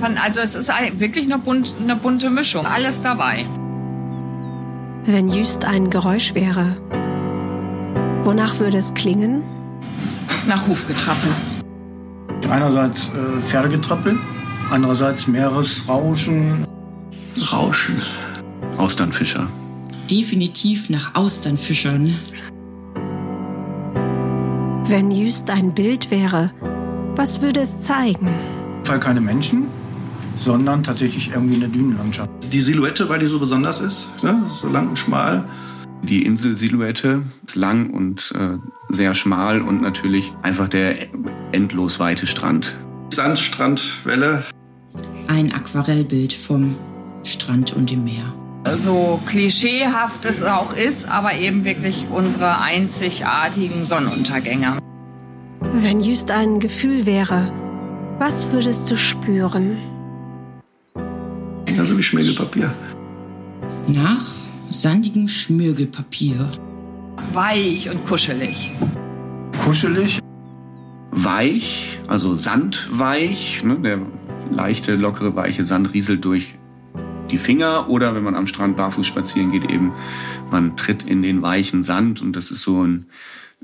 Also 0.00 0.40
es 0.40 0.54
ist 0.54 0.70
wirklich 0.98 1.24
eine, 1.24 1.38
bunt, 1.38 1.74
eine 1.80 1.96
bunte 1.96 2.30
Mischung. 2.30 2.66
Alles 2.66 3.02
dabei. 3.02 3.46
Wenn 5.04 5.28
Jüst 5.28 5.64
ein 5.64 5.90
Geräusch 5.90 6.34
wäre, 6.34 6.76
wonach 8.22 8.58
würde 8.60 8.78
es 8.78 8.94
klingen? 8.94 9.42
Nach 10.46 10.66
Hufgetrappel. 10.66 11.30
Einerseits 12.48 13.08
äh, 13.08 13.42
Pferdegetrappel, 13.42 14.18
andererseits 14.70 15.26
Meeresrauschen. 15.26 16.64
Rauschen. 17.52 18.02
Austernfischer. 18.78 19.48
Definitiv 20.10 20.90
nach 20.90 21.14
Austernfischern. 21.14 22.14
Wenn 24.88 25.10
Jüst 25.10 25.50
ein 25.50 25.74
Bild 25.74 26.10
wäre, 26.10 26.52
was 27.16 27.40
würde 27.40 27.60
es 27.60 27.80
zeigen? 27.80 28.28
Fall 28.84 29.00
keine 29.00 29.20
Menschen, 29.20 29.66
sondern 30.38 30.84
tatsächlich 30.84 31.30
irgendwie 31.32 31.56
eine 31.56 31.68
Dünenlandschaft. 31.68 32.52
Die 32.52 32.60
Silhouette, 32.60 33.08
weil 33.08 33.18
die 33.18 33.26
so 33.26 33.40
besonders 33.40 33.80
ist, 33.80 34.08
ne? 34.22 34.42
so 34.48 34.68
lang 34.68 34.90
und 34.90 34.98
schmal. 34.98 35.44
Die 36.02 36.24
Inselsilhouette 36.24 37.22
ist 37.46 37.56
lang 37.56 37.90
und 37.90 38.32
äh, 38.38 38.58
sehr 38.90 39.14
schmal 39.14 39.62
und 39.62 39.80
natürlich 39.80 40.32
einfach 40.42 40.68
der 40.68 41.08
endlos 41.52 41.98
weite 41.98 42.26
Strand. 42.26 42.76
Sandstrandwelle. 43.12 44.44
Ein 45.26 45.52
Aquarellbild 45.52 46.32
vom 46.32 46.76
Strand 47.24 47.72
und 47.72 47.90
dem 47.90 48.04
Meer. 48.04 48.24
So 48.74 49.20
klischeehaft 49.26 50.24
es 50.24 50.42
auch 50.42 50.72
ist, 50.72 51.08
aber 51.08 51.34
eben 51.34 51.64
wirklich 51.64 52.06
unsere 52.10 52.60
einzigartigen 52.60 53.84
Sonnenuntergänge. 53.84 54.78
Wenn 55.60 56.00
Jüst 56.00 56.30
ein 56.30 56.58
Gefühl 56.58 57.06
wäre, 57.06 57.52
was 58.18 58.50
würdest 58.50 58.90
du 58.90 58.96
spüren? 58.96 59.76
Ja, 61.68 61.84
so 61.84 61.96
wie 61.96 62.02
Schmirgelpapier. 62.02 62.72
Nach 63.86 64.24
sandigem 64.70 65.28
Schmirgelpapier. 65.28 66.48
Weich 67.32 67.88
und 67.90 68.06
kuschelig. 68.06 68.72
Kuschelig. 69.62 70.18
Weich, 71.12 71.98
also 72.08 72.34
sandweich. 72.34 73.62
Ne? 73.64 73.78
Der 73.78 73.98
leichte, 74.50 74.96
lockere, 74.96 75.36
weiche 75.36 75.64
Sand 75.64 75.92
rieselt 75.94 76.24
durch 76.24 76.54
die 77.30 77.38
Finger. 77.38 77.88
Oder 77.88 78.14
wenn 78.14 78.22
man 78.22 78.34
am 78.34 78.46
Strand 78.46 78.76
barfuß 78.76 79.06
spazieren 79.06 79.52
geht, 79.52 79.70
eben 79.70 79.92
man 80.50 80.76
tritt 80.76 81.02
in 81.02 81.22
den 81.22 81.42
weichen 81.42 81.82
Sand. 81.82 82.22
Und 82.22 82.34
das 82.34 82.50
ist 82.50 82.62
so 82.62 82.82
ein 82.82 83.06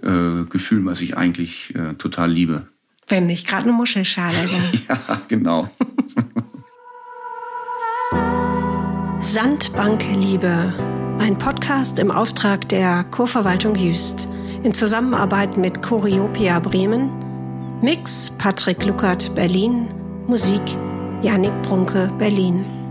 äh, 0.02 0.44
Gefühl, 0.48 0.84
was 0.84 1.00
ich 1.00 1.16
eigentlich 1.16 1.74
äh, 1.74 1.94
total 1.94 2.30
liebe. 2.30 2.68
Wenn 3.08 3.26
nicht 3.26 3.46
gerade 3.46 3.64
eine 3.64 3.72
Muschelschale 3.72 4.32
wäre. 4.34 4.82
ja, 4.88 5.20
genau. 5.28 5.68
Sandbankliebe. 9.20 10.72
Ein 11.20 11.38
Podcast 11.38 11.98
im 12.00 12.10
Auftrag 12.10 12.68
der 12.68 13.04
Kurverwaltung 13.04 13.76
Jüst 13.76 14.28
in 14.64 14.74
Zusammenarbeit 14.74 15.56
mit 15.56 15.80
Choreopia 15.80 16.58
Bremen, 16.58 17.10
Mix 17.80 18.32
Patrick 18.38 18.84
Luckert 18.84 19.32
Berlin, 19.34 19.88
Musik 20.26 20.62
Janik 21.22 21.52
Brunke 21.62 22.10
Berlin. 22.18 22.81